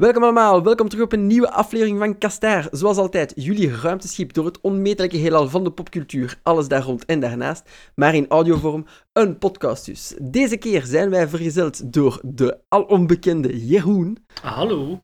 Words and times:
Welkom 0.00 0.22
allemaal, 0.22 0.62
welkom 0.62 0.88
terug 0.88 1.04
op 1.04 1.12
een 1.12 1.26
nieuwe 1.26 1.50
aflevering 1.50 1.98
van 1.98 2.18
Kastaar. 2.18 2.68
Zoals 2.70 2.96
altijd, 2.96 3.32
jullie 3.36 3.74
ruimteschip 3.74 4.32
door 4.32 4.44
het 4.44 4.60
onmetelijke 4.60 5.16
heelal 5.16 5.48
van 5.48 5.64
de 5.64 5.72
popcultuur, 5.72 6.38
alles 6.42 6.68
daar 6.68 6.82
rond 6.82 7.04
en 7.04 7.20
daarnaast, 7.20 7.92
maar 7.94 8.14
in 8.14 8.28
audiovorm, 8.28 8.86
een 9.12 9.38
podcast 9.38 9.86
dus. 9.86 10.16
Deze 10.22 10.56
keer 10.56 10.82
zijn 10.82 11.10
wij 11.10 11.28
vergezeld 11.28 11.92
door 11.92 12.20
de 12.24 12.58
al 12.68 12.82
onbekende 12.82 13.66
Jeroen. 13.66 14.18
Hallo. 14.42 14.98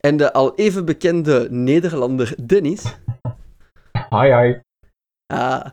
En 0.00 0.16
de 0.16 0.32
al 0.32 0.54
even 0.54 0.84
bekende 0.84 1.46
Nederlander 1.50 2.46
Dennis. 2.46 2.98
Hi, 4.10 4.34
hi. 4.34 4.58
Ah, 5.32 5.66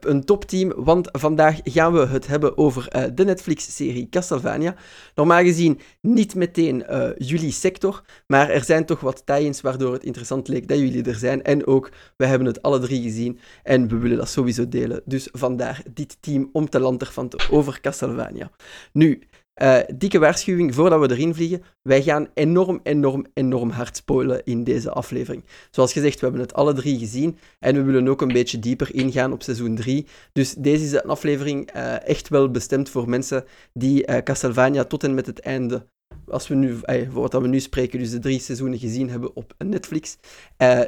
een 0.00 0.24
topteam, 0.24 0.72
want 0.76 1.08
vandaag 1.12 1.60
gaan 1.64 1.92
we 1.92 2.06
het 2.06 2.26
hebben 2.26 2.58
over 2.58 2.88
uh, 2.96 3.04
de 3.14 3.24
Netflix-serie 3.24 4.08
Castlevania. 4.08 4.74
Normaal 5.14 5.42
gezien 5.42 5.80
niet 6.00 6.34
meteen 6.34 6.84
uh, 6.90 7.08
jullie 7.16 7.52
sector, 7.52 8.02
maar 8.26 8.48
er 8.48 8.64
zijn 8.64 8.84
toch 8.84 9.00
wat 9.00 9.26
tie-ins 9.26 9.60
waardoor 9.60 9.92
het 9.92 10.04
interessant 10.04 10.48
leek 10.48 10.68
dat 10.68 10.78
jullie 10.78 11.04
er 11.04 11.14
zijn. 11.14 11.42
En 11.42 11.66
ook, 11.66 11.90
we 12.16 12.26
hebben 12.26 12.46
het 12.46 12.62
alle 12.62 12.78
drie 12.78 13.02
gezien 13.02 13.38
en 13.62 13.88
we 13.88 13.96
willen 13.96 14.16
dat 14.16 14.28
sowieso 14.28 14.68
delen. 14.68 15.02
Dus 15.04 15.28
vandaar 15.32 15.82
dit 15.94 16.16
team 16.20 16.48
om 16.52 16.68
te 16.68 16.80
lanterfanten 16.80 17.50
over 17.50 17.80
Castlevania. 17.80 18.50
Nu, 18.92 19.22
uh, 19.62 19.78
dikke 19.94 20.18
waarschuwing 20.18 20.74
voordat 20.74 21.00
we 21.00 21.10
erin 21.10 21.34
vliegen. 21.34 21.62
Wij 21.82 22.02
gaan 22.02 22.28
enorm, 22.34 22.80
enorm, 22.82 23.26
enorm 23.34 23.70
hard 23.70 23.96
spoilen 23.96 24.44
in 24.44 24.64
deze 24.64 24.90
aflevering. 24.90 25.44
Zoals 25.70 25.92
gezegd, 25.92 26.14
we 26.14 26.26
hebben 26.26 26.40
het 26.40 26.54
alle 26.54 26.72
drie 26.72 26.98
gezien. 26.98 27.38
En 27.58 27.74
we 27.74 27.82
willen 27.82 28.08
ook 28.08 28.20
een 28.20 28.32
beetje 28.32 28.58
dieper 28.58 28.94
ingaan 28.94 29.32
op 29.32 29.42
seizoen 29.42 29.74
3. 29.74 30.06
Dus 30.32 30.54
deze 30.54 30.84
is 30.84 30.92
een 30.92 31.00
aflevering 31.00 31.76
uh, 31.76 32.08
echt 32.08 32.28
wel 32.28 32.50
bestemd 32.50 32.88
voor 32.88 33.08
mensen 33.08 33.44
die 33.72 34.06
uh, 34.06 34.16
Castlevania 34.16 34.84
tot 34.84 35.04
en 35.04 35.14
met 35.14 35.26
het 35.26 35.40
einde. 35.40 35.86
Als 36.26 36.48
we 36.48 36.54
nu, 36.54 36.78
voor 37.12 37.20
wat 37.20 37.32
we 37.32 37.48
nu 37.48 37.60
spreken, 37.60 37.98
dus 37.98 38.10
de 38.10 38.18
drie 38.18 38.40
seizoenen 38.40 38.78
gezien 38.78 39.10
hebben 39.10 39.36
op 39.36 39.54
Netflix. 39.58 40.16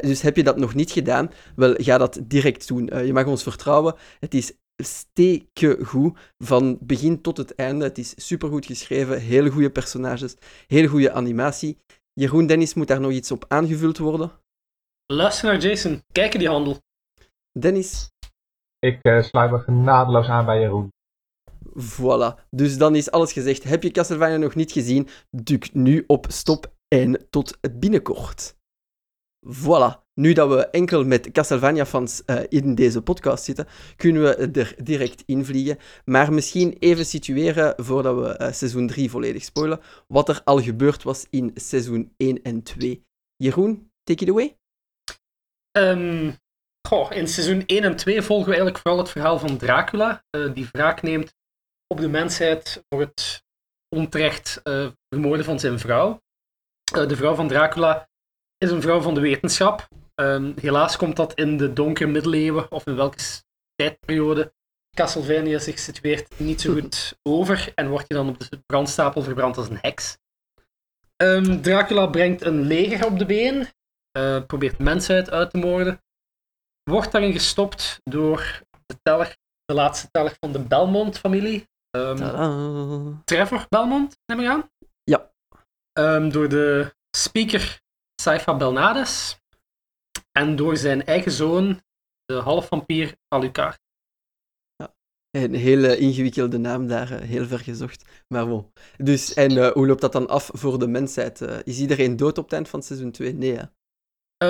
dus 0.00 0.22
heb 0.22 0.36
je 0.36 0.42
dat 0.42 0.56
nog 0.56 0.75
niet 0.75 0.91
gedaan, 0.91 1.30
wel, 1.56 1.75
ga 1.77 1.98
dat 1.98 2.20
direct 2.22 2.69
doen. 2.69 2.91
je 3.04 3.12
mag 3.12 3.27
ons 3.27 3.42
vertrouwen. 3.42 3.94
Het 4.20 4.34
is 4.34 4.52
steken 4.77 5.84
goed. 5.84 6.19
Van 6.39 6.78
begin 6.81 7.20
tot 7.20 7.37
het 7.37 7.55
einde. 7.55 7.84
Het 7.84 7.98
is 7.98 8.27
supergoed 8.27 8.67
geschreven. 8.67 9.20
Hele 9.20 9.51
goede 9.51 9.70
personages. 9.70 10.37
Hele 10.67 10.89
goede 10.89 11.12
animatie. 11.12 11.78
Jeroen 12.12 12.47
Dennis 12.47 12.75
moet 12.75 12.89
daar 12.89 13.00
nog 13.00 13.12
iets 13.12 13.31
op 13.31 13.45
aangevuld 13.48 13.98
worden. 13.98 14.31
Luister 15.06 15.53
naar 15.53 15.61
Jason. 15.61 16.03
Kijken 16.12 16.39
die 16.39 16.48
handel. 16.48 16.78
Dennis. 17.59 18.11
Ik 18.78 18.98
uh, 19.03 19.23
sluit 19.23 19.50
me 19.50 19.59
genadeloos 19.59 20.27
aan 20.27 20.45
bij 20.45 20.61
Jeroen. 20.61 20.93
Voilà. 21.78 22.48
Dus 22.50 22.78
dan 22.78 22.95
is 22.95 23.11
alles 23.11 23.33
gezegd. 23.33 23.62
Heb 23.62 23.83
je 23.83 23.91
Castlevania 23.91 24.37
nog 24.37 24.55
niet 24.55 24.73
gezien? 24.73 25.09
Druk 25.31 25.75
nu 25.75 26.05
op 26.06 26.27
stop 26.28 26.73
en 26.89 27.27
tot 27.31 27.59
binnenkort. 27.78 28.55
Voilà. 29.46 30.02
Nu 30.14 30.32
dat 30.32 30.48
we 30.48 30.66
enkel 30.66 31.04
met 31.04 31.30
Castlevania-fans 31.30 32.22
uh, 32.26 32.40
in 32.48 32.74
deze 32.74 33.02
podcast 33.02 33.44
zitten, 33.44 33.66
kunnen 33.96 34.22
we 34.22 34.60
er 34.60 34.74
direct 34.84 35.22
invliegen. 35.26 35.78
Maar 36.04 36.32
misschien 36.32 36.76
even 36.78 37.06
situeren, 37.06 37.74
voordat 37.76 38.16
we 38.16 38.44
uh, 38.44 38.52
seizoen 38.52 38.86
3 38.86 39.10
volledig 39.10 39.44
spoilen, 39.44 39.80
wat 40.06 40.28
er 40.28 40.40
al 40.44 40.62
gebeurd 40.62 41.02
was 41.02 41.26
in 41.30 41.50
seizoen 41.54 42.12
1 42.16 42.42
en 42.42 42.62
2. 42.62 43.06
Jeroen, 43.36 43.90
take 44.02 44.24
it 44.24 44.30
away. 44.30 44.56
Um, 45.78 46.36
in 47.10 47.28
seizoen 47.28 47.66
1 47.66 47.82
en 47.84 47.96
2 47.96 48.22
volgen 48.22 48.46
we 48.48 48.54
eigenlijk 48.54 48.78
vooral 48.78 48.98
het 49.00 49.10
verhaal 49.10 49.38
van 49.38 49.56
Dracula, 49.56 50.24
uh, 50.36 50.54
die 50.54 50.68
wraak 50.72 51.02
neemt 51.02 51.34
op 51.86 52.00
de 52.00 52.08
mensheid 52.08 52.84
voor 52.88 53.00
het 53.00 53.44
onterecht 53.88 54.60
vermoorden 55.08 55.44
van 55.44 55.60
zijn 55.60 55.78
vrouw. 55.78 56.20
de 56.84 57.16
vrouw 57.16 57.34
van 57.34 57.48
Dracula 57.48 58.10
is 58.62 58.71
een 58.71 58.83
vrouw 58.83 59.00
van 59.00 59.15
de 59.15 59.21
wetenschap. 59.21 59.89
Um, 60.15 60.55
helaas 60.61 60.97
komt 60.97 61.17
dat 61.17 61.34
in 61.34 61.56
de 61.56 61.73
donkere 61.73 62.11
middeleeuwen, 62.11 62.71
of 62.71 62.87
in 62.87 62.97
welke 62.97 63.19
tijdperiode 63.75 64.53
Castlevania 64.97 65.59
zich 65.59 65.78
situeert, 65.78 66.39
niet 66.39 66.61
zo 66.61 66.73
goed 66.73 67.19
over. 67.23 67.73
En 67.75 67.89
wordt 67.89 68.09
je 68.09 68.15
dan 68.15 68.28
op 68.28 68.39
de 68.39 68.62
brandstapel 68.67 69.23
verbrand 69.23 69.56
als 69.56 69.69
een 69.69 69.78
heks. 69.81 70.19
Um, 71.17 71.62
Dracula 71.62 72.06
brengt 72.06 72.43
een 72.43 72.61
leger 72.61 73.06
op 73.06 73.19
de 73.19 73.27
been, 73.27 73.67
uh, 74.19 74.45
probeert 74.47 74.79
mensheid 74.79 75.31
uit 75.31 75.50
te 75.50 75.59
moorden. 75.59 76.03
Wordt 76.91 77.12
daarin 77.12 77.33
gestopt 77.33 78.00
door 78.05 78.62
de, 78.87 78.97
teller, 79.03 79.37
de 79.65 79.75
laatste 79.75 80.09
teller 80.11 80.37
van 80.41 80.53
de 80.53 80.59
Belmont-familie. 80.59 81.69
Um, 81.97 83.23
Trevor 83.25 83.67
Belmont, 83.69 84.19
neem 84.27 84.41
ik 84.41 84.47
aan? 84.47 84.71
Ja. 85.05 85.31
door 86.31 86.49
de 86.49 86.94
speaker 87.17 87.81
Saifa 88.22 88.56
Belnades 88.56 89.41
en 90.33 90.56
door 90.56 90.77
zijn 90.77 91.05
eigen 91.05 91.33
zoon, 91.33 91.83
de 92.25 92.34
halfvampier 92.34 93.16
Alucard. 93.28 93.78
Ja, 94.77 94.94
een 95.31 95.55
hele 95.55 95.97
ingewikkelde 95.97 96.59
naam 96.59 96.87
daar, 96.87 97.11
eh, 97.11 97.28
heel 97.28 97.47
ver 97.47 97.59
gezocht. 97.59 98.25
Maar 98.28 98.49
bon. 98.49 98.72
Dus, 98.97 99.34
en 99.34 99.53
uh, 99.53 99.71
hoe 99.71 99.87
loopt 99.87 100.00
dat 100.00 100.12
dan 100.12 100.28
af 100.28 100.50
voor 100.53 100.78
de 100.78 100.87
mensheid? 100.87 101.41
Uh, 101.41 101.59
is 101.65 101.78
iedereen 101.78 102.16
dood 102.16 102.38
op 102.38 102.44
het 102.44 102.53
eind 102.53 102.69
van 102.69 102.82
seizoen 102.82 103.11
2? 103.11 103.32
Nee, 103.32 103.56
hè? 103.56 103.65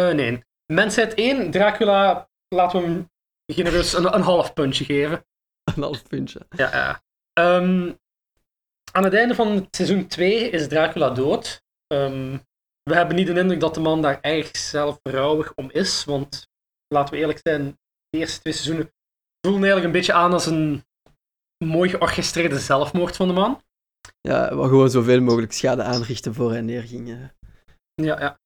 Uh, 0.09 0.15
nee. 0.15 0.44
Mensheid 0.66 1.15
1, 1.15 1.50
Dracula, 1.50 2.28
laten 2.49 2.81
we 2.81 2.87
hem 2.87 3.11
genereus 3.47 3.93
een, 3.93 4.15
een 4.15 4.22
half 4.22 4.53
puntje 4.53 4.84
geven. 4.84 5.25
Een 5.75 5.82
half 5.82 6.09
puntje. 6.09 6.47
Ja, 6.49 6.71
ja. 6.71 7.03
Um, 7.59 7.99
aan 8.93 9.05
het 9.05 9.15
einde 9.15 9.34
van 9.34 9.69
seizoen 9.71 10.06
2 10.06 10.50
is 10.50 10.69
Dracula 10.69 11.11
dood. 11.11 11.62
Um, 11.87 12.43
we 12.82 12.94
hebben 12.94 13.16
niet 13.16 13.26
de 13.26 13.38
indruk 13.38 13.60
dat 13.60 13.75
de 13.75 13.81
man 13.81 14.03
daar 14.03 14.20
erg 14.20 14.56
zelfverrouwig 14.56 15.54
om 15.54 15.70
is. 15.70 16.04
Want 16.04 16.48
laten 16.88 17.15
we 17.15 17.20
eerlijk 17.20 17.41
zijn, 17.43 17.78
de 18.09 18.19
eerste 18.19 18.41
twee 18.41 18.53
seizoenen 18.53 18.93
voelen 19.41 19.62
eigenlijk 19.62 19.84
een 19.84 20.00
beetje 20.00 20.12
aan 20.12 20.32
als 20.32 20.47
een 20.47 20.84
mooi 21.65 21.91
georchestreerde 21.91 22.59
zelfmoord 22.59 23.16
van 23.16 23.28
de 23.28 23.34
man. 23.34 23.62
Ja, 24.20 24.56
we 24.56 24.62
gewoon 24.62 24.91
zoveel 24.91 25.20
mogelijk 25.20 25.53
schade 25.53 25.82
aanrichten 25.82 26.34
voor 26.34 26.50
hij 26.50 26.60
neerging. 26.60 27.31
Ja, 27.94 28.20
ja. 28.20 28.41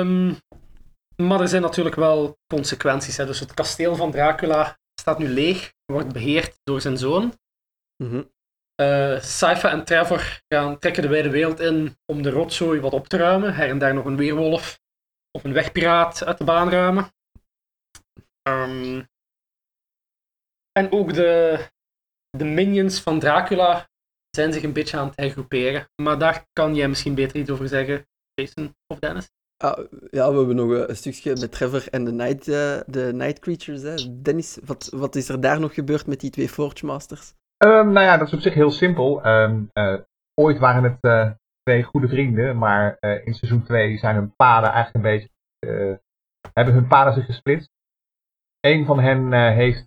Um, 0.00 0.36
maar 1.16 1.40
er 1.40 1.48
zijn 1.48 1.62
natuurlijk 1.62 1.96
wel 1.96 2.38
consequenties. 2.46 3.16
Hè. 3.16 3.26
Dus 3.26 3.40
het 3.40 3.54
kasteel 3.54 3.96
van 3.96 4.10
Dracula 4.10 4.78
staat 5.00 5.18
nu 5.18 5.28
leeg, 5.28 5.72
wordt 5.84 6.12
beheerd 6.12 6.58
door 6.62 6.80
zijn 6.80 6.98
zoon. 6.98 7.32
Mm 8.04 8.34
uh, 8.76 9.64
en 9.64 9.84
Trevor 9.84 10.42
gaan 10.48 10.78
trekken 10.78 11.02
de 11.02 11.08
wijde 11.08 11.30
wereld 11.30 11.60
in 11.60 11.96
om 12.12 12.22
de 12.22 12.30
rotzooi 12.30 12.80
wat 12.80 12.92
op 12.92 13.08
te 13.08 13.16
ruimen. 13.16 13.54
Her 13.54 13.68
en 13.68 13.78
daar 13.78 13.94
nog 13.94 14.04
een 14.04 14.16
weerwolf 14.16 14.80
of 15.30 15.44
een 15.44 15.52
wegpiraat 15.52 16.24
uit 16.24 16.38
de 16.38 16.44
baan 16.44 16.70
ruimen. 16.70 17.14
Um, 18.48 19.08
en 20.72 20.92
ook 20.92 21.14
de, 21.14 21.58
de 22.30 22.44
minions 22.44 23.00
van 23.00 23.18
Dracula 23.18 23.88
zijn 24.30 24.52
zich 24.52 24.62
een 24.62 24.72
beetje 24.72 24.96
aan 24.96 25.06
het 25.06 25.16
hergroeperen. 25.16 25.88
Maar 26.02 26.18
daar 26.18 26.46
kan 26.52 26.74
jij 26.74 26.88
misschien 26.88 27.14
beter 27.14 27.36
iets 27.36 27.50
over 27.50 27.68
zeggen, 27.68 28.06
Jason 28.34 28.76
of 28.86 28.98
Dennis. 28.98 29.30
Ah, 29.56 29.78
ja, 30.10 30.30
we 30.30 30.36
hebben 30.36 30.56
nog 30.56 30.88
een 30.88 30.96
stukje 30.96 31.36
met 31.36 31.52
Trevor 31.52 31.88
en 31.88 32.04
de 32.04 32.12
Night, 32.12 32.46
uh, 32.46 32.80
de 32.86 33.12
night 33.14 33.38
Creatures. 33.38 33.82
Hè. 33.82 34.22
Dennis, 34.22 34.58
wat, 34.64 34.88
wat 34.94 35.14
is 35.14 35.28
er 35.28 35.40
daar 35.40 35.60
nog 35.60 35.74
gebeurd 35.74 36.06
met 36.06 36.20
die 36.20 36.30
twee 36.30 36.48
Forge 36.48 36.86
Masters? 36.86 37.34
Um, 37.64 37.92
nou 37.92 38.06
ja, 38.06 38.16
dat 38.16 38.26
is 38.26 38.34
op 38.34 38.40
zich 38.40 38.54
heel 38.54 38.70
simpel. 38.70 39.26
Um, 39.26 39.70
uh, 39.74 39.98
ooit 40.34 40.58
waren 40.58 40.82
het 40.82 40.98
uh, 41.00 41.30
twee 41.62 41.82
goede 41.82 42.08
vrienden, 42.08 42.58
maar 42.58 42.96
uh, 43.00 43.26
in 43.26 43.34
seizoen 43.34 43.62
2 43.62 43.98
zijn 43.98 44.14
hun 44.14 44.34
paden 44.36 44.70
eigenlijk 44.70 45.04
een 45.04 45.10
beetje. 45.10 46.00
hebben 46.52 46.74
hun 46.74 46.86
paden 46.86 47.14
zich 47.14 47.24
gesplitst. 47.24 47.70
Een 48.60 48.84
van 48.84 49.00
hen 49.00 49.32
heeft, 49.52 49.86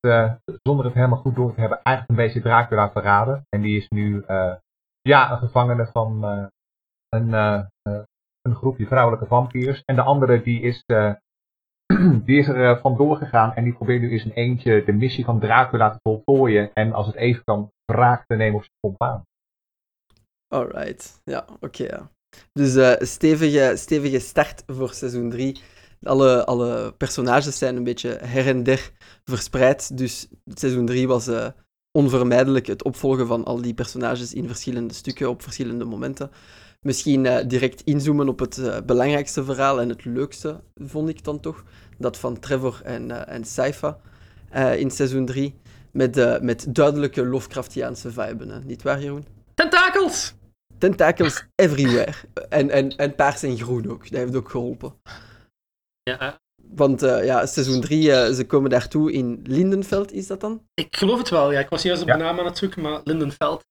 zonder 0.61 0.85
het 0.85 0.93
helemaal 0.93 1.19
goed 1.19 1.35
door 1.35 1.53
te 1.53 1.59
hebben, 1.59 1.81
eigenlijk 1.83 2.19
een 2.19 2.25
beetje 2.25 2.41
Dracula 2.41 2.91
verraden. 2.91 3.45
En 3.49 3.61
die 3.61 3.77
is 3.77 3.89
nu 3.89 4.23
ja, 5.01 5.31
een 5.31 5.37
gevangene 5.37 5.87
van 5.87 6.23
een, 7.09 7.33
een 8.41 8.55
groepje 8.55 8.87
vrouwelijke 8.87 9.25
vampiers. 9.25 9.81
En 9.85 9.95
de 9.95 10.01
andere 10.01 10.41
die 10.41 10.61
is 10.61 10.83
die 12.25 12.37
is 12.37 12.47
er 12.47 12.57
uh, 12.57 12.81
vandoor 12.81 13.17
gegaan 13.17 13.53
en 13.53 13.63
die 13.63 13.73
probeert 13.73 14.01
nu 14.01 14.11
eens 14.11 14.25
een 14.25 14.31
eentje 14.31 14.83
de 14.85 14.91
missie 14.91 15.25
van 15.25 15.39
Dracula 15.39 15.91
te 15.91 15.99
voltooien. 16.03 16.73
En 16.73 16.93
als 16.93 17.07
het 17.07 17.15
even 17.15 17.43
kan, 17.43 17.71
wraak 17.85 18.25
te 18.25 18.35
nemen 18.35 18.55
op 18.55 18.63
zijn 18.63 18.77
compaan. 18.79 19.23
Alright, 20.47 21.21
ja, 21.23 21.45
oké. 21.59 22.09
Dus 22.51 22.75
uh, 22.75 22.93
stevige, 22.97 23.73
stevige 23.75 24.19
start 24.19 24.63
voor 24.67 24.93
seizoen 24.93 25.29
3. 25.29 25.61
Alle, 26.03 26.45
alle 26.45 26.93
personages 26.97 27.57
zijn 27.57 27.75
een 27.75 27.83
beetje 27.83 28.09
her 28.09 28.47
en 28.47 28.63
der 28.63 28.91
verspreid. 29.23 29.97
Dus 29.97 30.27
seizoen 30.45 30.85
3 30.85 31.07
was 31.07 31.27
uh, 31.27 31.47
onvermijdelijk 31.91 32.67
het 32.67 32.83
opvolgen 32.83 33.27
van 33.27 33.45
al 33.45 33.61
die 33.61 33.73
personages 33.73 34.33
in 34.33 34.47
verschillende 34.47 34.93
stukken 34.93 35.29
op 35.29 35.41
verschillende 35.41 35.85
momenten. 35.85 36.31
Misschien 36.81 37.25
uh, 37.25 37.37
direct 37.47 37.81
inzoomen 37.81 38.29
op 38.29 38.39
het 38.39 38.57
uh, 38.57 38.77
belangrijkste 38.85 39.43
verhaal 39.43 39.81
en 39.81 39.89
het 39.89 40.05
leukste, 40.05 40.61
vond 40.75 41.09
ik 41.09 41.23
dan 41.23 41.39
toch. 41.39 41.63
Dat 41.97 42.17
van 42.17 42.39
Trevor 42.39 42.81
en, 42.83 43.09
uh, 43.09 43.29
en 43.29 43.45
Saifa 43.45 43.99
in 44.77 44.91
seizoen 44.91 45.25
3. 45.25 45.55
Met, 45.91 46.41
met 46.41 46.75
duidelijke 46.75 47.25
Lovecraftiaanse 47.25 48.11
viben, 48.11 48.49
hè. 48.49 48.59
niet 48.59 48.81
waar, 48.81 49.01
Jeroen? 49.01 49.25
Tentakels! 49.53 50.33
tentakels 50.79 51.45
everywhere. 51.55 52.13
En, 52.49 52.69
en, 52.69 52.89
en 52.89 53.15
paars 53.15 53.43
en 53.43 53.57
groen 53.57 53.91
ook. 53.91 54.09
Dat 54.09 54.19
heeft 54.19 54.35
ook 54.35 54.49
geholpen. 54.49 54.93
Ja, 56.03 56.19
eh, 56.19 56.33
Want 56.75 57.03
eh, 57.03 57.25
ja, 57.25 57.45
seizoen 57.45 57.81
3, 57.81 58.33
ze 58.33 58.43
komen 58.47 58.69
daartoe 58.69 59.11
in 59.11 59.39
Lindenveld, 59.43 60.11
is 60.13 60.27
dat 60.27 60.41
dan? 60.41 60.61
ik 60.73 60.95
geloof 60.95 61.17
het 61.17 61.29
wel, 61.29 61.51
ja. 61.51 61.59
Ik 61.59 61.69
was 61.69 61.81
juist 61.81 62.01
op 62.01 62.07
Ja. 62.07 62.17
de 62.17 62.23
naam 62.23 62.39
aan 62.39 62.45
het 62.45 62.57
zoeken, 62.57 62.81
maar 62.81 63.01
Lindenveld. 63.03 63.63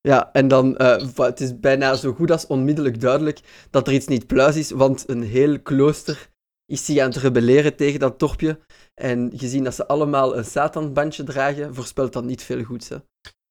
Ja, 0.00 0.32
en 0.32 0.48
dan, 0.48 0.76
eh, 0.76 1.04
wa- 1.14 1.26
het 1.26 1.40
is 1.40 1.60
bijna 1.60 1.94
zo 1.94 2.12
goed 2.12 2.30
als 2.30 2.46
onmiddellijk 2.46 3.00
duidelijk 3.00 3.40
dat 3.70 3.86
er 3.86 3.92
iets 3.92 4.06
niet 4.06 4.26
pluis 4.26 4.56
is, 4.56 4.70
want 4.70 5.04
een 5.08 5.22
heel 5.22 5.60
klooster 5.60 6.28
is 6.66 6.84
zich 6.84 6.98
aan 6.98 7.08
het 7.08 7.16
rebelleren 7.16 7.76
tegen 7.76 8.00
dat 8.00 8.18
dorpje. 8.18 8.58
En 8.94 9.32
gezien 9.36 9.64
dat 9.64 9.74
ze 9.74 9.86
allemaal 9.86 10.36
een 10.36 10.44
satanbandje 10.44 11.24
dragen, 11.24 11.74
voorspelt 11.74 12.12
dat 12.12 12.24
niet 12.24 12.42
veel 12.42 12.62
goeds. 12.62 12.88
Hè. 12.88 12.96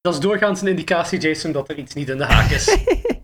Dat 0.02 0.14
is 0.14 0.20
doorgaans 0.20 0.62
een 0.62 0.68
indicatie, 0.68 1.20
Jason, 1.20 1.52
dat 1.52 1.70
er 1.70 1.78
iets 1.78 1.94
niet 1.94 2.10
in 2.10 2.18
de 2.18 2.24
haak 2.26 2.50
is. 2.52 2.66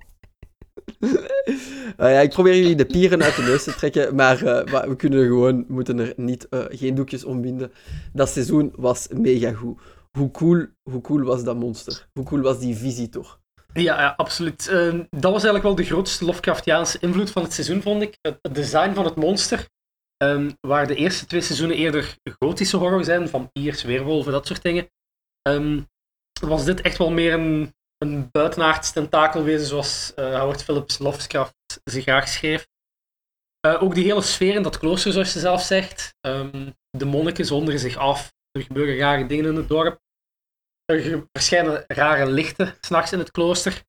Eh, 1.98 2.12
ja, 2.12 2.20
ik 2.20 2.30
probeer 2.30 2.56
jullie 2.56 2.76
de 2.76 2.86
pieren 2.86 3.24
uit 3.24 3.36
de 3.36 3.42
neus 3.42 3.64
te 3.64 3.76
trekken, 3.76 4.16
maar 4.16 4.44
eh, 4.44 4.84
we 4.84 4.96
kunnen 4.96 5.26
gewoon, 5.26 5.66
moeten 5.68 6.00
er 6.00 6.14
niet, 6.16 6.50
eh, 6.50 6.66
geen 6.70 6.96
doekjes 6.96 7.24
ombinden. 7.24 7.72
Dat 8.14 8.30
seizoen 8.30 8.74
was 8.76 9.08
mega 9.08 9.54
goed. 9.54 9.82
Hoe 10.12 10.32
cool, 10.32 10.66
hoe 10.90 11.02
cool 11.02 11.24
was 11.24 11.44
dat 11.44 11.56
monster? 11.56 12.08
Hoe 12.14 12.26
cool 12.26 12.42
was 12.42 12.60
die 12.60 12.76
visitor? 12.76 13.40
Ja, 13.74 14.02
ja 14.02 14.14
absoluut. 14.18 14.66
Dat 15.10 15.32
was 15.32 15.44
eigenlijk 15.44 15.64
wel 15.64 15.76
de 15.76 15.84
grootste 15.84 16.26
Lovecraftiaanse 16.26 16.98
invloed 17.00 17.32
van 17.32 17.44
het 17.44 17.54
seizoen, 17.54 17.82
vond 17.82 18.02
ik. 18.02 18.18
Het 18.22 18.38
het 18.42 18.56
design 18.56 18.94
van 18.94 19.06
het 19.06 19.16
monster, 19.16 19.68
ehm, 20.18 20.50
waar 20.60 20.88
de 20.88 20.96
eerste 20.96 21.26
twee 21.26 21.42
seizoenen 21.42 21.78
eerder 21.78 22.16
gotische 22.40 22.78
horror 22.78 23.04
zijn, 23.04 23.30
vampiers, 23.30 23.84
weerwolven, 23.84 24.32
dat 24.32 24.48
soort 24.48 24.64
dingen, 24.64 24.88
ehm, 25.42 25.80
was 26.42 26.66
dit 26.66 26.82
echt 26.82 26.98
wel 26.98 27.12
meer 27.12 27.34
een, 27.34 27.74
een 28.04 28.30
buitenaards 28.32 28.92
tentakelwezen, 28.92 29.68
zoals 29.68 30.14
eh, 30.14 30.40
Howard 30.40 30.64
Phillips 30.64 31.00
Lovecraft 31.00 31.54
zich 31.84 32.04
graag 32.04 32.28
schreef. 32.28 32.68
Eh, 33.60 33.84
ook 33.84 33.96
die 33.96 34.04
hele 34.04 34.22
sfeer 34.22 34.56
in 34.56 34.64
dat 34.64 34.78
klooster, 34.78 35.12
zoals 35.12 35.34
je 35.34 35.40
zelf 35.40 35.62
zegt. 35.62 36.14
Ehm, 36.20 36.72
de 36.90 37.06
monniken 37.06 37.46
zonderen 37.46 37.80
zich 37.80 37.98
af. 37.98 38.34
Er 38.52 38.62
gebeuren 38.64 38.98
rare 38.98 39.26
dingen 39.26 39.46
in 39.46 39.56
het 39.56 39.68
dorp. 39.68 40.00
Er 40.86 41.28
verschijnen 41.32 41.84
rare 41.88 42.32
lichten 42.32 42.76
s'nachts 42.82 43.12
in 43.12 43.20
het 43.20 43.32
klooster. 43.32 43.84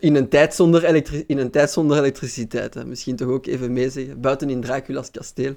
In 0.00 0.14
een 0.14 0.28
tijd 0.28 0.54
zonder, 0.54 0.84
elektri- 0.84 1.24
in 1.26 1.38
een 1.38 1.50
tijd 1.50 1.70
zonder 1.70 1.98
elektriciteit. 1.98 2.74
Hè. 2.74 2.84
Misschien 2.84 3.16
toch 3.16 3.28
ook 3.28 3.46
even 3.46 3.72
meezeggen. 3.72 4.20
Buiten 4.20 4.50
in 4.50 4.60
Dracula's 4.60 5.10
kasteel. 5.10 5.56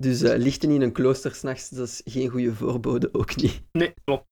Dus 0.00 0.22
eh, 0.22 0.38
lichten 0.38 0.70
in 0.70 0.82
een 0.82 0.92
klooster 0.92 1.34
s'nachts, 1.34 1.68
dat 1.68 1.88
is 1.88 2.00
geen 2.04 2.28
goede 2.28 2.54
voorbode, 2.54 3.08
ook 3.12 3.36
niet. 3.36 3.62
Nee, 3.72 3.94
klopt. 4.04 4.29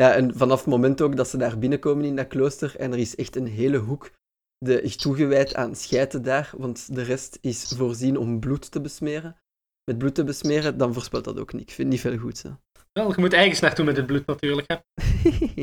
Ja, 0.00 0.14
en 0.14 0.36
vanaf 0.36 0.58
het 0.58 0.68
moment 0.68 1.00
ook 1.00 1.16
dat 1.16 1.28
ze 1.28 1.36
daar 1.36 1.58
binnenkomen 1.58 2.04
in 2.04 2.16
dat 2.16 2.26
klooster, 2.26 2.76
en 2.76 2.92
er 2.92 2.98
is 2.98 3.16
echt 3.16 3.36
een 3.36 3.46
hele 3.46 3.78
hoek 3.78 4.10
de, 4.58 4.82
is 4.82 4.96
toegewijd 4.96 5.54
aan 5.54 5.76
schijten 5.76 6.22
daar, 6.22 6.52
want 6.56 6.94
de 6.94 7.02
rest 7.02 7.38
is 7.40 7.72
voorzien 7.76 8.16
om 8.16 8.40
bloed 8.40 8.70
te 8.70 8.80
besmeren. 8.80 9.36
Met 9.84 9.98
bloed 9.98 10.14
te 10.14 10.24
besmeren, 10.24 10.78
dan 10.78 10.92
voorspelt 10.92 11.24
dat 11.24 11.38
ook 11.38 11.52
niet. 11.52 11.62
Ik 11.62 11.70
vind 11.70 11.88
niet 11.88 12.00
veel 12.00 12.18
goed. 12.18 12.42
Hè. 12.42 12.50
Wel, 12.92 13.10
je 13.10 13.20
moet 13.20 13.32
ergens 13.32 13.60
naartoe 13.60 13.84
met 13.84 13.96
het 13.96 14.06
bloed 14.06 14.26
natuurlijk. 14.26 14.66
Hè. 14.66 14.76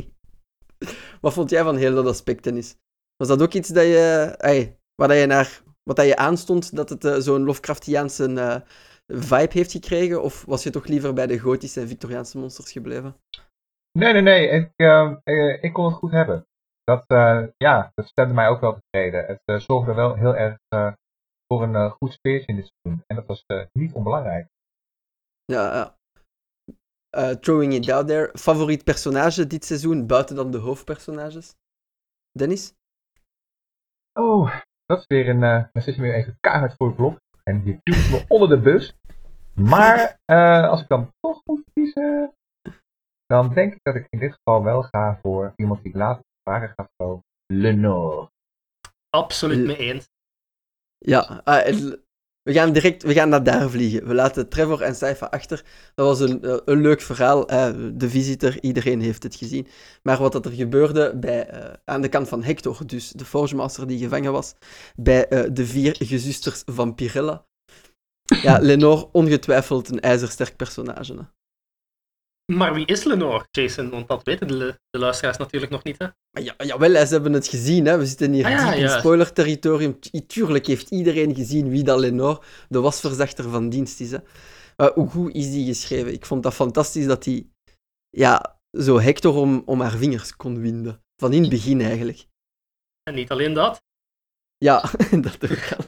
Wat 1.21 1.33
vond 1.33 1.49
jij 1.49 1.63
van 1.63 1.75
heel 1.75 1.95
dat 1.95 2.05
aspect, 2.05 2.43
Dennis? 2.43 2.75
Was 3.17 3.27
dat 3.27 3.41
ook 3.41 3.53
iets 3.53 3.69
dat 3.69 3.83
je, 3.83 4.35
waar 4.95 5.07
dat 5.07 5.17
je 5.17 5.25
naar, 5.25 5.61
wat 5.83 5.95
dat 5.95 6.05
je 6.05 6.17
aanstond, 6.17 6.75
dat 6.75 6.89
het 6.89 7.05
eh, 7.05 7.17
zo'n 7.17 7.43
Lovecraftiaanse 7.43 8.33
eh, 8.33 8.61
vibe 9.19 9.53
heeft 9.53 9.71
gekregen? 9.71 10.23
Of 10.23 10.45
was 10.45 10.63
je 10.63 10.69
toch 10.69 10.87
liever 10.87 11.13
bij 11.13 11.27
de 11.27 11.39
gotische 11.39 11.81
en 11.81 11.87
Victoriaanse 11.87 12.37
monsters 12.37 12.71
gebleven? 12.71 13.15
Nee, 13.97 14.13
nee, 14.13 14.21
nee. 14.21 14.47
Ik, 14.47 14.71
eh, 14.75 15.15
eh, 15.23 15.63
ik 15.63 15.73
kon 15.73 15.85
het 15.85 15.93
goed 15.93 16.11
hebben. 16.11 16.47
Dat, 16.83 17.03
eh, 17.07 17.43
ja, 17.57 17.91
dat 17.93 18.07
stemde 18.07 18.33
mij 18.33 18.47
ook 18.47 18.61
wel 18.61 18.77
tevreden. 18.79 19.25
Het 19.25 19.41
eh, 19.45 19.59
zorgde 19.59 19.93
wel 19.93 20.15
heel 20.15 20.35
erg 20.35 20.57
voor 21.47 21.63
een 21.63 21.89
goed 21.89 22.13
sfeertje 22.13 22.47
in 22.47 22.55
dit 22.55 22.71
seizoen. 22.73 23.03
En 23.07 23.15
dat 23.15 23.25
was 23.25 23.45
niet 23.71 23.93
onbelangrijk. 23.93 24.47
Ja, 25.45 25.95
throwing 27.39 27.73
it 27.73 27.89
out 27.89 28.07
there. 28.07 28.29
Favoriet 28.37 28.83
personage 28.83 29.47
dit 29.47 29.65
seizoen, 29.65 30.07
buiten 30.07 30.35
dan 30.35 30.51
de 30.51 30.57
hoofdpersonages? 30.57 31.55
Dennis? 32.31 32.73
Oh, 34.13 34.59
dat 34.85 34.99
is 34.99 35.05
weer 35.07 35.29
een. 35.29 35.39
dan 35.73 35.81
zit 35.81 35.95
je 35.95 36.01
weer 36.01 36.13
even 36.13 36.37
keihard 36.39 36.73
voor 36.77 36.87
het 36.87 36.95
blok. 36.95 37.19
En 37.43 37.61
je 37.65 37.79
duwt 37.83 38.09
me 38.09 38.25
onder 38.27 38.49
de 38.49 38.59
bus. 38.59 38.95
Maar 39.53 40.17
als 40.69 40.81
ik 40.81 40.87
dan 40.87 41.11
toch 41.19 41.41
moet 41.45 41.63
kiezen. 41.73 42.33
Dan 43.25 43.53
denk 43.53 43.73
ik 43.73 43.79
dat 43.81 43.95
ik 43.95 44.07
in 44.09 44.19
dit 44.19 44.33
geval 44.33 44.63
wel 44.63 44.83
ga 44.83 45.19
voor 45.21 45.53
iemand 45.55 45.83
die 45.83 45.97
later 45.97 46.23
vragen 46.43 46.73
ga 46.75 46.89
voor 46.97 47.21
Lenore. 47.45 48.29
Absoluut 49.09 49.65
mee 49.65 49.77
eens. 49.77 50.07
Ja, 50.97 51.41
ah, 51.43 51.93
we 52.45 52.53
gaan 52.53 52.73
direct 52.73 53.03
we 53.03 53.13
gaan 53.13 53.29
naar 53.29 53.43
daar 53.43 53.69
vliegen. 53.69 54.07
We 54.07 54.13
laten 54.13 54.49
Trevor 54.49 54.81
en 54.81 54.95
Saifa 54.95 55.25
achter. 55.25 55.63
Dat 55.95 56.07
was 56.07 56.29
een, 56.29 56.43
eh, 56.43 56.57
een 56.65 56.81
leuk 56.81 57.01
verhaal. 57.01 57.45
de 57.45 58.09
visitor, 58.09 58.61
iedereen 58.61 59.01
heeft 59.01 59.23
het 59.23 59.35
gezien. 59.35 59.67
Maar 60.03 60.17
wat 60.17 60.31
dat 60.31 60.45
er 60.45 60.51
gebeurde 60.51 61.17
bij, 61.17 61.47
eh, 61.47 61.73
aan 61.85 62.01
de 62.01 62.09
kant 62.09 62.27
van 62.27 62.43
Hector, 62.43 62.87
dus 62.87 63.09
de 63.09 63.25
Forge 63.25 63.55
Master 63.55 63.87
die 63.87 63.99
gevangen 63.99 64.31
was, 64.31 64.55
bij 64.95 65.27
eh, 65.27 65.49
de 65.51 65.65
vier 65.65 65.95
gezusters 65.99 66.63
van 66.65 66.95
Pirella. 66.95 67.45
Ja, 68.41 68.57
Lenore, 68.67 69.09
ongetwijfeld 69.11 69.89
een 69.89 69.99
ijzersterk 69.99 70.55
personage. 70.55 71.13
Hè. 71.13 71.23
Maar 72.53 72.73
wie 72.73 72.85
is 72.85 73.03
Lenore, 73.03 73.45
Jason? 73.51 73.89
Want 73.89 74.07
dat 74.07 74.23
weten 74.23 74.47
de, 74.47 74.79
de 74.89 74.99
luisteraars 74.99 75.37
natuurlijk 75.37 75.71
nog 75.71 75.83
niet. 75.83 75.97
Hè? 75.97 76.07
Ja, 76.41 76.53
jawel, 76.57 77.05
ze 77.05 77.13
hebben 77.13 77.33
het 77.33 77.47
gezien. 77.47 77.85
Hè. 77.85 77.97
We 77.97 78.05
zitten 78.05 78.31
hier 78.31 78.45
Ah, 78.45 78.51
ja, 78.51 78.65
diep 78.65 78.73
in 78.73 78.79
ja. 78.79 78.99
spoiler-territorium. 78.99 79.99
Tu- 79.99 80.25
Tuurlijk 80.25 80.65
heeft 80.67 80.89
iedereen 80.89 81.35
gezien 81.35 81.69
wie 81.69 81.83
dat 81.83 81.99
Lenore, 81.99 82.41
de 82.69 82.79
wasverzachter 82.81 83.49
van 83.49 83.69
dienst, 83.69 83.99
is. 83.99 84.11
Hè. 84.11 84.17
Maar 84.77 84.91
hoe 84.93 85.09
goed 85.09 85.33
is 85.33 85.51
die 85.51 85.65
geschreven? 85.65 86.13
Ik 86.13 86.25
vond 86.25 86.43
dat 86.43 86.53
fantastisch 86.53 87.05
dat 87.05 87.25
hij 87.25 87.47
ja, 88.09 88.59
zo 88.71 88.99
Hector 88.99 89.35
om, 89.35 89.61
om 89.65 89.81
haar 89.81 89.91
vingers 89.97 90.35
kon 90.35 90.59
winden. 90.61 91.03
Van 91.21 91.33
in 91.33 91.41
het 91.41 91.49
begin 91.49 91.81
eigenlijk. 91.81 92.25
En 93.03 93.15
niet 93.15 93.31
alleen 93.31 93.53
dat. 93.53 93.81
Ja, 94.57 94.91
dat 95.21 95.51
ook 95.51 95.73
al. 95.77 95.85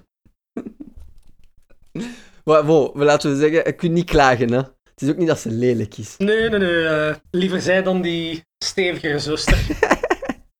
Maar 2.44 2.65
wow, 2.65 2.95
we 2.98 3.04
laten 3.04 3.31
we 3.31 3.38
zeggen, 3.38 3.63
je 3.65 3.74
kunt 3.74 3.92
niet 3.94 4.06
klagen. 4.09 4.51
Hè. 4.51 4.62
Het 4.99 5.07
is 5.07 5.09
ook 5.13 5.17
niet 5.17 5.27
dat 5.27 5.39
ze 5.39 5.49
lelijk 5.51 5.97
is. 5.97 6.17
Nee, 6.17 6.49
nee, 6.49 6.59
nee. 6.59 6.85
eh, 6.88 7.15
liever 7.31 7.61
zij 7.61 7.83
dan 7.83 8.01
die 8.01 8.41
stevigere 8.63 9.19
zuster. 9.19 9.57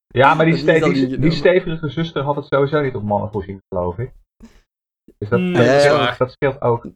Ja, 0.08 0.34
maar 0.34 0.46
die, 0.46 0.54
Dat 0.54 0.64
is 0.68 0.76
ste- 0.76 0.86
al 0.86 0.94
die, 0.94 1.20
die 1.20 1.32
stevige 1.32 1.90
zuster 1.90 2.22
had 2.24 2.36
het 2.36 2.46
sowieso 2.46 2.82
niet 2.82 2.96
op 2.96 3.04
mannen 3.04 3.32
voorzien, 3.32 3.62
geloof 3.70 3.98
ik. 3.98 4.12
Dus 5.18 5.30
dat, 5.30 5.40
Nee, 5.40 5.54
dat, 5.54 5.66
dat 5.66 5.76
is 5.76 5.82
scheelt, 5.82 5.98
waar. 5.98 6.16
dat 6.18 6.32
scheelt 6.32 6.62
ook. 6.62 6.88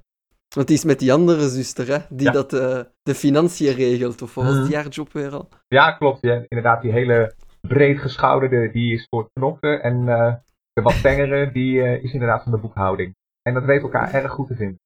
Want 0.56 0.66
die 0.68 0.76
is 0.76 0.84
met 0.84 0.98
die 0.98 1.12
andere 1.12 1.48
zuster, 1.48 1.86
hè, 1.86 1.98
die 2.08 2.26
Ja. 2.26 2.32
dat, 2.32 2.52
eh, 2.52 2.80
de 3.02 3.14
financiën 3.14 3.72
regelt. 3.74 4.22
Of 4.22 4.34
was 4.34 4.54
Mhm. 4.54 4.66
die 4.66 4.76
haar 4.76 4.88
job 4.88 5.12
weer 5.12 5.30
al? 5.32 5.48
Ja, 5.68 5.92
klopt. 5.92 6.18
Ja. 6.20 6.44
Inderdaad, 6.48 6.82
die 6.82 6.92
hele 6.92 7.34
breed 7.60 7.98
geschouderde, 7.98 8.70
die 8.72 8.94
is 8.94 9.06
voor 9.10 9.22
het 9.22 9.30
knokken. 9.32 9.82
En 9.82 10.08
eh, 10.08 10.34
de 10.72 10.82
wat 10.82 11.00
tengere, 11.02 11.52
die 11.52 11.82
eh, 11.82 12.02
is 12.04 12.12
inderdaad 12.12 12.42
van 12.42 12.52
de 12.52 12.58
boekhouding. 12.58 13.14
En 13.42 13.54
dat 13.54 13.64
weet 13.64 13.82
elkaar 13.82 14.14
erg 14.14 14.32
goed 14.32 14.46
te 14.46 14.54
vinden. 14.56 14.78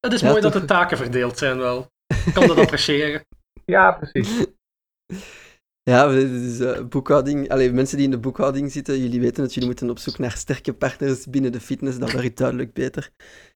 Het 0.00 0.12
is 0.12 0.20
Ja, 0.20 0.28
mooi 0.28 0.40
toch- 0.40 0.52
dat 0.52 0.60
de 0.60 0.66
taken 0.68 0.96
verdeeld 0.96 1.38
zijn 1.38 1.58
wel. 1.58 1.88
Ik 2.26 2.34
kan 2.34 2.46
dat 2.46 2.58
appreciëren. 2.66 3.24
Ja, 3.64 3.92
precies. 3.92 4.46
Ja, 5.82 6.06
dus, 6.08 6.58
eh, 6.60 6.84
boekhouding. 6.84 7.48
Allee, 7.50 7.72
mensen 7.72 7.96
die 7.96 8.04
in 8.06 8.10
de 8.10 8.18
boekhouding 8.18 8.72
zitten, 8.72 8.98
jullie 9.00 9.20
weten 9.20 9.42
het, 9.42 9.52
jullie 9.54 9.68
moeten 9.68 9.90
op 9.90 9.98
zoek 9.98 10.18
naar 10.18 10.32
sterke 10.32 10.72
partners 10.74 11.26
binnen 11.26 11.52
de 11.52 11.60
fitness. 11.60 11.98
Dat 11.98 12.12
werkt 12.12 12.36
duidelijk 12.36 12.72
beter. 12.72 13.10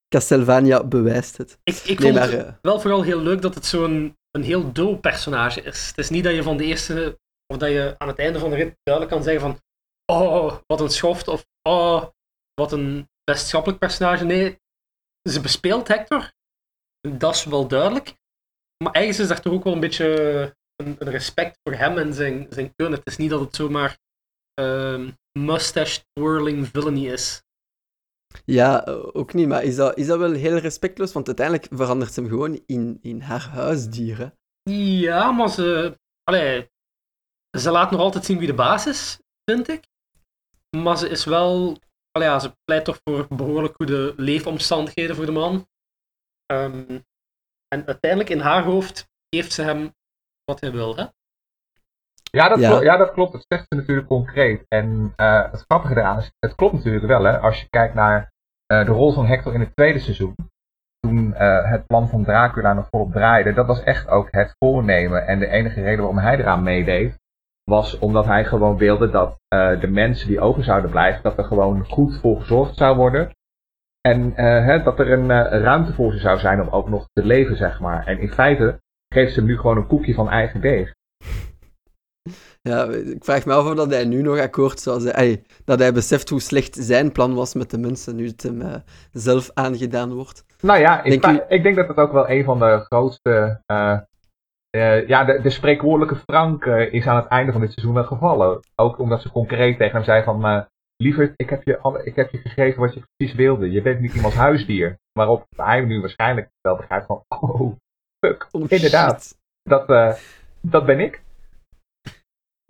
Castlevania 0.08 0.84
bewijst 0.84 1.36
het. 1.36 1.58
Ik, 1.64 1.74
ik 1.76 1.84
Nee, 1.86 1.96
vond 1.96 2.14
maar, 2.14 2.30
het 2.32 2.46
eh, 2.46 2.52
wel 2.62 2.80
vooral 2.80 3.02
heel 3.02 3.20
leuk 3.20 3.42
dat 3.42 3.54
het 3.54 3.66
zo'n 3.66 4.16
een 4.30 4.42
heel 4.42 4.72
dope 4.72 5.00
personage 5.00 5.60
is. 5.62 5.86
Het 5.88 5.98
is 5.98 6.10
niet 6.10 6.24
dat 6.24 6.34
je 6.34 6.42
van 6.42 6.56
de 6.56 6.64
eerste, 6.64 7.18
of 7.46 7.58
dat 7.58 7.70
je 7.70 7.94
aan 7.98 8.08
het 8.08 8.18
einde 8.18 8.38
van 8.38 8.50
de 8.50 8.56
rit 8.56 8.74
duidelijk 8.82 9.14
kan 9.16 9.24
zeggen 9.24 9.40
van 9.42 9.58
oh, 10.12 10.56
wat 10.66 10.80
een 10.80 10.90
schoft, 10.90 11.28
of 11.28 11.44
oh, 11.68 12.04
wat 12.54 12.72
een 12.72 13.08
best 13.24 13.46
schappelijk 13.46 13.80
personage. 13.80 14.24
Nee, 14.24 14.58
ze 15.30 15.40
bespeelt 15.40 15.88
Hector. 15.88 16.32
Dat 17.18 17.34
is 17.34 17.44
wel 17.44 17.68
duidelijk. 17.68 18.14
Maar 18.84 18.92
ergens 18.92 19.18
is 19.18 19.28
daar 19.28 19.40
toch 19.40 19.52
ook 19.52 19.64
wel 19.64 19.72
een 19.72 19.80
beetje 19.80 20.06
een, 20.76 20.96
een 20.98 21.10
respect 21.10 21.58
voor 21.62 21.72
hem 21.78 21.98
en 21.98 22.14
zijn, 22.14 22.46
zijn 22.50 22.74
kunnen. 22.74 22.98
Het 22.98 23.08
is 23.08 23.16
niet 23.16 23.30
dat 23.30 23.40
het 23.40 23.56
zomaar 23.56 23.98
ehm 24.54 25.10
mustache 25.38 26.02
twirling 26.12 26.66
villainy 26.68 27.08
is. 27.08 27.42
ja, 28.44 28.84
ook 29.12 29.32
niet. 29.34 29.48
Maar 29.48 29.62
is 29.62 29.76
dat, 29.76 29.96
is 29.96 30.06
dat 30.06 30.18
wel 30.18 30.32
heel 30.32 30.56
respectloos? 30.56 31.12
Want 31.12 31.26
uiteindelijk 31.26 31.68
verandert 31.70 32.12
ze 32.12 32.20
hem 32.20 32.28
gewoon 32.28 32.62
in, 32.66 32.98
in 33.02 33.20
haar 33.20 33.48
huisdier. 33.48 34.18
hè. 34.18 34.28
Ja, 34.70 35.30
maar 35.32 35.48
ze, 35.50 35.98
allee, 36.22 36.68
ze 37.58 37.70
laat 37.70 37.90
nog 37.90 38.00
altijd 38.00 38.24
zien 38.24 38.38
wie 38.38 38.46
de 38.46 38.54
baas 38.54 38.86
is, 38.86 39.18
vind 39.50 39.68
ik. 39.68 39.84
Maar 40.76 40.98
ze 40.98 41.08
is 41.08 41.24
wel, 41.24 41.78
allee, 42.16 42.28
ja, 42.28 42.38
ze 42.38 42.56
pleit 42.64 42.84
toch 42.84 42.98
voor 43.04 43.26
behoorlijk 43.28 43.74
goede 43.74 44.14
leefomstandigheden 44.16 45.16
voor 45.16 45.26
de 45.26 45.32
man. 45.32 45.66
Ehm, 46.46 47.00
en 47.68 47.86
uiteindelijk 47.86 48.30
in 48.30 48.40
haar 48.40 48.62
hoofd 48.62 49.08
geeft 49.30 49.52
ze 49.52 49.62
hem 49.62 49.94
wat 50.44 50.60
hij 50.60 50.72
wil. 50.72 50.96
Hè? 50.96 51.04
Ja 52.30 52.48
dat, 52.48 52.58
Ja. 52.58 52.68
Klopt, 52.68 52.84
ja, 52.84 52.96
dat 52.96 53.12
klopt. 53.12 53.32
Dat 53.32 53.44
zegt 53.48 53.66
ze 53.68 53.74
natuurlijk 53.74 54.06
concreet. 54.06 54.64
En 54.68 55.12
eh, 55.16 55.50
het 55.50 55.64
grappige 55.68 55.96
eraan 55.96 56.18
is, 56.18 56.32
het 56.38 56.54
klopt 56.54 56.74
natuurlijk 56.74 57.06
wel. 57.06 57.24
Hè, 57.24 57.38
als 57.38 57.60
je 57.60 57.68
kijkt 57.70 57.94
naar 57.94 58.32
eh, 58.66 58.84
de 58.84 58.92
rol 58.92 59.12
van 59.12 59.26
Hector 59.26 59.54
in 59.54 59.60
het 59.60 59.76
tweede 59.76 59.98
seizoen. 59.98 60.34
Toen 61.00 61.34
eh, 61.34 61.70
het 61.70 61.86
plan 61.86 62.08
van 62.08 62.24
Dracula 62.24 62.72
nog 62.72 62.88
volop 62.90 63.12
draaide. 63.12 63.52
Dat 63.52 63.66
was 63.66 63.82
echt 63.82 64.08
ook 64.08 64.28
het 64.30 64.54
voornemen. 64.58 65.26
En 65.26 65.38
de 65.38 65.46
enige 65.46 65.82
reden 65.82 65.98
waarom 65.98 66.18
hij 66.18 66.38
eraan 66.38 66.62
meedeed. 66.62 67.18
Was 67.64 67.98
omdat 67.98 68.24
hij 68.24 68.44
gewoon 68.44 68.76
wilde 68.76 69.10
dat 69.10 69.38
eh, 69.48 69.80
de 69.80 69.86
mensen 69.86 70.28
die 70.28 70.40
over 70.40 70.64
zouden 70.64 70.90
blijven. 70.90 71.22
Dat 71.22 71.38
er 71.38 71.44
gewoon 71.44 71.84
goed 71.84 72.18
voor 72.20 72.40
gezorgd 72.40 72.76
zou 72.76 72.96
worden. 72.96 73.30
En 74.00 74.36
eh, 74.36 74.64
hè, 74.64 74.82
dat 74.82 74.98
er 74.98 75.12
een 75.12 75.30
eh, 75.30 75.60
ruimte 75.60 75.92
voor 75.92 76.12
ze 76.12 76.18
zou 76.18 76.38
zijn 76.38 76.60
om 76.60 76.68
ook 76.68 76.88
nog 76.88 77.08
te 77.12 77.24
leven, 77.24 77.56
zeg 77.56 77.80
maar. 77.80 78.06
En 78.06 78.18
in 78.18 78.32
feite 78.32 78.80
geeft 79.08 79.32
ze 79.32 79.38
hem 79.38 79.48
nu 79.48 79.56
gewoon 79.56 79.76
een 79.76 79.86
koekje 79.86 80.14
van 80.14 80.30
eigen 80.30 80.60
deeg. 80.60 80.94
Ja, 82.62 82.84
ik 82.88 83.24
vraag 83.24 83.46
me 83.46 83.52
af 83.52 83.66
of 83.66 83.74
dat 83.74 83.90
hij 83.90 84.04
nu 84.04 84.22
nog 84.22 84.38
akkoord 84.38 84.80
zou 84.80 85.00
zijn. 85.00 85.46
Dat 85.64 85.78
hij 85.78 85.92
beseft 85.92 86.28
hoe 86.28 86.40
slecht 86.40 86.76
zijn 86.80 87.12
plan 87.12 87.34
was 87.34 87.54
met 87.54 87.70
de 87.70 87.78
mensen, 87.78 88.16
nu 88.16 88.26
het 88.26 88.42
hem 88.42 88.62
zelf 89.12 89.50
aangedaan 89.54 90.12
wordt. 90.12 90.44
Nou 90.60 90.80
ja, 90.80 91.02
Denk 91.02 91.44
ik 91.48 91.62
denk 91.62 91.76
dat 91.76 91.88
het 91.88 91.96
ook 91.96 92.12
wel 92.12 92.30
een 92.30 92.44
van 92.44 92.58
de 92.58 92.84
grootste. 92.88 93.60
Eh, 94.74 95.08
ja, 95.08 95.24
de, 95.24 95.40
de 95.42 95.50
spreekwoordelijke 95.50 96.16
Frank 96.16 96.66
eh, 96.66 96.92
is 96.92 97.06
aan 97.06 97.16
het 97.16 97.26
einde 97.26 97.52
van 97.52 97.60
dit 97.60 97.72
seizoen 97.72 97.94
wel 97.94 98.04
gevallen. 98.04 98.60
Ook 98.74 98.98
omdat 98.98 99.22
ze 99.22 99.30
concreet 99.30 99.78
tegen 99.78 99.94
hem 99.94 100.04
zei 100.04 100.22
van. 100.22 100.44
eh 100.44 100.62
lieverd, 100.96 101.32
ik 101.36 101.50
heb, 101.50 101.62
je 101.62 101.78
alle, 101.78 102.04
ik 102.04 102.16
heb 102.16 102.30
je 102.30 102.38
gegeven 102.38 102.80
wat 102.80 102.94
je 102.94 103.02
precies 103.16 103.36
wilde. 103.36 103.70
Je 103.70 103.82
bent 103.82 104.00
niet 104.00 104.14
iemands 104.14 104.36
huisdier. 104.36 104.98
Waarop 105.12 105.46
hij 105.56 105.80
nu 105.80 106.00
waarschijnlijk 106.00 106.48
wel 106.60 106.76
begrijpt 106.76 107.06
van. 107.06 107.24
Oh, 107.40 107.76
fuck. 108.26 108.48
Oh, 108.50 108.64
Inderdaad. 108.68 109.36
Dat, 109.62 109.86
dat 110.60 110.86
ben 110.86 111.00
ik. 111.00 111.22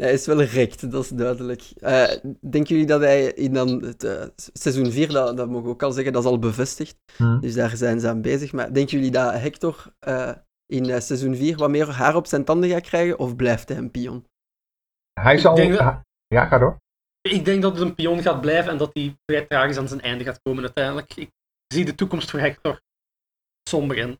Hij 0.02 0.12
is 0.12 0.26
wel 0.26 0.42
rekt, 0.42 0.90
dat 0.90 1.02
is 1.04 1.08
duidelijk. 1.08 1.62
Eh, 1.76 2.10
denken 2.40 2.74
jullie 2.74 2.86
dat 2.86 3.00
hij 3.00 3.24
in 3.24 3.52
dan 3.52 3.82
het, 3.84 4.32
seizoen 4.52 4.90
4, 4.90 5.08
dat, 5.08 5.36
dat 5.36 5.48
mogen 5.48 5.64
we 5.64 5.70
ook 5.70 5.82
al 5.82 5.92
zeggen, 5.92 6.12
dat 6.12 6.24
is 6.24 6.28
al 6.30 6.38
bevestigd. 6.38 6.96
Dus 7.40 7.54
daar 7.54 7.76
zijn 7.76 8.00
ze 8.00 8.08
aan 8.08 8.22
bezig. 8.22 8.52
Maar 8.52 8.72
denken 8.72 8.96
jullie 8.96 9.12
dat 9.12 9.32
Hector 9.40 9.92
in 10.66 10.90
eh, 10.90 11.00
seizoen 11.00 11.36
4 11.36 11.56
wat 11.56 11.70
meer 11.70 11.90
haar 11.90 12.16
op 12.16 12.26
zijn 12.26 12.44
tanden 12.44 12.70
gaat 12.70 12.82
krijgen? 12.82 13.18
Of 13.18 13.36
blijft 13.36 13.68
hij 13.68 13.78
een 13.78 13.90
pion? 13.90 14.24
Hij 15.20 15.38
zal. 15.38 15.56
dat- 15.56 16.02
Ja, 16.26 16.46
ga 16.46 16.58
door. 16.58 16.76
Ik 17.20 17.44
denk 17.44 17.62
dat 17.62 17.72
het 17.72 17.80
een 17.88 17.94
pion 17.94 18.22
gaat 18.22 18.40
blijven 18.40 18.70
en 18.72 18.78
dat 18.78 18.90
hij 18.92 19.16
vrij 19.26 19.46
tragisch 19.46 19.78
aan 19.78 19.88
zijn 19.88 20.00
einde 20.00 20.24
gaat 20.24 20.40
komen 20.42 20.62
uiteindelijk. 20.62 21.14
Ik 21.16 21.30
zie 21.66 21.84
de 21.84 21.94
toekomst 21.94 22.30
voor 22.30 22.40
Hector 22.40 22.80
somber 23.68 23.96
in. 23.96 24.18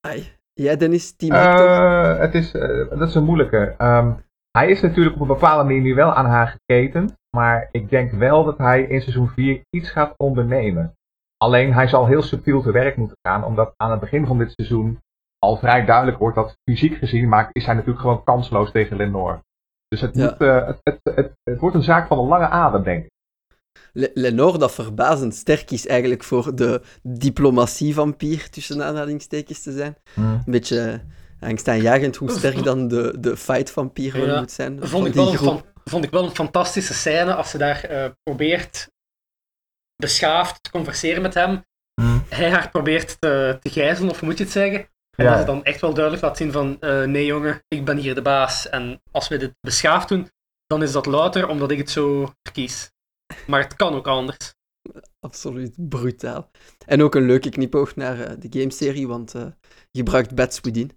Ai. 0.00 0.32
Jij, 0.52 0.76
Dennis, 0.76 1.16
team 1.16 1.34
Hector? 1.34 1.66
Eh, 1.68 2.18
het 2.18 2.34
is, 2.34 2.52
eh, 2.54 2.88
dat 2.98 3.08
is 3.08 3.14
een 3.14 3.24
moeilijke. 3.24 3.74
Ehm, 3.78 4.12
hij 4.50 4.70
is 4.70 4.80
natuurlijk 4.80 5.14
op 5.14 5.20
een 5.20 5.26
bepaalde 5.26 5.64
manier 5.64 5.80
nu 5.80 5.94
wel 5.94 6.12
aan 6.14 6.26
haar 6.26 6.46
geketend. 6.58 7.14
Maar 7.36 7.68
ik 7.72 7.90
denk 7.90 8.12
wel 8.12 8.44
dat 8.44 8.58
hij 8.58 8.82
in 8.82 9.00
seizoen 9.00 9.28
4 9.28 9.62
iets 9.70 9.90
gaat 9.90 10.14
ondernemen. 10.16 10.94
Alleen 11.36 11.72
hij 11.72 11.88
zal 11.88 12.06
heel 12.06 12.22
subtiel 12.22 12.62
te 12.62 12.70
werk 12.70 12.96
moeten 12.96 13.16
gaan. 13.22 13.44
Omdat 13.44 13.74
aan 13.76 13.90
het 13.90 14.00
begin 14.00 14.26
van 14.26 14.38
dit 14.38 14.52
seizoen 14.52 14.98
al 15.46 15.56
vrij 15.56 15.84
duidelijk 15.84 16.18
wordt 16.18 16.36
dat 16.36 16.56
fysiek 16.70 16.96
gezien 16.96 17.28
maakt, 17.28 17.56
is 17.56 17.64
hij 17.64 17.74
natuurlijk 17.74 18.00
gewoon 18.00 18.24
kansloos 18.24 18.70
tegen 18.70 18.96
Lenore. 18.96 19.44
Dus 19.88 20.00
het, 20.00 20.16
Ja. 20.16 20.24
moet, 20.24 20.40
eh, 20.40 20.66
het, 20.66 20.80
het, 20.82 21.00
het, 21.16 21.32
het 21.42 21.60
wordt 21.60 21.76
een 21.76 21.82
zaak 21.82 22.06
van 22.06 22.18
een 22.18 22.28
lange 22.28 22.48
adem, 22.48 22.82
denk 22.82 23.04
ik. 23.04 23.10
Le- 23.92 24.10
Lenore, 24.14 24.58
dat 24.58 24.72
verbazend 24.74 25.34
sterk 25.34 25.70
is 25.70 25.86
eigenlijk 25.86 26.24
voor 26.24 26.54
de 26.54 26.82
diplomatie-vampier, 27.02 28.50
tussen 28.50 28.84
aanhalingstekens 28.84 29.62
te 29.62 29.72
zijn. 29.72 29.96
Een 30.14 30.42
beetje 30.46 31.00
eh, 31.40 31.48
angstaanjagend 31.48 32.16
hoe 32.16 32.30
sterk 32.30 32.62
dan 32.62 32.88
de, 32.88 33.16
de 33.20 33.36
fight-vampier 33.36 34.26
Ja. 34.26 34.38
moet 34.40 34.50
zijn. 34.50 34.86
Vond 34.86 35.06
ik, 35.06 35.14
wel 35.14 35.32
een, 35.32 35.62
vond 35.84 36.04
ik 36.04 36.10
wel 36.10 36.24
een 36.24 36.34
fantastische 36.34 36.94
scène 36.94 37.34
als 37.34 37.50
ze 37.50 37.58
daar 37.58 37.84
eh, 37.84 38.10
probeert 38.22 38.88
beschaafd 39.96 40.62
te 40.62 40.70
converseren 40.70 41.22
met 41.22 41.34
hem. 41.34 41.64
Hij 42.28 42.50
haar 42.50 42.70
probeert 42.70 43.20
te, 43.20 43.58
te 43.60 43.70
gijzelen, 43.70 44.10
of 44.10 44.18
hoe 44.20 44.28
moet 44.28 44.38
je 44.38 44.44
het 44.44 44.52
zeggen? 44.52 44.88
En 45.16 45.24
Ja. 45.24 45.30
dat 45.30 45.40
ze 45.40 45.46
dan 45.46 45.64
echt 45.64 45.80
wel 45.80 45.94
duidelijk 45.94 46.24
laat 46.24 46.36
zien 46.36 46.52
van, 46.52 46.80
eh, 46.80 47.02
nee 47.04 47.24
jongen, 47.26 47.62
ik 47.68 47.84
ben 47.84 47.96
hier 47.96 48.14
de 48.14 48.22
baas. 48.22 48.68
En 48.68 49.00
als 49.10 49.28
we 49.28 49.36
dit 49.36 49.54
beschaafd 49.60 50.08
doen, 50.08 50.28
dan 50.66 50.82
is 50.82 50.92
dat 50.92 51.06
louter 51.06 51.48
omdat 51.48 51.70
ik 51.70 51.78
het 51.78 51.90
zo 51.90 52.32
verkies. 52.42 52.90
Maar 53.46 53.60
het 53.62 53.76
kan 53.76 53.94
ook 53.94 54.06
anders. 54.06 54.54
Absoluut 55.20 55.74
brutaal. 55.88 56.50
En 56.86 57.02
ook 57.02 57.14
een 57.14 57.26
leuke 57.26 57.48
knipoog 57.48 57.96
naar 57.96 58.20
eh, 58.20 58.36
de 58.38 58.58
gameserie, 58.60 59.08
want 59.08 59.34
eh, 59.34 59.42
je 59.90 59.98
gebruikt 59.98 60.34
Bats 60.34 60.60
Within. 60.60 60.90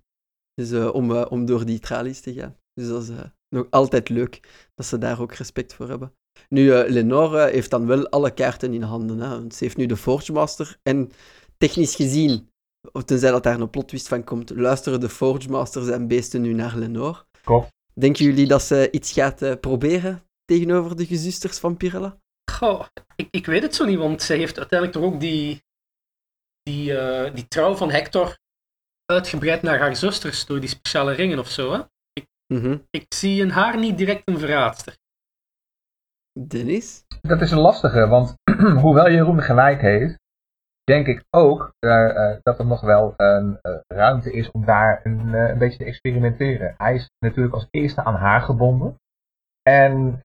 Dus 0.54 0.72
eh, 0.72 0.94
om, 0.94 1.16
eh, 1.16 1.26
om 1.30 1.46
door 1.46 1.66
die 1.66 1.80
tralies 1.80 2.22
te 2.22 2.34
gaan. 2.34 2.56
Dus 2.74 2.88
dat 2.88 3.04
is 3.04 3.10
nog 3.50 3.68
altijd 3.70 4.10
leuk 4.10 4.40
dat 4.76 4.86
ze 4.86 4.98
daar 4.98 5.22
ook 5.22 5.34
respect 5.34 5.74
voor 5.74 5.90
hebben. 5.90 6.14
Nu, 6.50 6.72
eh, 6.74 6.90
Lenore 6.92 7.50
heeft 7.50 7.70
dan 7.70 7.86
wel 7.86 8.10
alle 8.10 8.32
kaarten 8.34 8.74
in 8.74 8.82
handen. 8.82 9.20
Hè, 9.20 9.30
want 9.30 9.56
ze 9.56 9.64
heeft 9.64 9.78
nu 9.78 9.86
de 9.86 9.98
Forge 9.98 10.32
Master. 10.32 10.78
En 10.84 11.12
technisch 11.58 11.96
gezien, 11.96 12.50
of 12.92 13.04
tenzij 13.04 13.32
dat 13.32 13.44
daar 13.44 13.60
een 13.60 13.70
plot 13.70 13.88
twist 13.88 14.08
van 14.08 14.24
komt, 14.24 14.50
luisteren 14.50 15.00
de 15.00 15.10
Forge 15.10 15.50
Masters 15.50 15.88
en 15.88 16.08
beesten 16.08 16.42
nu 16.42 16.54
naar 16.54 16.76
Lenore. 16.76 17.26
Klopt. 17.44 17.72
Denken 17.94 18.26
jullie 18.26 18.48
dat 18.48 18.62
ze 18.62 18.92
iets 18.92 19.12
gaat 19.12 19.42
eh, 19.42 19.56
proberen 19.60 20.24
tegenover 20.46 20.96
de 20.96 21.06
gezusters 21.06 21.60
van 21.60 21.78
Pirella? 21.78 22.18
Goh, 22.52 22.86
ik, 23.16 23.28
ik 23.32 23.46
weet 23.46 23.62
het 23.62 23.76
zo 23.76 23.86
niet, 23.86 23.98
want 23.98 24.22
zij 24.22 24.38
heeft 24.38 24.58
uiteindelijk 24.58 25.00
toch 25.00 25.14
ook 25.14 25.20
die, 25.20 25.64
die, 26.62 26.98
eh, 26.98 27.36
die 27.36 27.48
trouw 27.48 27.76
van 27.76 27.92
Hector 27.92 28.38
uitgebreid 29.06 29.62
naar 29.62 29.80
haar 29.80 29.96
zusters 29.96 30.46
door 30.46 30.60
die 30.60 30.70
speciale 30.70 31.14
ringen 31.14 31.40
of 31.40 31.50
zo. 31.50 31.74
Hè? 31.74 31.82
Mhm. 32.54 32.78
Ik 32.90 33.06
zie 33.14 33.42
in 33.42 33.50
haar 33.50 33.78
niet 33.78 33.98
direct 33.98 34.22
een 34.26 34.40
verraadster. 34.40 34.98
Dennis? 36.48 37.04
Dat 37.22 37.42
is 37.42 37.52
een 37.52 37.60
lastige, 37.60 38.08
want 38.08 38.36
hoewel 38.82 39.10
Jeroen 39.10 39.42
gelijk 39.42 39.82
heeft, 39.82 40.20
denk 40.90 41.08
ik 41.08 41.24
ook 41.30 41.74
eh, 41.80 42.10
eh, 42.10 42.38
dat 42.42 42.60
er 42.60 42.66
nog 42.66 42.82
wel 42.82 43.14
een 43.18 43.60
eh, 43.62 43.76
ruimte 43.88 44.32
is 44.32 44.52
om 44.52 44.66
daar 44.66 45.00
een, 45.04 45.34
een 45.34 45.58
beetje 45.58 45.78
te 45.78 45.86
experimenteren. 45.86 46.74
Hij 46.78 46.96
is 46.96 47.10
natuurlijk 47.20 47.56
als 47.56 47.68
eerste 47.72 48.04
aan 48.04 48.16
haar 48.16 48.42
gebonden. 48.42 48.96
En 49.62 50.20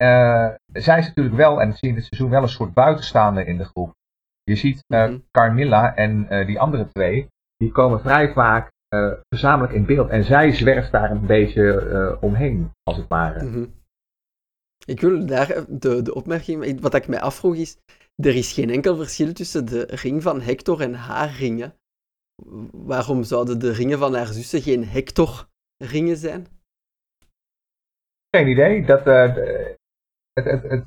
zij 0.72 0.98
is 0.98 1.06
natuurlijk 1.06 1.36
wel, 1.36 1.60
en 1.60 1.70
zie 1.72 1.78
je 1.80 1.88
in 1.88 1.94
dit 1.94 2.04
seizoen, 2.04 2.30
wel 2.30 2.42
een 2.42 2.48
soort 2.48 2.74
buitenstaande 2.74 3.44
in 3.44 3.58
de 3.58 3.64
groep. 3.64 3.94
Je 4.42 4.56
ziet 4.56 4.84
Mhm. 4.86 5.18
Carmilla 5.30 5.94
en 5.94 6.26
die 6.46 6.60
andere 6.60 6.88
twee, 6.88 7.28
die 7.56 7.72
komen 7.72 8.00
vrij 8.00 8.32
vaak 8.32 8.72
eh, 8.88 9.12
gezamenlijk 9.28 9.72
in 9.72 9.86
beeld. 9.86 10.08
En 10.10 10.24
zij 10.24 10.52
zwerft 10.52 10.92
daar 10.92 11.10
een 11.10 11.26
beetje 11.26 12.18
omheen, 12.20 12.70
als 12.82 12.96
het 12.96 13.08
ware. 13.08 13.44
Mhm. 13.44 13.66
Ik 14.86 15.00
wil 15.00 15.26
daar 15.26 15.64
de, 15.68 16.02
de 16.02 16.14
opmerking, 16.14 16.80
wat 16.80 16.94
ik 16.94 17.08
mij 17.08 17.20
afvroeg 17.20 17.54
is, 17.54 17.76
er 18.22 18.34
is 18.34 18.52
geen 18.52 18.70
enkel 18.70 18.96
verschil 18.96 19.32
tussen 19.32 19.66
de 19.66 19.84
ring 19.84 20.22
van 20.22 20.40
Hector 20.40 20.80
en 20.80 20.94
haar 20.94 21.30
ringen. 21.30 21.74
Waarom 22.72 23.22
zouden 23.22 23.58
de 23.60 23.72
ringen 23.72 23.98
van 23.98 24.14
haar 24.14 24.26
zussen 24.26 24.62
geen 24.62 24.84
Hector-ringen 24.88 26.16
zijn? 26.16 26.46
Geen 28.36 28.48
idee. 28.48 28.84
Dat, 28.86 29.06
eh, 29.06 29.34
het, 30.32 30.44
het, 30.44 30.62
het, 30.62 30.84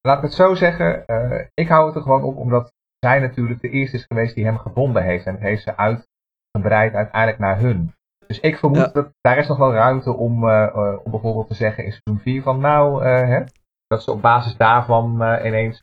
laat 0.00 0.16
ik 0.16 0.22
het 0.22 0.32
zo 0.32 0.54
zeggen. 0.54 1.06
eh, 1.06 1.46
ik 1.54 1.68
hou 1.68 1.86
het 1.86 1.96
er 1.96 2.02
gewoon 2.02 2.22
op 2.22 2.36
omdat 2.36 2.72
zij 2.98 3.18
natuurlijk 3.20 3.60
de 3.60 3.68
eerste 3.70 3.96
is 3.96 4.04
geweest 4.04 4.34
die 4.34 4.44
hem 4.44 4.58
gebonden 4.58 5.02
heeft. 5.02 5.26
En 5.26 5.36
heeft 5.36 5.62
ze 5.62 5.76
uitgebreid 5.76 6.94
uiteindelijk 6.94 7.38
naar 7.38 7.58
hun. 7.58 7.94
Dus 8.26 8.40
ik 8.40 8.56
vermoed 8.58 8.78
Ja. 8.78 8.86
dat 8.92 9.12
daar 9.20 9.38
is 9.38 9.48
nog 9.48 9.58
wel 9.58 9.72
ruimte 9.72 10.12
om, 10.12 10.48
eh, 10.48 10.98
om 11.04 11.10
bijvoorbeeld 11.10 11.48
te 11.48 11.54
zeggen 11.54 11.84
in 11.84 11.90
seizoen 11.92 12.22
4 12.22 12.42
van 12.42 12.60
nou, 12.60 13.04
hè, 13.04 13.44
dat 13.86 14.02
ze 14.02 14.10
op 14.10 14.22
basis 14.22 14.56
daarvan 14.56 15.12
ineens 15.44 15.82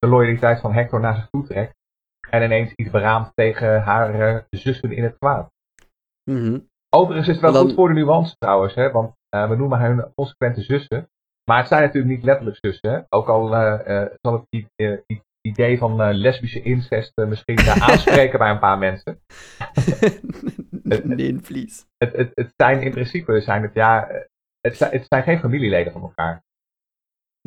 de 0.00 0.06
loyaliteit 0.06 0.60
van 0.60 0.72
Hector 0.72 1.00
naar 1.00 1.14
zich 1.14 1.28
toe 1.30 1.46
trekt. 1.46 1.74
En 2.30 2.42
ineens 2.42 2.72
iets 2.74 2.90
beraamt 2.90 3.30
tegen 3.34 3.82
haar 3.82 4.20
eh, 4.20 4.42
zussen 4.50 4.92
in 4.92 5.02
het 5.02 5.18
kwaad. 5.18 5.50
Mhm. 6.30 6.58
Overigens 6.94 7.28
is 7.28 7.32
het 7.34 7.42
wel 7.42 7.52
Dan- 7.52 7.66
goed 7.66 7.74
voor 7.74 7.88
de 7.88 7.94
nuance 7.94 8.34
trouwens, 8.38 8.74
hè? 8.74 8.90
want 8.90 9.14
eh, 9.28 9.48
we 9.48 9.56
noemen 9.56 9.78
hun 9.80 10.12
consequente 10.14 10.62
zussen. 10.62 11.08
Maar 11.44 11.58
het 11.58 11.68
zijn 11.68 11.82
natuurlijk 11.82 12.14
niet 12.14 12.24
letterlijk 12.24 12.58
zussen. 12.60 12.90
Hè? 12.90 13.00
Ook 13.08 13.28
al 13.28 13.54
eh, 13.56 14.06
zal 14.20 14.32
het 14.32 14.46
i- 14.50 15.22
idee 15.40 15.78
van 15.78 16.12
lesbische 16.12 16.62
incest 16.62 17.12
misschien 17.16 17.58
aanspreken 17.88 18.38
bij 18.38 18.50
een 18.50 18.58
paar 18.58 18.78
mensen. 18.78 19.20
nee, 21.04 21.40
please. 21.40 21.84
Het, 21.96 22.16
het, 22.16 22.30
het 22.34 22.52
zijn 22.56 22.82
in 22.82 22.90
principe 22.90 23.40
zijn 23.40 23.62
het, 23.62 23.74
ja, 23.74 24.08
het, 24.60 24.76
zijn, 24.76 24.90
het 24.92 25.04
zijn 25.08 25.22
geen 25.22 25.38
familieleden 25.38 25.92
van 25.92 26.02
elkaar. 26.02 26.42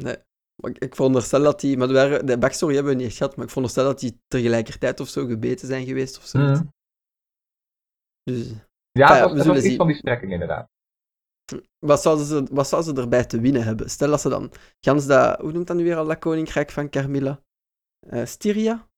Nee. 0.02 0.16
Maar 0.64 0.72
ik, 0.72 0.78
ik 0.84 0.96
veronderstel 0.96 1.44
dat 1.44 1.60
die, 1.60 1.78
maar 1.78 1.88
de, 1.88 1.94
waren- 1.94 2.26
de 2.26 2.38
backstory 2.38 2.74
hebben 2.76 2.92
we 2.94 2.98
niet 3.00 3.08
echt 3.08 3.18
gehad, 3.18 3.36
maar 3.36 3.44
ik 3.46 3.52
veronderstel 3.52 3.84
dat 3.86 4.00
die 4.00 4.20
tegelijkertijd 4.28 5.00
of 5.00 5.08
zo 5.08 5.26
gebeten 5.26 5.68
zijn 5.68 5.86
geweest 5.86 6.18
of 6.18 6.26
zo. 6.26 6.40
Mhm. 6.40 6.64
Dus 8.24 8.48
Ja, 8.92 9.16
ja, 9.16 9.20
dat 9.22 9.32
we 9.32 9.42
zullen 9.42 9.56
iets 9.58 9.66
zien. 9.66 9.78
van 9.78 9.88
die 9.88 9.96
strekking 9.96 10.32
inderdaad. 10.32 10.70
wat 11.80 12.02
zouden, 12.02 12.26
ze, 12.26 12.48
wat 12.52 12.68
zouden 12.68 12.96
ze 12.96 13.02
erbij 13.02 13.26
te 13.26 13.40
winnen 13.40 13.64
hebben? 13.64 13.90
Stel 13.90 14.10
dat 14.10 14.22
ze 14.22 14.30
dan, 14.30 14.52
gans 14.80 15.06
dat, 15.06 15.40
hoe 15.40 15.52
noemt 15.52 15.68
dat 15.68 15.78
nu 15.78 15.84
weer 15.84 15.96
al 15.96 16.06
dat 16.06 16.20
koninkrijk 16.20 16.72
van 16.72 16.90
Carmilla? 16.90 17.44
Eh, 18.00 18.26
Styria? 18.26 18.90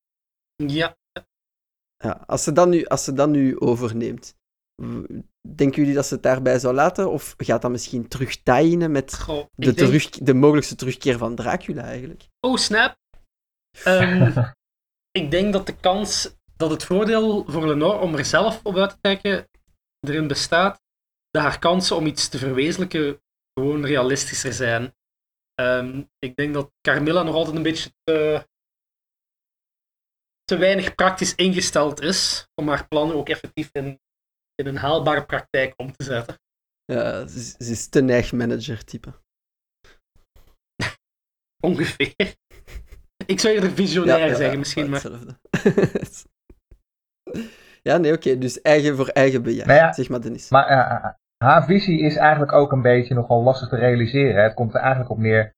Ja, 0.56 0.98
Ja, 1.98 2.24
als 2.28 2.44
ze, 2.44 2.52
dat 2.52 2.68
nu, 2.68 2.86
als 2.86 3.04
ze 3.04 3.14
dat 3.14 3.30
nu 3.30 3.60
overneemt, 3.60 4.36
Denken 5.56 5.82
jullie 5.82 5.94
dat 5.96 6.06
ze 6.06 6.14
het 6.14 6.24
daarbij 6.24 6.60
zou 6.60 6.74
laten? 6.74 7.12
Of 7.12 7.34
gaat 7.38 7.62
dat 7.62 7.72
misschien 7.72 8.08
terug 8.08 8.42
tie 8.44 8.78
met 8.78 9.20
Goh, 9.20 9.46
de, 9.56 9.66
denk- 9.66 9.78
terug, 9.78 10.10
de 10.10 10.34
mogelijkste 10.34 10.76
terugkeer 10.76 11.18
van 11.18 11.36
Dracula 11.36 11.84
eigenlijk? 11.84 12.28
Oh, 12.40 12.58
snap. 12.58 12.98
Ehm, 13.84 14.44
ik 15.22 15.32
denk 15.32 15.54
dat 15.54 15.66
de 15.66 15.76
kans, 15.76 16.36
dat 16.56 16.70
het 16.70 16.84
voordeel 16.84 17.46
voor 17.48 17.68
Lenore 17.68 18.00
om 18.00 18.16
er 18.16 18.26
zelf 18.26 18.60
op 18.64 18.78
uit 18.78 18.90
te 18.90 18.98
trekken 19.02 19.48
erin 20.00 20.28
bestaat, 20.28 20.82
dat 21.30 21.42
haar 21.42 21.60
kansen 21.60 21.96
om 21.96 22.06
iets 22.06 22.30
te 22.30 22.38
verwezenlijken 22.38 23.22
gewoon 23.54 23.86
realistischer 23.86 24.54
zijn. 24.54 24.94
Ehm, 25.54 26.04
ik 26.20 26.36
denk 26.36 26.54
dat 26.54 26.72
Carmilla 26.82 27.24
nog 27.24 27.36
altijd 27.36 27.56
een 27.56 27.64
beetje 27.64 27.92
te, 28.04 28.48
te 30.44 30.58
weinig 30.58 30.96
praktisch 30.96 31.36
ingesteld 31.36 32.02
is 32.02 32.48
om 32.56 32.68
haar 32.68 32.88
plannen 32.88 33.16
ook 33.16 33.30
effectief 33.30 33.70
in, 33.72 34.00
in 34.56 34.68
een 34.68 34.78
haalbare 34.78 35.26
praktijk 35.26 35.74
om 35.78 35.92
te 35.92 36.04
zetten. 36.04 36.36
Ja, 36.86 37.28
ze, 37.28 37.38
is- 37.38 37.56
ze 37.58 37.72
is 37.72 37.88
te 37.90 38.02
neig 38.02 38.32
manager-type. 38.34 39.14
Ongeveer. 41.68 42.36
Ik 43.26 43.40
zou 43.40 43.54
eerder 43.54 43.72
visionair 43.72 44.36
zeggen, 44.36 44.60
misschien, 44.60 44.90
maar 44.90 45.02
Hetzelfde. 45.04 45.38
ja, 47.90 47.98
nee, 47.98 48.14
oké. 48.14 48.38
dus 48.38 48.62
eigen 48.62 48.96
voor 48.96 49.08
eigen 49.08 49.44
bejaard. 49.44 49.68
Nou 49.68 49.80
ja, 49.80 49.94
zeg 49.94 50.10
maar, 50.10 50.22
Dennis. 50.22 50.50
Maar 50.50 50.68
eh, 50.68 51.10
haar 51.38 51.66
visie 51.66 52.00
is 52.00 52.16
eigenlijk 52.16 52.52
ook 52.52 52.72
een 52.72 52.82
beetje 52.82 53.14
nogal 53.14 53.44
lastig 53.44 53.70
te 53.70 53.76
realiseren. 53.76 54.44
Het 54.44 54.54
komt 54.54 54.74
er 54.74 54.80
eigenlijk 54.80 55.10
op 55.12 55.18
neer 55.18 55.54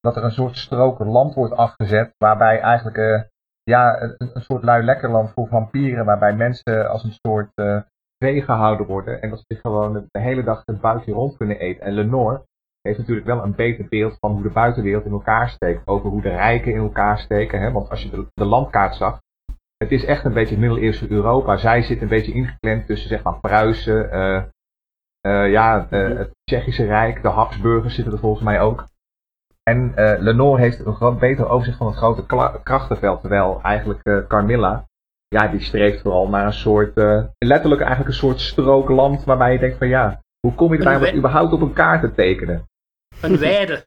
dat 0.00 0.16
er 0.16 0.24
een 0.24 0.30
soort 0.32 0.56
strook 0.56 0.98
land 0.98 1.34
wordt 1.34 1.54
afgezet. 1.54 2.14
Waarbij 2.18 2.60
eigenlijk 2.60 2.96
eh, 2.96 3.22
ja, 3.62 4.02
een, 4.02 4.14
een 4.18 4.42
soort 4.42 4.62
lui 4.62 4.84
lekkerland 4.84 5.30
voor 5.30 5.48
vampieren. 5.48 6.04
Waarbij 6.04 6.34
mensen 6.34 6.88
als 6.90 7.04
een 7.04 7.16
soort 7.26 7.50
eh 7.54 7.80
gehouden 8.18 8.86
worden. 8.86 9.22
En 9.22 9.30
dat 9.30 9.38
ze 9.38 9.44
zich 9.48 9.60
gewoon 9.60 9.92
de, 9.92 10.20
hele 10.20 10.42
dag 10.42 10.62
het 10.64 10.80
buikje 10.80 11.12
rond 11.12 11.36
kunnen 11.36 11.58
eten. 11.58 11.82
En 11.82 11.92
Lenore 11.92 12.42
heeft 12.80 12.98
natuurlijk 12.98 13.26
wel 13.26 13.42
een 13.42 13.54
beter 13.54 13.86
beeld 13.88 14.16
van 14.20 14.32
hoe 14.32 14.42
de 14.42 14.50
buitenwereld 14.50 15.04
in 15.04 15.12
elkaar 15.12 15.48
steekt. 15.48 15.86
Over 15.86 16.10
hoe 16.10 16.22
de 16.22 16.28
rijken 16.28 16.72
in 16.72 16.78
elkaar 16.78 17.18
steken. 17.18 17.60
Hè? 17.60 17.72
Want 17.72 17.90
als 17.90 18.02
je 18.02 18.10
de, 18.10 18.26
de 18.34 18.44
landkaart 18.44 18.94
zag. 18.94 19.20
Het 19.76 19.92
is 19.92 20.04
echt 20.04 20.24
een 20.24 20.32
beetje 20.32 20.54
het 20.54 20.64
middeleeuwse 20.64 21.10
Europa. 21.10 21.56
Zij 21.56 21.82
zit 21.82 22.02
een 22.02 22.08
beetje 22.08 22.32
ingeklemd 22.32 22.86
tussen 22.86 23.08
zeg 23.08 23.22
maar 23.22 23.40
Pruisen, 23.40 24.10
eh, 24.10 24.36
eh, 25.20 25.50
ja, 25.50 25.86
eh, 25.90 26.08
Mhm. 26.08 26.16
het 26.16 26.30
Tsjechische 26.44 26.84
Rijk, 26.84 27.22
de 27.22 27.28
Habsburgers 27.28 27.94
zitten 27.94 28.12
er 28.12 28.18
volgens 28.18 28.44
mij 28.44 28.60
ook. 28.60 28.86
En 29.62 29.92
Lenore 30.18 30.60
heeft 30.60 30.86
een 30.86 30.94
groot, 30.94 31.18
beter 31.18 31.48
overzicht 31.48 31.78
van 31.78 31.86
het 31.86 31.96
grote 31.96 32.26
krachtenveld. 32.62 33.20
Terwijl 33.20 33.60
eigenlijk 33.62 34.24
Carmilla, 34.28 34.86
ja, 35.28 35.48
die 35.48 35.60
streeft 35.60 36.00
vooral 36.00 36.28
naar 36.28 36.46
een 36.46 36.52
soort, 36.52 36.96
eh, 36.96 37.24
letterlijk 37.38 37.80
eigenlijk 37.80 38.10
een 38.10 38.16
soort 38.16 38.40
strook 38.40 38.88
land. 38.88 39.24
Waarbij 39.24 39.52
je 39.52 39.58
denkt 39.58 39.78
van 39.78 39.88
ja, 39.88 40.22
hoe 40.40 40.54
kom 40.54 40.68
je 40.68 40.74
er 40.74 40.80
Een 40.80 40.86
eigenlijk 40.86 41.16
überhaupt 41.16 41.52
op 41.52 41.60
een 41.60 41.72
kaart 41.72 42.00
te 42.00 42.14
tekenen? 42.14 42.68
een 43.20 43.38
weide. 43.38 43.86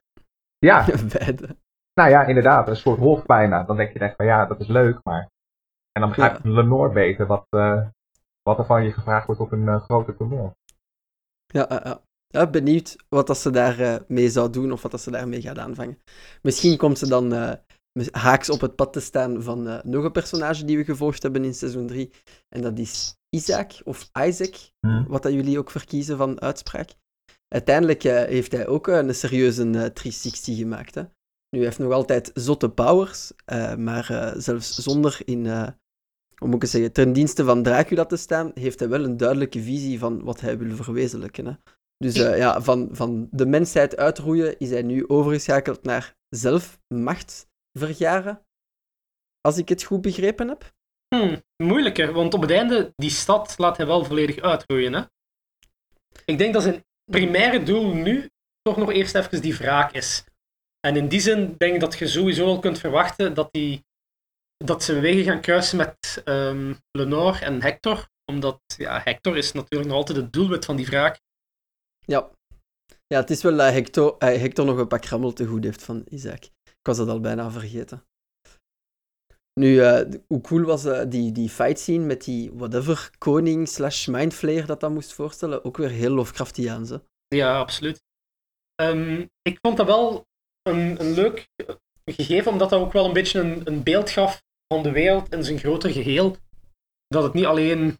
Ja, 0.58 0.86
Beide. 1.18 1.56
nou 1.94 2.10
ja, 2.10 2.24
inderdaad, 2.24 2.68
een 2.68 2.76
soort 2.76 2.98
hof 2.98 3.26
bijna. 3.26 3.62
Dan 3.62 3.76
denk 3.76 3.92
je 3.92 3.98
echt 3.98 4.16
van 4.16 4.26
ja, 4.26 4.46
dat 4.46 4.60
is 4.60 4.66
leuk, 4.66 4.98
maar... 5.02 5.30
En 5.92 6.00
dan 6.00 6.08
begrijpt 6.08 6.44
Lenore 6.44 6.92
beter 6.92 7.26
wat, 7.26 7.46
eh, 7.48 7.86
wat 8.42 8.58
er 8.58 8.64
van 8.64 8.84
je 8.84 8.92
gevraagd 8.92 9.26
wordt 9.26 9.40
op 9.40 9.52
een 9.52 9.68
eh, 9.68 9.82
grote 9.82 10.16
toneel. 10.16 10.56
Ja, 11.46 11.66
ja, 11.68 11.80
ja. 11.84 12.00
Ja, 12.26 12.46
benieuwd 12.46 12.96
wat 13.08 13.26
dat 13.26 13.38
ze 13.38 13.50
daarmee 13.50 13.98
mee 14.08 14.28
zou 14.28 14.50
doen 14.50 14.72
of 14.72 14.82
wat 14.82 14.90
dat 14.90 15.00
ze 15.00 15.10
daarmee 15.10 15.40
gaat 15.40 15.58
aanvangen. 15.58 15.98
Misschien 16.42 16.76
komt 16.76 16.98
ze 16.98 17.08
dan 17.08 17.32
eh, 17.32 17.52
haaks 18.10 18.50
op 18.50 18.60
het 18.60 18.76
pad 18.76 18.92
te 18.92 19.00
staan 19.00 19.42
van 19.42 19.68
eh, 19.68 19.78
nog 19.84 20.04
een 20.04 20.12
personage 20.12 20.64
die 20.64 20.76
we 20.76 20.84
gevolgd 20.84 21.22
hebben 21.22 21.44
in 21.44 21.54
seizoen 21.54 21.86
3. 21.86 22.10
En 22.48 22.62
dat 22.62 22.78
is 22.78 23.14
Isaac 23.28 23.72
of 23.84 24.10
Isaac, 24.26 24.54
Hm. 24.86 25.04
wat 25.08 25.22
dat 25.22 25.32
jullie 25.32 25.58
ook 25.58 25.70
verkiezen 25.70 26.16
van 26.16 26.40
uitspraak. 26.40 26.90
Uiteindelijk 27.48 28.04
eh, 28.04 28.14
heeft 28.24 28.52
hij 28.52 28.66
ook 28.66 28.88
eh, 28.88 28.96
een 28.96 29.14
serieuze 29.14 29.62
eh, 29.62 29.70
360 29.70 30.56
gemaakt. 30.56 30.94
Hè. 30.94 31.02
Nu, 31.02 31.58
hij 31.58 31.64
heeft 31.64 31.78
nog 31.78 31.92
altijd 31.92 32.30
zotte 32.34 32.70
powers, 32.70 33.32
eh, 33.44 33.74
maar 33.76 34.10
eh, 34.10 34.40
zelfs 34.40 34.74
zonder 34.74 35.20
in, 35.24 35.46
eh, 35.46 35.68
hoe 36.36 36.46
moet 36.48 36.54
ik 36.56 36.62
het 36.62 36.70
zeggen, 36.70 36.92
ten 36.92 37.12
dienste 37.12 37.44
van 37.44 37.62
Dracula 37.62 38.04
te 38.04 38.16
staan, 38.16 38.50
heeft 38.54 38.78
hij 38.78 38.88
wel 38.88 39.04
een 39.04 39.16
duidelijke 39.16 39.62
visie 39.62 39.98
van 39.98 40.22
wat 40.24 40.40
hij 40.40 40.58
wil 40.58 40.76
verwezenlijken. 40.76 41.46
Hè. 41.46 41.52
Dus 41.96 42.14
eh, 42.14 42.36
ja, 42.38 42.62
van, 42.62 42.88
van 42.92 43.28
de 43.30 43.46
mensheid 43.46 43.96
uitroeien 43.96 44.58
is 44.58 44.70
hij 44.70 44.82
nu 44.82 45.08
overgeschakeld 45.08 45.82
naar 45.82 46.16
zelf 46.28 46.80
macht 46.88 47.50
vergaren. 47.78 48.46
Als 49.40 49.58
ik 49.58 49.68
het 49.68 49.82
goed 49.82 50.00
begrepen 50.00 50.48
heb. 50.48 50.72
Hm, 51.14 51.38
moeilijker, 51.62 52.12
want 52.12 52.34
op 52.34 52.40
het 52.40 52.50
einde, 52.50 52.92
die 52.96 53.10
stad 53.10 53.58
laat 53.58 53.76
hij 53.76 53.86
wel 53.86 54.04
volledig 54.04 54.40
uitroeien. 54.40 54.92
Hè? 54.92 55.02
Ik 56.24 56.38
denk 56.38 56.52
dat 56.52 56.62
zijn 56.62 56.84
primaire 57.10 57.62
doel 57.62 57.94
nu 57.94 58.30
toch 58.62 58.76
nog 58.76 58.92
eerst 58.92 59.14
even 59.14 59.40
die 59.40 59.56
wraak 59.56 59.92
is. 59.92 60.24
En 60.80 60.96
in 60.96 61.08
die 61.08 61.20
zin 61.20 61.54
denk 61.58 61.74
ik 61.74 61.80
dat 61.80 61.98
je 61.98 62.08
sowieso 62.08 62.46
al 62.46 62.58
kunt 62.58 62.78
verwachten 62.78 63.34
dat, 63.34 63.48
die, 63.52 63.84
dat 64.56 64.82
ze 64.82 65.00
wegen 65.00 65.24
gaan 65.24 65.40
kruisen 65.40 65.76
met 65.76 66.22
ehm, 66.24 66.74
Lenore 66.90 67.44
en 67.44 67.62
Hector. 67.62 68.08
Omdat 68.24 68.60
ja, 68.76 69.00
Hector 69.04 69.36
is 69.36 69.52
natuurlijk 69.52 69.90
nog 69.90 69.98
altijd 69.98 70.18
het 70.18 70.32
doelwit 70.32 70.64
van 70.64 70.76
die 70.76 70.86
wraak. 70.86 71.20
Ja. 71.98 72.30
Ja, 73.06 73.20
het 73.20 73.30
is 73.30 73.42
wel 73.42 73.56
dat 73.56 73.72
Hector, 73.72 74.18
eh, 74.18 74.40
Hector 74.40 74.64
nog 74.64 74.78
een 74.78 74.88
pak 74.88 75.04
rammel 75.04 75.32
te 75.32 75.46
goed 75.46 75.64
heeft 75.64 75.82
van 75.82 76.04
Isaac. 76.08 76.48
Ik 76.82 76.88
was 76.88 76.96
dat 76.96 77.08
al 77.08 77.20
bijna 77.20 77.50
vergeten. 77.50 78.04
Nu, 79.60 79.80
eh, 79.80 80.10
hoe 80.26 80.40
cool 80.40 80.62
was 80.64 80.84
eh, 80.84 81.02
die, 81.08 81.32
die 81.32 81.48
fight 81.48 81.78
scene 81.78 82.04
met 82.04 82.24
die 82.24 82.52
whatever 82.52 83.10
koning 83.18 83.68
slash 83.68 84.06
mindflayer 84.06 84.66
dat 84.66 84.80
dat 84.80 84.90
moest 84.90 85.12
voorstellen? 85.12 85.64
Ook 85.64 85.76
weer 85.76 85.90
heel 85.90 86.10
Lovecraftiaans, 86.10 86.90
hè? 86.90 86.96
Ja, 87.28 87.58
absoluut. 87.58 88.02
Ehm, 88.74 89.26
ik 89.42 89.58
vond 89.60 89.76
dat 89.76 89.86
wel 89.86 90.26
een, 90.62 91.00
een 91.00 91.12
leuk 91.12 91.48
gegeven, 92.04 92.52
omdat 92.52 92.70
dat 92.70 92.80
ook 92.80 92.92
wel 92.92 93.04
een 93.04 93.12
beetje 93.12 93.40
een, 93.40 93.66
een 93.66 93.82
beeld 93.82 94.10
gaf 94.10 94.42
van 94.74 94.82
de 94.82 94.92
wereld 94.92 95.32
in 95.32 95.44
zijn 95.44 95.58
groter 95.58 95.90
geheel. 95.90 96.36
Dat 97.06 97.22
het 97.22 97.32
niet 97.32 97.44
alleen 97.44 97.98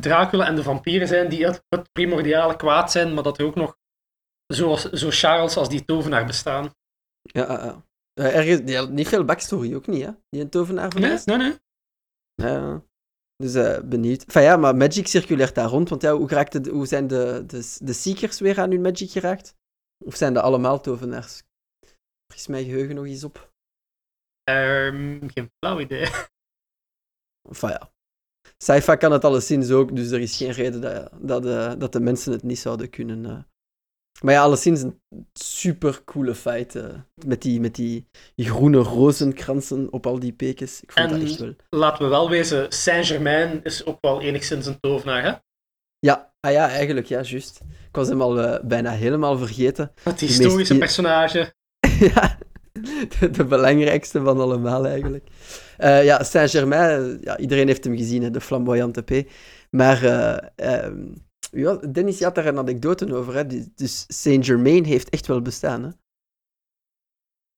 Dracula 0.00 0.46
en 0.46 0.56
de 0.56 0.62
vampieren 0.62 1.08
zijn 1.08 1.28
die 1.28 1.44
het, 1.44 1.64
het 1.68 1.92
primordiale 1.92 2.56
kwaad 2.56 2.90
zijn, 2.90 3.14
maar 3.14 3.22
dat 3.22 3.38
er 3.38 3.44
ook 3.44 3.54
nog 3.54 3.76
zoals, 4.46 4.90
zo 4.90 5.08
Charles 5.10 5.56
als 5.56 5.68
die 5.68 5.84
tovenaar 5.84 6.26
bestaan. 6.26 6.70
Ja, 7.22 7.52
ja, 7.52 7.64
ja. 7.64 7.88
Eh, 8.20 8.36
ergens, 8.36 8.60
die 8.66 8.76
had 8.76 8.90
niet 8.90 9.08
veel 9.08 9.24
backstory, 9.24 9.74
ook 9.74 9.86
niet, 9.86 10.04
hè? 10.04 10.10
Die 10.28 10.40
een 10.40 10.50
tovenaar 10.50 10.90
van 10.90 11.00
Nee, 11.00 11.12
is. 11.12 11.24
nee, 11.24 11.36
nee. 11.36 11.58
Ja. 12.34 12.84
Dus 13.36 13.54
eh, 13.54 13.80
benieuwd. 13.82 14.24
Enfin 14.24 14.42
ja, 14.42 14.56
maar 14.56 14.76
Magic 14.76 15.06
circuleert 15.06 15.54
daar 15.54 15.68
rond, 15.68 15.88
want 15.88 16.02
ja, 16.02 16.16
hoe, 16.16 16.28
geraakt 16.28 16.64
de, 16.64 16.70
hoe 16.70 16.86
zijn 16.86 17.06
de, 17.06 17.44
de, 17.46 17.76
de 17.82 17.92
Seekers 17.92 18.40
weer 18.40 18.60
aan 18.60 18.70
hun 18.70 18.80
Magic 18.80 19.10
geraakt? 19.10 19.54
Of 20.04 20.16
zijn 20.16 20.34
dat 20.34 20.42
allemaal 20.42 20.80
tovenaars? 20.80 21.42
Fris 22.32 22.46
mijn 22.46 22.64
geheugen 22.64 22.94
nog 22.94 23.06
eens 23.06 23.24
op. 23.24 23.52
Ehm, 24.42 25.28
geen 25.28 25.50
flauw 25.58 25.80
idee. 25.80 26.06
Enfin 27.48 27.68
ja. 27.68 27.92
Sci-fi 28.58 28.96
kan 28.96 29.12
het 29.12 29.24
alleszins 29.24 29.70
ook, 29.70 29.96
dus 29.96 30.10
er 30.10 30.20
is 30.20 30.36
geen 30.36 30.50
reden 30.50 30.80
dat, 30.80 31.10
dat, 31.20 31.46
eh, 31.46 31.72
dat 31.78 31.92
de 31.92 32.00
mensen 32.00 32.32
het 32.32 32.42
niet 32.42 32.58
zouden 32.58 32.90
kunnen. 32.90 33.49
Maar 34.20 34.34
ja, 34.34 34.42
alleszins 34.42 34.82
een 34.82 35.00
super 35.32 36.04
coole 36.04 36.34
fight. 36.34 36.74
eh, 36.76 36.84
met, 37.26 37.42
die, 37.42 37.60
met 37.60 37.74
die 37.74 38.06
groene 38.36 38.78
rozenkransen 38.78 39.92
op 39.92 40.06
al 40.06 40.18
die 40.18 40.32
pekens. 40.32 40.80
Ik 40.82 40.92
vond 40.92 41.08
dat 41.10 41.18
En- 41.18 41.26
echt 41.26 41.38
wel. 41.38 41.54
Laten 41.70 42.04
we 42.04 42.10
wel 42.10 42.30
wezen, 42.30 42.72
Saint-Germain 42.72 43.60
is 43.62 43.84
ook 43.86 43.98
wel 44.00 44.20
enigszins 44.20 44.66
een 44.66 44.80
tovenaar, 44.80 45.22
hè? 45.22 45.32
Ja, 45.98 46.32
ah 46.40 46.52
ja, 46.52 46.68
eigenlijk, 46.68 47.06
ja, 47.06 47.20
juist. 47.22 47.60
Ik 47.88 47.96
was 47.96 48.08
hem 48.08 48.22
al 48.22 48.40
eh, 48.40 48.64
bijna 48.64 48.90
helemaal 48.90 49.38
vergeten. 49.38 49.90
Het 50.02 50.04
meest- 50.20 50.20
historische 50.38 50.78
personage. 50.78 51.52
ja, 52.14 52.38
de, 53.20 53.30
de 53.30 53.44
belangrijkste 53.44 54.20
van 54.22 54.40
allemaal 54.40 54.86
eigenlijk. 54.86 55.28
Eh, 55.76 56.04
ja, 56.04 56.22
Saint-Germain, 56.22 57.18
ja, 57.22 57.38
iedereen 57.38 57.66
heeft 57.66 57.84
hem 57.84 57.96
gezien, 57.96 58.22
hè, 58.22 58.30
de 58.30 58.40
flamboyante 58.40 59.02
P. 59.02 59.30
Maar 59.70 60.04
eh, 60.04 60.38
ehm, 60.84 61.02
ja, 61.50 61.76
Dennis 61.76 62.22
had 62.22 62.34
daar 62.34 62.46
een 62.46 62.58
anekdote 62.58 63.14
over. 63.14 63.34
Hè. 63.34 63.46
Die- 63.46 63.72
Dus 63.74 64.04
Saint-Germain 64.22 64.84
heeft 64.84 65.08
echt 65.10 65.26
wel 65.26 65.42
bestaan. 65.42 65.82
Hè. 65.82 65.90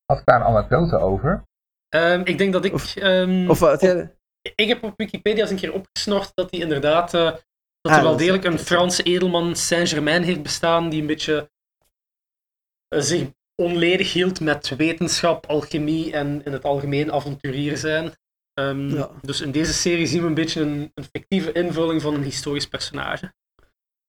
Had 0.05 0.19
ik 0.19 0.25
daar 0.25 0.41
een 0.41 0.47
anekdote 0.47 0.97
over? 0.99 1.43
Ehm, 1.89 2.21
ik 2.25 2.39
denk 2.39 2.53
dat 2.53 2.65
ik... 2.65 2.73
Of- 2.73 2.97
ehm, 2.97 3.51
Of 3.51 3.59
wat? 3.59 3.81
Ja, 3.81 4.11
ik 4.55 4.69
heb 4.69 4.83
op 4.83 4.93
Wikipedia 4.97 5.41
eens 5.43 5.51
een 5.51 5.57
keer 5.57 5.73
opgesnort 5.73 6.31
dat 6.35 6.51
hij 6.51 6.61
inderdaad... 6.61 7.15
eh, 7.15 7.25
dat 7.81 7.93
Ah, 7.93 7.97
er 7.97 8.03
wel 8.03 8.11
dat 8.11 8.21
is- 8.21 8.27
degelijk 8.27 8.55
een 8.55 8.59
Franse 8.65 9.03
edelman 9.03 9.57
Saint-Germain 9.57 10.23
heeft 10.23 10.43
bestaan 10.43 10.89
die 10.89 11.01
een 11.01 11.07
beetje 11.07 11.51
eh, 12.89 13.01
zich 13.01 13.29
onledig 13.63 14.13
hield 14.13 14.41
met 14.41 14.69
wetenschap, 14.77 15.47
alchemie 15.47 16.13
en 16.13 16.45
in 16.45 16.53
het 16.53 16.65
algemeen 16.65 17.13
avonturier 17.13 17.77
zijn. 17.77 18.13
Ehm, 18.55 18.89
Ja. 18.89 19.11
Dus 19.23 19.41
in 19.41 19.51
deze 19.53 19.73
serie 19.73 20.07
zien 20.07 20.21
we 20.21 20.27
een 20.27 20.35
beetje 20.35 20.61
een, 20.61 20.91
een 20.95 21.05
fictieve 21.05 21.53
invulling 21.53 22.03
van 22.03 22.15
een 22.15 22.23
historisch 22.23 22.69
personage. 22.69 23.33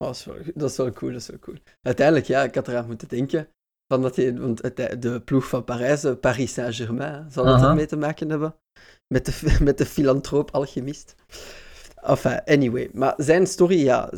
Oh, 0.04 0.10
dat, 0.10 0.16
is 0.16 0.24
wel, 0.24 0.36
dat 0.54 0.70
is 0.70 0.76
wel 0.76 0.90
cool, 0.92 1.12
dat 1.12 1.20
is 1.20 1.28
wel 1.28 1.38
cool. 1.38 1.56
Uiteindelijk, 1.82 2.26
ja, 2.26 2.42
ik 2.42 2.54
had 2.54 2.68
eraan 2.68 2.86
moeten 2.86 3.08
denken. 3.08 3.48
Van 3.92 4.02
dat 4.02 4.16
hij, 4.16 4.38
want 4.38 4.62
het- 4.62 5.02
de 5.02 5.20
ploeg 5.24 5.48
van 5.48 5.64
Parijs, 5.64 6.06
Paris 6.20 6.52
Saint-Germain, 6.52 7.30
zal 7.30 7.44
dat 7.44 7.54
Aha. 7.54 7.68
ermee 7.68 7.86
te 7.86 7.96
maken 7.96 8.30
hebben? 8.30 8.54
Met 9.14 9.26
de, 9.26 9.56
met 9.64 9.78
de 9.78 9.86
filantroop 9.86 10.50
alchemist. 10.50 11.14
Enfin, 12.02 12.44
anyway. 12.44 12.90
Maar 12.92 13.14
zijn 13.16 13.46
story, 13.46 13.78
ja, 13.78 14.10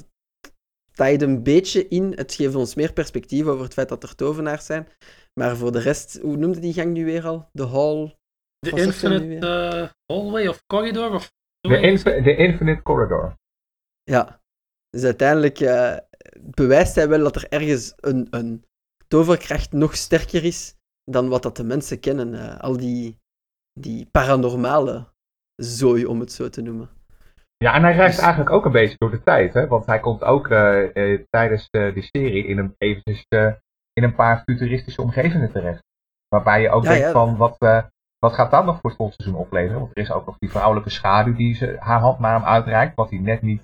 taait 0.92 1.22
een 1.22 1.42
beetje 1.42 1.88
in. 1.88 2.12
Het 2.16 2.35
geeft 2.35 2.55
ons 2.55 2.75
meer 2.75 2.92
perspectief 2.92 3.46
over 3.46 3.64
het 3.64 3.72
feit 3.72 3.88
dat 3.88 4.03
er 4.03 4.14
tovenaars 4.14 4.64
zijn. 4.66 4.88
Maar 5.40 5.57
voor 5.57 5.72
de 5.72 5.79
rest, 5.81 6.18
hoe 6.22 6.37
noemde 6.37 6.61
die 6.61 6.72
gang 6.72 6.92
nu 6.92 7.05
weer 7.05 7.27
al? 7.27 7.49
De 7.53 7.66
hall? 7.66 8.14
De 8.59 8.70
Infinite 8.70 9.46
eh, 9.46 9.88
Hallway 10.16 10.46
of 10.46 10.62
Corridor 10.66 11.14
of 11.14 11.33
De, 11.61 11.81
infi- 11.81 12.22
de 12.22 12.37
Infinite 12.37 12.83
Corridor. 12.83 13.35
Ja. 14.03 14.40
Dus 14.90 15.05
uiteindelijk 15.05 15.61
eh, 15.61 15.96
bewijst 16.40 16.94
hij 16.94 17.09
wel 17.09 17.18
dat 17.22 17.37
er 17.37 17.46
ergens 17.49 17.92
een, 17.96 18.27
een 18.31 18.64
toverkracht 19.09 19.72
nog 19.72 19.96
sterker 19.96 20.44
is 20.44 20.75
dan 21.05 21.29
wat 21.29 21.42
dat 21.42 21.57
de 21.57 21.64
mensen 21.64 22.01
kennen. 22.01 22.35
eh, 22.35 22.61
al 22.61 22.77
die, 22.77 23.18
die 23.72 24.09
paranormale 24.11 25.07
zooi, 25.57 26.07
om 26.07 26.20
het 26.20 26.33
zo 26.33 26.49
te 26.49 26.62
noemen. 26.62 26.88
Ja, 27.64 27.75
en 27.75 27.83
hij 27.83 27.94
reist 27.94 28.14
Dus- 28.16 28.25
eigenlijk 28.25 28.55
ook 28.55 28.64
een 28.64 28.72
beetje 28.72 28.96
door 28.99 29.11
de 29.11 29.22
tijd, 29.22 29.55
hè? 29.55 29.66
Want 29.66 29.87
hij 29.87 30.01
komt 30.01 30.22
ook 30.25 30.49
eh, 30.49 31.20
tijdens 31.31 31.68
de 31.70 32.09
serie 32.12 32.46
in 32.46 32.59
een, 32.59 32.75
eventjes, 32.79 33.25
in 33.92 34.03
een 34.03 34.14
paar 34.14 34.42
futuristische 34.44 35.03
omgevingen 35.03 35.53
terecht. 35.53 35.83
Waarbij 36.29 36.61
je 36.62 36.70
ook 36.70 36.83
Ja, 36.85 36.88
denkt 36.90 37.05
ja. 37.07 37.12
van, 37.12 37.37
wat, 37.37 37.57
wat 38.18 38.33
gaat 38.33 38.51
dat 38.51 38.64
nog 38.64 38.81
voor 38.81 38.90
het 38.90 38.99
volgende 38.99 39.22
seizoen 39.22 39.44
opleveren? 39.44 39.81
Want 39.81 39.90
er 39.96 40.03
is 40.03 40.11
ook 40.12 40.27
nog 40.27 40.38
die 40.38 40.51
vrouwelijke 40.51 40.90
schaduw 40.90 41.35
die 41.35 41.55
ze, 41.55 41.77
haar 41.79 42.01
hand 42.01 42.18
naar 42.18 42.35
hem 42.35 42.44
uitreikt, 42.49 42.94
wat 42.96 43.11
hij 43.11 43.18
net 43.18 43.42
niet 43.42 43.62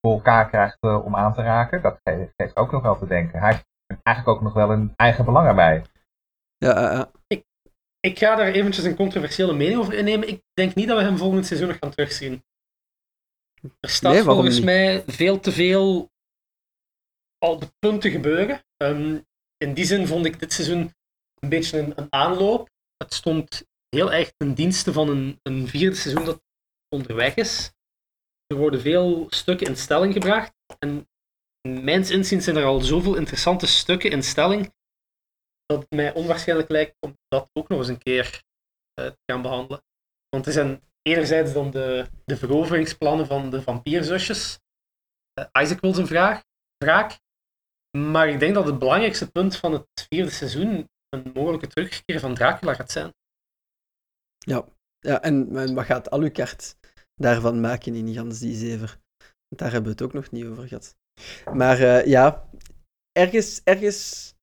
voor 0.00 0.12
elkaar 0.12 0.48
krijgt 0.48 0.76
eh, 0.80 1.04
om 1.04 1.16
aan 1.16 1.34
te 1.34 1.42
raken. 1.42 1.82
Dat 1.82 2.00
ge- 2.04 2.32
geeft 2.36 2.56
ook 2.56 2.72
nog 2.72 2.82
wel 2.82 2.98
te 2.98 3.06
denken. 3.06 3.38
Hij 3.40 3.48
heeft 3.52 3.66
eigenlijk 4.02 4.36
ook 4.38 4.44
nog 4.44 4.52
wel 4.54 4.70
een 4.70 4.92
eigen 4.96 5.24
belang 5.24 5.46
erbij. 5.48 5.84
Ja, 6.56 6.80
ja, 6.80 6.92
ja. 6.92 7.10
Ik 8.00 8.18
ga 8.18 8.34
daar 8.36 8.46
eventjes 8.46 8.84
een 8.84 8.96
controversiële 8.96 9.52
mening 9.52 9.78
over 9.80 9.94
innemen. 9.94 10.28
Ik 10.28 10.42
denk 10.52 10.74
niet 10.74 10.88
dat 10.88 10.98
we 10.98 11.04
hem 11.04 11.16
volgend 11.18 11.46
seizoen 11.46 11.68
nog 11.68 11.76
gaan 11.78 11.90
terugzien. 11.90 12.44
Er 13.80 13.88
staat 13.88 14.12
Nee, 14.12 14.22
volgens 14.22 14.54
niet? 14.56 14.64
mij 14.64 15.02
veel 15.06 15.40
te 15.40 15.52
veel 15.52 16.10
al 17.38 17.58
de 17.58 17.72
punten 17.78 18.10
gebeuren. 18.10 18.64
Ehm, 18.76 19.18
in 19.56 19.74
die 19.74 19.84
zin 19.84 20.06
vond 20.06 20.26
ik 20.26 20.38
dit 20.40 20.52
seizoen 20.52 20.94
een 21.40 21.48
beetje 21.48 21.78
een, 21.78 21.92
een 21.96 22.06
aanloop. 22.12 22.68
Het 22.96 23.14
stond 23.14 23.62
heel 23.88 24.12
erg 24.12 24.32
ten 24.36 24.54
dienste 24.54 24.92
van 24.92 25.08
een, 25.08 25.38
een 25.42 25.68
vierde 25.68 25.96
seizoen 25.96 26.24
dat 26.24 26.42
onderweg 26.88 27.34
is. 27.34 27.72
Er 28.50 28.56
worden 28.56 28.80
veel 28.80 29.26
stukken 29.28 29.66
in 29.66 29.76
stelling 29.76 30.12
gebracht. 30.12 30.52
En 30.78 31.08
mijns 31.68 32.10
inziens 32.10 32.44
zijn 32.44 32.56
er 32.56 32.64
al 32.64 32.80
zoveel 32.80 33.16
interessante 33.16 33.66
stukken 33.66 34.10
in 34.10 34.22
stelling 34.22 34.72
dat 35.66 35.80
het 35.80 35.90
mij 35.90 36.14
onwaarschijnlijk 36.14 36.70
lijkt 36.70 36.96
om 37.00 37.16
dat 37.28 37.48
ook 37.52 37.68
nog 37.68 37.78
eens 37.78 37.88
een 37.88 37.98
keer 37.98 38.42
eh, 38.94 39.06
te 39.06 39.18
gaan 39.26 39.42
behandelen. 39.42 39.82
Want 40.28 40.46
er 40.46 40.52
zijn 40.52 40.82
enerzijds 41.02 41.52
dan 41.52 41.70
de, 41.70 42.06
de 42.24 42.36
veroveringsplannen 42.36 43.26
van 43.26 43.50
de 43.50 43.62
vampierzusjes. 43.62 44.58
Eh, 45.32 45.62
Isaac 45.62 45.80
wil 45.80 45.94
zijn 45.94 46.06
vraag, 46.06 46.42
wraak. 46.84 47.18
Maar 47.98 48.28
ik 48.28 48.38
denk 48.40 48.54
dat 48.54 48.66
het 48.66 48.78
belangrijkste 48.78 49.30
punt 49.30 49.56
van 49.56 49.72
het 49.72 49.86
vierde 50.10 50.30
seizoen 50.30 50.88
een 51.08 51.30
mogelijke 51.34 51.66
terugkeer 51.66 52.20
van 52.20 52.34
Dracula 52.34 52.74
gaat 52.74 52.90
zijn. 52.90 53.14
Ja, 54.38 54.64
en, 55.00 55.56
en 55.56 55.74
wat 55.74 55.84
gaat 55.84 56.10
Alucard 56.10 56.76
daarvan 57.20 57.60
maken 57.60 57.94
in 57.94 58.12
Jans 58.12 58.38
die 58.38 58.56
Zever? 58.56 58.98
Daar 59.48 59.72
hebben 59.72 59.96
we 59.96 59.98
het 59.98 60.02
ook 60.02 60.12
nog 60.12 60.30
niet 60.30 60.44
over 60.44 60.68
gehad. 60.68 60.96
Maar 61.54 61.80
eh, 61.80 62.06
ja, 62.06 62.48
ergens, 63.12 63.60
ergens 63.64 64.34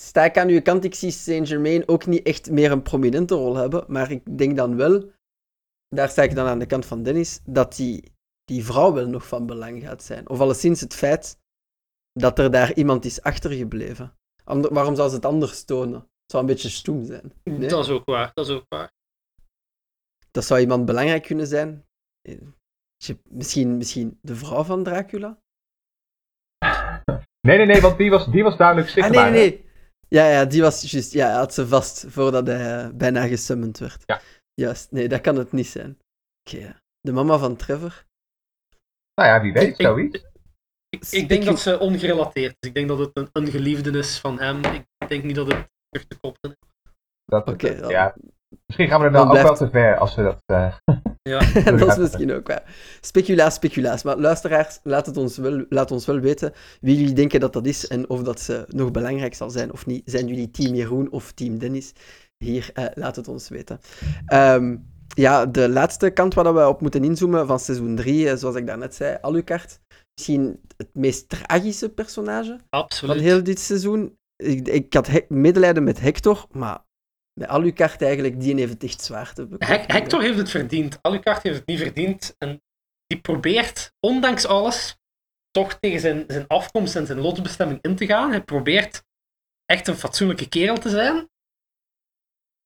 sta 0.00 0.24
ik 0.24 0.38
aan 0.38 0.48
uw 0.48 0.62
kant. 0.62 0.84
Ik 0.84 0.94
zie 0.94 1.10
Saint-Germain 1.10 1.88
ook 1.88 2.06
niet 2.06 2.26
echt 2.26 2.50
meer 2.50 2.70
een 2.70 2.82
prominente 2.82 3.34
rol 3.34 3.56
hebben. 3.56 3.84
Maar 3.88 4.10
ik 4.10 4.38
denk 4.38 4.56
dan 4.56 4.76
wel, 4.76 5.10
daar 5.88 6.08
sta 6.08 6.22
ik 6.22 6.34
dan 6.34 6.46
aan 6.46 6.58
de 6.58 6.66
kant 6.66 6.86
van 6.86 7.02
Dennis, 7.02 7.40
dat 7.44 7.76
die, 7.76 8.12
die 8.44 8.64
vrouw 8.64 8.92
wel 8.92 9.06
nog 9.06 9.26
van 9.26 9.46
belang 9.46 9.82
gaat 9.82 10.02
zijn. 10.02 10.28
Of 10.28 10.40
alleszins 10.40 10.80
het 10.80 10.94
feit 10.94 11.38
dat 12.12 12.38
er 12.38 12.50
daar 12.50 12.74
iemand 12.74 13.04
is 13.04 13.22
achtergebleven. 13.22 14.16
Ander- 14.44 14.72
waarom 14.72 14.94
zou 14.94 15.08
ze 15.08 15.14
het 15.14 15.24
anders 15.24 15.64
tonen? 15.64 16.00
Het 16.00 16.30
zou 16.30 16.42
een 16.42 16.48
beetje 16.48 16.68
stoem 16.68 17.04
zijn. 17.04 17.32
Nee? 17.44 17.68
Dat 17.68 17.84
is 17.84 17.90
ook 17.90 18.04
waar, 18.04 18.30
dat 18.34 18.48
is 18.48 18.54
ook 18.54 18.66
waar. 18.68 18.92
Dat 20.30 20.44
zou 20.44 20.60
iemand 20.60 20.84
belangrijk 20.84 21.22
kunnen 21.22 21.46
zijn. 21.46 21.86
Eh, 22.22 22.38
Misschien, 23.30 23.76
misschien 23.76 24.18
de 24.22 24.34
vrouw 24.34 24.62
van 24.64 24.82
Dracula? 24.84 25.38
Nee, 27.40 27.56
nee, 27.56 27.66
nee, 27.66 27.80
want 27.80 27.98
die 27.98 28.10
was, 28.10 28.26
die 28.30 28.42
was 28.42 28.56
duidelijk 28.56 28.88
Ah, 28.88 28.92
zichtbaar. 28.94 29.30
nee, 29.30 29.40
nee, 29.40 29.50
hè? 29.50 29.56
nee. 29.56 29.70
Ja, 30.08 30.28
ja, 30.30 30.44
die 30.44 30.62
was 30.62 30.90
juist. 30.90 31.12
Ja, 31.12 31.26
hij 31.26 31.36
had 31.36 31.54
ze 31.54 31.66
vast 31.68 32.04
voordat 32.08 32.46
hij 32.46 32.84
eh, 32.84 32.90
bijna 32.94 33.26
gesummand 33.26 33.78
werd. 33.78 34.02
Ja. 34.06 34.20
Juist, 34.54 34.90
nee, 34.90 35.08
dat 35.08 35.20
kan 35.20 35.36
het 35.36 35.52
niet 35.52 35.66
zijn. 35.66 35.98
Oké, 36.48 36.80
de 37.00 37.12
mama 37.12 37.38
van 37.38 37.56
Trevor. 37.56 38.04
Nou 39.14 39.28
ja, 39.28 39.40
wie 39.40 39.52
weet, 39.52 39.62
Ik- 39.62 39.78
ik- 39.78 39.86
zoiets. 39.86 40.24
Ik, 40.88 41.04
ik 41.10 41.28
denk 41.28 41.44
dat 41.44 41.60
ze 41.60 41.78
ongerelateerd 41.78 42.56
is. 42.60 42.68
Ik 42.68 42.74
denk 42.74 42.88
dat 42.88 42.98
het 42.98 43.10
een, 43.16 43.28
een 43.32 43.46
geliefde 43.50 43.98
is 43.98 44.18
van 44.20 44.38
hem. 44.40 44.64
Ik 44.64 45.08
denk 45.08 45.24
niet 45.24 45.36
dat 45.36 45.52
het 45.52 45.68
terug 45.88 46.08
te 46.08 46.18
koppelen 46.18 46.56
is. 46.60 46.68
Dat, 47.24 47.48
Oké, 47.48 47.68
ja. 47.88 48.16
Misschien 48.66 48.88
gaan 48.88 49.00
we 49.00 49.06
er 49.06 49.12
Dan 49.12 49.20
dan 49.20 49.36
ook 49.36 49.42
blijft- 49.42 49.58
wel 49.58 49.68
te 49.68 49.74
ver 49.74 49.96
als 49.98 50.14
we 50.14 50.22
dat... 50.22 50.38
eh, 50.46 50.72
Ja. 51.22 51.38
dat 51.78 51.88
is 51.88 51.96
misschien 51.96 52.32
ook 52.32 52.46
waar. 52.48 52.62
Speculaas, 53.00 53.54
speculaas. 53.54 54.02
Maar 54.02 54.16
luisteraars, 54.16 54.80
laat, 54.82 55.06
het 55.06 55.16
ons 55.16 55.36
wel, 55.36 55.64
laat 55.68 55.90
ons 55.90 56.06
wel 56.06 56.18
weten 56.20 56.52
wie 56.80 56.96
jullie 56.98 57.14
denken 57.14 57.40
dat 57.40 57.52
dat 57.52 57.66
is 57.66 57.88
en 57.88 58.08
of 58.08 58.22
dat 58.22 58.40
ze 58.40 58.64
nog 58.68 58.90
belangrijk 58.90 59.34
zal 59.34 59.50
zijn 59.50 59.72
of 59.72 59.86
niet. 59.86 60.02
Zijn 60.04 60.26
jullie 60.26 60.50
team 60.50 60.74
Jeroen 60.74 61.10
of 61.10 61.32
team 61.32 61.58
Dennis? 61.58 61.92
Hier, 62.44 62.70
eh, 62.74 62.84
laat 62.94 63.16
het 63.16 63.28
ons 63.28 63.48
weten. 63.48 63.80
Ehm, 64.26 64.76
ja, 65.14 65.46
de 65.46 65.68
laatste 65.68 66.10
kant 66.10 66.34
waar 66.34 66.54
we 66.54 66.68
op 66.68 66.80
moeten 66.80 67.04
inzoomen 67.04 67.46
van 67.46 67.58
seizoen 67.58 67.96
3, 67.96 68.36
zoals 68.36 68.56
ik 68.56 68.66
daarnet 68.66 68.94
zei, 68.94 69.18
Alucard. 69.20 69.80
Misschien 70.14 70.60
het 70.76 70.88
meest 70.92 71.28
tragische 71.28 71.88
personage 71.88 72.58
Absoluut. 72.68 73.14
van 73.14 73.24
heel 73.24 73.42
dit 73.42 73.60
seizoen. 73.60 74.16
Ik, 74.36 74.68
ik 74.68 74.94
had 74.94 75.08
medelijden 75.28 75.82
met 75.84 76.00
Hector, 76.00 76.46
maar 76.50 76.78
met 77.40 77.48
Alucard 77.48 78.02
eigenlijk, 78.02 78.40
die 78.40 78.54
heeft 78.54 78.72
het 78.72 78.82
echt 78.82 79.02
zwaar 79.02 79.34
te 79.34 79.46
bekomen. 79.46 79.76
Hec- 79.76 79.92
Hector 79.92 80.22
heeft 80.22 80.38
het 80.38 80.50
verdiend. 80.50 80.98
Alucard 81.02 81.42
heeft 81.42 81.56
het 81.58 81.66
niet 81.66 81.78
verdiend. 81.78 82.34
En 82.38 82.62
die 83.06 83.20
probeert, 83.20 83.92
ondanks 84.00 84.46
alles, 84.46 84.96
toch 85.50 85.74
tegen 85.74 86.00
zijn, 86.00 86.24
zijn 86.26 86.46
afkomst 86.46 86.96
en 86.96 87.06
zijn 87.06 87.20
lotsbestemming 87.20 87.82
in 87.82 87.96
te 87.96 88.06
gaan. 88.06 88.30
Hij 88.30 88.42
probeert 88.42 89.04
echt 89.64 89.88
een 89.88 89.96
fatsoenlijke 89.96 90.48
kerel 90.48 90.78
te 90.78 90.88
zijn. 90.88 91.30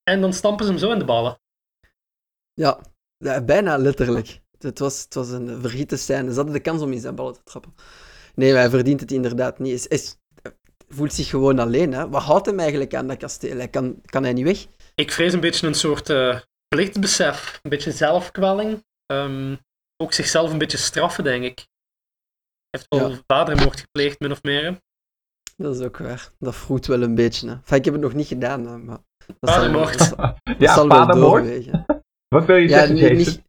En 0.02 0.20
dan 0.20 0.32
stampen 0.32 0.64
ze 0.64 0.70
hem 0.70 0.80
zo 0.80 0.92
in 0.92 0.98
de 0.98 1.04
ballen. 1.04 1.40
Ja, 2.52 2.80
bijna 3.44 3.76
letterlijk. 3.76 4.40
Het 4.58 4.78
was, 4.78 5.02
het 5.02 5.14
was 5.14 5.30
een 5.30 5.60
vergieten 5.60 5.98
scène. 5.98 6.30
Ze 6.30 6.36
hadden 6.36 6.54
de 6.54 6.60
kans 6.60 6.82
om 6.82 6.92
in 6.92 7.00
zijn 7.00 7.14
ballen 7.14 7.34
te 7.34 7.42
trappen. 7.42 7.74
Nee, 8.34 8.52
hij 8.52 8.70
verdient 8.70 9.00
het 9.00 9.12
inderdaad 9.12 9.58
niet. 9.58 9.72
Is, 9.72 9.88
hij 9.88 10.16
voelt 10.88 11.12
zich 11.12 11.28
gewoon 11.28 11.58
alleen. 11.58 11.92
Hè. 11.92 12.08
Wat 12.08 12.22
houdt 12.22 12.46
hem 12.46 12.58
eigenlijk 12.60 12.94
aan 12.94 13.06
dat 13.06 13.16
kasteel? 13.16 13.56
Hij 13.56 13.68
kan, 13.68 14.00
kan 14.04 14.22
hij 14.22 14.32
niet 14.32 14.44
weg? 14.44 14.66
Ik 14.94 15.12
vrees 15.12 15.32
een 15.32 15.40
beetje 15.40 15.66
een 15.66 15.74
soort 15.74 16.10
eh 16.10 16.40
plichtbesef. 16.68 17.58
Een 17.62 17.70
beetje 17.70 17.92
zelfkwelling. 17.92 18.84
Ehm, 19.06 19.56
ook 19.96 20.12
zichzelf 20.12 20.52
een 20.52 20.58
beetje 20.58 20.78
straffen, 20.78 21.24
denk 21.24 21.44
ik. 21.44 21.56
Hij 22.70 22.80
heeft 22.80 22.86
wel 22.88 23.10
Ja. 23.10 23.18
vadermoord 23.26 23.80
gepleegd, 23.80 24.20
min 24.20 24.30
of 24.32 24.42
meer. 24.42 24.64
hè. 24.64 24.76
Dat 25.56 25.74
is 25.74 25.80
ook 25.86 25.96
waar. 25.98 26.30
Dat 26.38 26.54
vroet 26.56 26.86
wel 26.86 27.02
een 27.02 27.14
beetje. 27.14 27.48
Hè. 27.48 27.52
Enfin, 27.54 27.76
ik 27.76 27.84
heb 27.84 27.94
het 27.94 28.02
nog 28.02 28.14
niet 28.14 28.26
gedaan, 28.26 28.66
hè, 28.66 28.76
maar... 28.78 28.98
Dat 29.26 29.36
zal, 29.50 29.54
Vadermoord. 29.54 29.98
dat 29.98 30.06
zal, 30.08 30.16
dat 30.42 30.56
ja, 30.58 30.74
zal 30.74 30.88
vadermoord. 30.88 31.42
doorwegen. 31.42 31.84
Wat 32.34 32.44
wil 32.44 32.56
je 32.56 32.68
Ja, 32.68 32.86
zeggen, 32.86 33.16
niet- 33.16 33.42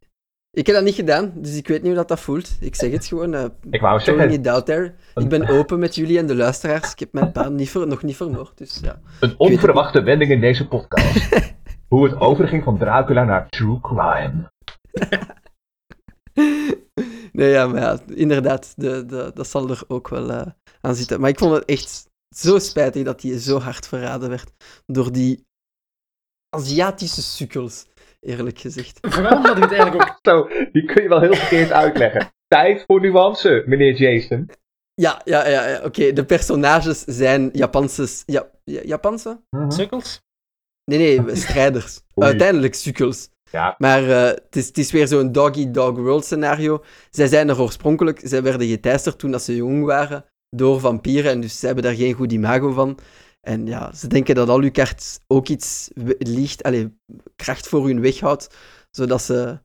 ik 0.50 0.66
heb 0.66 0.76
dat 0.76 0.84
niet 0.84 0.94
gedaan, 0.94 1.32
dus 1.34 1.56
ik 1.56 1.68
weet 1.68 1.78
niet 1.78 1.86
hoe 1.86 1.94
dat, 1.94 2.08
dat 2.08 2.20
voelt. 2.20 2.56
Ik 2.60 2.74
zeg 2.74 2.92
het 2.92 3.06
gewoon. 3.06 3.34
eh 3.34 3.44
Ik 3.70 3.80
wou 3.80 4.00
zeggen, 4.00 4.30
it 4.30 4.46
out 4.46 4.66
there. 4.66 4.94
Ik 5.14 5.28
ben 5.28 5.48
open 5.48 5.78
met 5.78 5.94
jullie 5.94 6.18
en 6.18 6.26
de 6.26 6.34
luisteraars. 6.36 6.92
Ik 6.92 6.98
heb 6.98 7.12
mijn 7.12 7.32
baan 7.32 7.54
niet 7.54 7.70
ver, 7.70 7.86
nog 7.86 8.02
niet 8.02 8.16
vermoord, 8.16 8.58
dus 8.58 8.80
ja. 8.82 9.00
een 9.20 9.34
onverwachte 9.38 10.02
wending 10.02 10.30
in 10.30 10.40
deze 10.40 10.68
podcast. 10.68 11.28
Hoe 11.88 12.04
het 12.08 12.20
overging 12.20 12.64
van 12.64 12.78
Dracula 12.78 13.24
naar 13.24 13.48
true 13.48 13.80
crime. 13.80 14.50
Nee, 17.32 17.50
ja, 17.50 17.66
maar 17.66 17.80
ja, 17.80 17.98
inderdaad, 18.14 18.72
de, 18.76 19.06
de, 19.06 19.30
dat 19.34 19.48
zal 19.48 19.70
er 19.70 19.82
ook 19.88 20.08
wel 20.08 20.30
eh, 20.30 20.46
aan 20.80 20.94
zitten. 20.94 21.20
Maar 21.20 21.30
ik 21.30 21.38
vond 21.38 21.54
het 21.54 21.64
echt 21.64 22.08
zo 22.36 22.58
spijtig 22.58 23.04
dat 23.04 23.22
hij 23.22 23.38
zo 23.38 23.58
hard 23.58 23.86
verraden 23.88 24.28
werd 24.28 24.52
door 24.86 25.12
die 25.12 25.46
Aziatische 26.56 27.22
sukkels, 27.22 27.86
eerlijk 28.20 28.58
gezegd. 28.58 28.98
Vooral 29.14 29.36
omdat 29.36 29.56
ik 29.56 29.62
het 29.62 29.72
eigenlijk 29.72 30.02
ook 30.02 30.18
Zo, 30.22 30.48
die 30.72 30.84
kun 30.84 31.02
je 31.02 31.08
wel 31.08 31.20
heel 31.20 31.34
verkeerd 31.34 31.72
uitleggen. 31.72 32.32
Tijd 32.46 32.84
voor 32.86 33.00
nuance, 33.00 33.62
meneer 33.66 33.94
Jason. 33.94 34.50
Ja, 34.94 35.20
ja, 35.24 35.48
ja, 35.48 35.68
ja 35.68 35.82
oké. 35.84 36.12
De 36.12 36.24
personages 36.24 37.04
zijn 37.04 37.50
Japanse... 37.52 38.22
Ja, 38.26 38.50
ja, 38.64 38.80
Japanse? 38.84 39.40
sukkels. 39.68 40.20
Nee, 40.84 41.20
nee, 41.20 41.36
strijders. 41.36 42.00
Oei. 42.18 42.26
Uiteindelijk 42.28 42.74
sukkels. 42.74 43.28
Ja. 43.50 43.74
Maar 43.78 44.10
eh, 44.10 44.24
het, 44.24 44.56
is, 44.56 44.66
het 44.66 44.78
is 44.78 44.92
weer 44.92 45.06
zo'n 45.06 45.32
dog-eat-dog-world 45.32 46.24
scenario. 46.24 46.84
Zij 47.10 47.26
zijn 47.26 47.48
er 47.48 47.60
oorspronkelijk... 47.60 48.20
Zij 48.22 48.42
werden 48.42 48.68
geteisterd 48.68 49.18
toen 49.18 49.30
dat 49.30 49.42
ze 49.42 49.56
jong 49.56 49.84
waren 49.84 50.24
door 50.50 50.80
vampieren. 50.80 51.30
En 51.30 51.40
dus 51.40 51.58
ze 51.58 51.66
hebben 51.66 51.84
daar 51.84 51.94
geen 51.94 52.14
goed 52.14 52.32
imago 52.32 52.72
van. 52.72 52.98
En 53.48 53.66
ja, 53.66 53.92
ze 53.92 54.06
denken 54.06 54.34
dat 54.34 54.48
Alucard 54.48 55.20
ook 55.26 55.48
iets 55.48 55.90
liegt, 56.18 56.62
allee, 56.62 56.98
kracht 57.36 57.68
voor 57.68 57.86
hun 57.86 58.00
weghoudt. 58.00 58.56
Zodat 58.90 59.22
ze, 59.22 59.60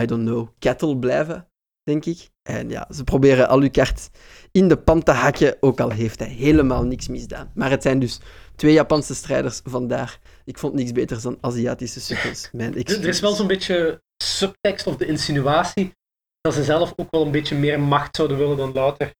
I 0.00 0.06
don't 0.06 0.24
know, 0.26 0.48
cattle 0.58 0.98
blijven. 0.98 1.48
denk 1.82 2.04
ik. 2.04 2.28
En 2.42 2.68
ja, 2.68 2.88
ze 2.94 3.04
proberen 3.04 3.48
Alucard 3.48 4.10
in 4.52 4.68
de 4.68 4.76
pan 4.76 5.02
te 5.02 5.10
hakken, 5.10 5.56
ook 5.60 5.80
al 5.80 5.90
heeft 5.90 6.18
hij 6.18 6.28
helemaal 6.28 6.84
niks 6.84 7.08
misdaan. 7.08 7.50
Maar 7.54 7.70
het 7.70 7.82
zijn 7.82 7.98
dus 7.98 8.20
twee 8.56 8.72
Japanse 8.72 9.14
strijders 9.14 9.60
vandaar. 9.64 10.18
Ik 10.44 10.58
vond 10.58 10.74
niks 10.74 10.92
beters 10.92 11.22
dan 11.22 11.38
Aziatische 11.40 12.00
sukkels. 12.00 12.50
Er, 12.52 12.76
er 12.76 13.08
is 13.08 13.20
wel 13.20 13.32
zo'n 13.32 13.46
beetje 13.46 14.02
subtekst 14.22 14.86
of 14.86 14.96
de 14.96 15.06
insinuatie 15.06 15.92
dat 16.40 16.54
ze 16.54 16.64
zelf 16.64 16.92
ook 16.96 17.10
wel 17.10 17.24
een 17.24 17.30
beetje 17.30 17.56
meer 17.56 17.80
macht 17.80 18.16
zouden 18.16 18.38
willen 18.38 18.56
dan 18.56 18.72
louter 18.72 19.12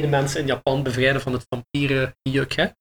mensen 0.00 0.40
in 0.40 0.46
Japan 0.46 0.82
bevrijden 0.82 1.20
van 1.20 1.32
het 1.32 1.46
vampierenjuk, 1.48 2.76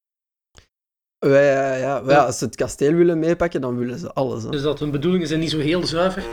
hè? 1.30 1.52
Ja, 1.52 1.76
ja, 1.76 2.02
ja, 2.06 2.26
als 2.26 2.38
ze 2.38 2.46
het 2.46 2.56
kasteel 2.56 2.94
willen 2.94 3.20
meepakken, 3.20 3.62
dan 3.62 3.78
willen 3.78 4.00
ze 4.00 4.14
alles. 4.14 4.44
Hè. 4.44 4.50
Dus 4.50 4.62
dat 4.62 4.80
hun 4.80 4.92
bedoelingen 4.92 5.28
zijn 5.28 5.40
niet 5.40 5.50
zo 5.50 5.60
heel 5.60 5.86
zuiver. 5.86 6.24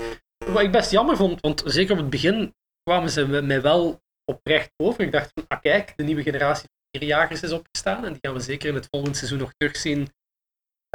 Wat 0.46 0.62
ik 0.62 0.72
best 0.72 0.90
jammer 0.90 1.16
vond, 1.16 1.40
want 1.40 1.62
zeker 1.66 1.92
op 1.92 1.98
het 1.98 2.11
begin 2.11 2.55
kwamen 2.83 3.11
ze 3.11 3.27
mij 3.27 3.62
wel 3.62 4.01
oprecht 4.24 4.70
over. 4.77 5.01
Ik 5.01 5.12
dacht 5.12 5.31
van, 5.35 5.44
ah 5.48 5.61
kijk, 5.61 5.92
de 5.96 6.05
nieuwe 6.05 6.22
generatie 6.22 6.68
jagers 6.90 7.42
is 7.42 7.53
opgestaan 7.53 8.05
en 8.05 8.12
die 8.12 8.18
gaan 8.20 8.35
we 8.35 8.40
zeker 8.40 8.68
in 8.68 8.74
het 8.74 8.87
volgende 8.90 9.16
seizoen 9.16 9.38
nog 9.38 9.53
terugzien. 9.57 10.09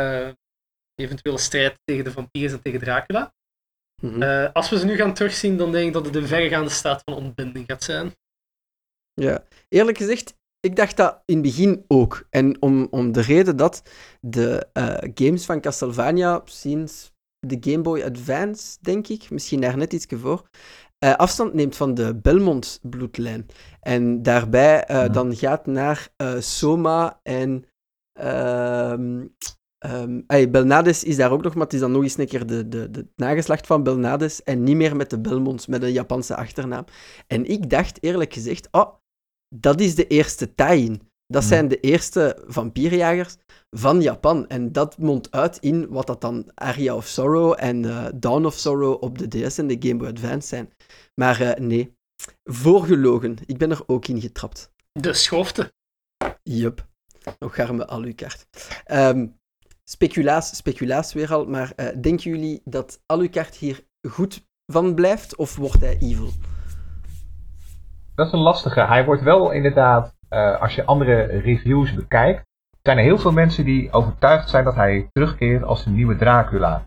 Uh, 0.02 0.30
eventueel 0.96 1.38
strijd 1.38 1.80
tegen 1.84 2.04
de 2.04 2.12
vampiers 2.12 2.52
en 2.52 2.62
tegen 2.62 2.80
Dracula. 2.80 3.34
Mhm. 4.02 4.22
Eh, 4.22 4.54
als 4.54 4.70
we 4.70 4.80
ze 4.80 4.86
nu 4.86 4.96
gaan 4.96 5.14
terugzien, 5.14 5.58
dan 5.58 5.72
denk 5.72 5.88
ik 5.88 5.94
dat 5.94 6.06
het 6.06 6.16
een 6.16 6.28
verregaande 6.28 6.70
staat 6.70 7.02
van 7.04 7.14
ontbinding 7.14 7.66
gaat 7.68 7.84
zijn. 7.84 8.16
Ja, 9.14 9.44
eerlijk 9.70 9.98
gezegd, 9.98 10.36
ik 10.66 10.76
dacht 10.76 10.98
dat 10.98 11.22
in 11.26 11.34
het 11.34 11.44
begin 11.44 11.86
ook. 11.88 12.28
En 12.30 12.62
om, 12.62 12.88
om 12.92 13.12
de 13.12 13.22
reden 13.22 13.58
dat 13.58 13.82
de 14.22 14.68
uh, 14.74 14.98
games 15.14 15.46
van 15.46 15.62
Castlevania 15.62 16.42
sinds 16.46 17.14
de 17.40 17.58
Game 17.60 17.82
Boy 17.82 18.02
Advance, 18.02 18.78
denk 18.82 19.08
ik, 19.08 19.30
misschien 19.30 19.62
daar 19.62 19.78
net 19.78 19.94
iets 19.94 20.06
voor, 20.10 20.50
uh, 21.04 21.16
afstand 21.16 21.54
neemt 21.54 21.76
van 21.76 21.94
de 21.94 22.16
Belmont-bloedlijn. 22.16 23.46
En 23.82 24.24
daarbij 24.24 24.90
uh, 24.92 25.14
dan 25.14 25.36
gaat 25.36 25.66
naar 25.66 26.10
Soma 26.40 27.20
en... 27.24 27.66
Um, 28.22 29.36
um, 29.86 30.26
Belnades 30.52 31.04
is 31.04 31.16
daar 31.16 31.32
ook 31.32 31.44
nog, 31.44 31.54
maar 31.54 31.64
het 31.64 31.74
is 31.74 31.80
dan 31.80 31.92
nog 31.92 32.04
eens 32.04 32.18
een 32.18 32.28
keer 32.28 32.46
de, 32.46 32.68
de, 32.68 32.90
de 32.90 33.08
nageslacht 33.16 33.68
van 33.68 33.84
Belnades 33.84 34.44
en 34.44 34.64
niet 34.64 34.76
meer 34.76 34.96
met 34.96 35.10
de 35.10 35.20
Belmonts, 35.20 35.68
met 35.68 35.84
een 35.84 35.92
Japanse 35.92 36.36
achternaam. 36.36 36.86
En 37.28 37.46
ik 37.46 37.70
dacht 37.70 38.04
eerlijk 38.04 38.34
gezegd, 38.34 38.68
oh, 38.72 38.94
dat 39.54 39.80
is 39.80 39.96
de 39.96 40.08
eerste 40.08 40.56
tie-in. 40.56 41.12
Dat 41.28 41.42
mhm. 41.42 41.52
zijn 41.52 41.68
de 41.68 41.80
eerste 41.80 42.44
vampierjagers 42.48 43.36
van 43.70 44.02
Japan. 44.02 44.48
En 44.48 44.72
dat 44.72 44.98
mondt 44.98 45.32
uit 45.32 45.58
in 45.58 45.88
wat 45.90 46.08
dat 46.08 46.22
dan 46.22 46.52
Aria 46.54 46.96
of 46.96 47.06
Sorrow 47.06 47.56
en 47.58 47.84
uh, 47.84 48.06
Dawn 48.16 48.46
of 48.46 48.54
Sorrow 48.54 49.04
op 49.04 49.18
de 49.18 49.28
DS 49.28 49.58
en 49.58 49.68
de 49.68 49.76
Game 49.80 49.96
Boy 49.96 50.08
Advance 50.08 50.48
zijn. 50.48 50.74
Maar 51.16 51.42
uh, 51.42 51.54
nee, 51.54 51.96
voorgelogen. 52.44 53.38
Ik 53.46 53.58
ben 53.58 53.72
er 53.72 53.84
ook 53.86 54.08
in 54.08 54.22
getrapt. 54.22 54.72
De 54.92 55.14
schofte. 55.14 55.74
Jup. 56.44 56.88
Nog 57.40 57.56
garme 57.56 57.88
Alucard. 57.88 58.46
Um, 58.92 59.40
speculaas, 59.84 60.56
speculaas 60.56 61.14
weer 61.14 61.34
al, 61.34 61.46
maar 61.46 61.74
uh, 61.76 61.88
denken 62.02 62.32
jullie 62.32 62.62
dat 62.64 63.02
Alucard 63.06 63.56
hier 63.56 63.86
goed 64.08 64.46
van 64.66 64.96
blijft 64.96 65.36
of 65.36 65.56
wordt 65.56 65.82
hij 65.82 65.98
evil? 65.98 66.32
Dat 68.16 68.28
is 68.28 68.34
een 68.34 68.40
lastige. 68.40 68.82
Hij 68.82 69.06
wordt 69.06 69.22
wel 69.22 69.52
inderdaad, 69.52 70.16
uh, 70.30 70.62
als 70.62 70.76
je 70.76 70.86
andere 70.86 71.26
reviews 71.26 71.94
bekijkt, 71.94 72.46
zijn 72.82 72.98
er 72.98 73.04
heel 73.04 73.18
veel 73.18 73.32
mensen 73.32 73.66
die 73.66 73.92
overtuigd 73.92 74.50
zijn 74.50 74.64
dat 74.64 74.76
hij 74.76 75.10
terugkeert 75.12 75.64
als 75.64 75.86
een 75.86 75.94
nieuwe 75.94 76.16
Dracula. 76.16 76.86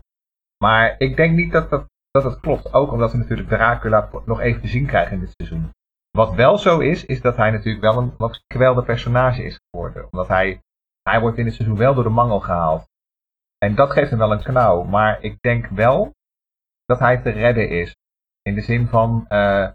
Maar 0.57 0.95
ik 0.97 1.15
denk 1.15 1.35
niet 1.35 1.51
dat 1.51 1.69
dat, 1.69 1.85
dat, 2.11 2.39
klopt. 2.39 2.73
Ook 2.73 2.91
omdat 2.91 3.11
we 3.11 3.17
natuurlijk 3.17 3.47
Dracula 3.47 4.09
nog 4.25 4.39
even 4.39 4.61
te 4.61 4.67
zien 4.67 4.85
krijgen 4.85 5.13
in 5.13 5.19
dit 5.19 5.33
seizoen. 5.35 5.71
Wat 6.11 6.33
wel 6.33 6.57
zo 6.57 6.79
is, 6.79 7.05
is 7.05 7.21
dat 7.21 7.35
hij 7.35 7.51
natuurlijk 7.51 7.83
wel 7.83 7.97
een 7.97 8.13
wat 8.17 8.43
kwelde 8.47 8.83
personage 8.83 9.43
is 9.43 9.59
geworden. 9.69 10.07
Omdat 10.11 10.27
hij, 10.27 10.61
hij 11.01 11.19
wordt 11.19 11.37
in 11.37 11.45
het 11.45 11.53
seizoen 11.53 11.77
wel 11.77 11.93
door 11.93 12.03
de 12.03 12.09
mangel 12.09 12.39
gehaald. 12.39 12.87
En 13.57 13.75
dat 13.75 13.91
geeft 13.91 14.09
hem 14.09 14.19
wel 14.19 14.31
een 14.31 14.43
knauw. 14.43 14.83
Maar 14.83 15.21
ik 15.21 15.41
denk 15.41 15.67
wel 15.67 16.13
dat 16.85 16.99
hij 16.99 17.17
te 17.17 17.29
redden 17.29 17.69
is. 17.69 17.95
In 18.41 18.55
de 18.55 18.61
zin 18.61 18.87
van, 18.87 19.25
uh, 19.29 19.69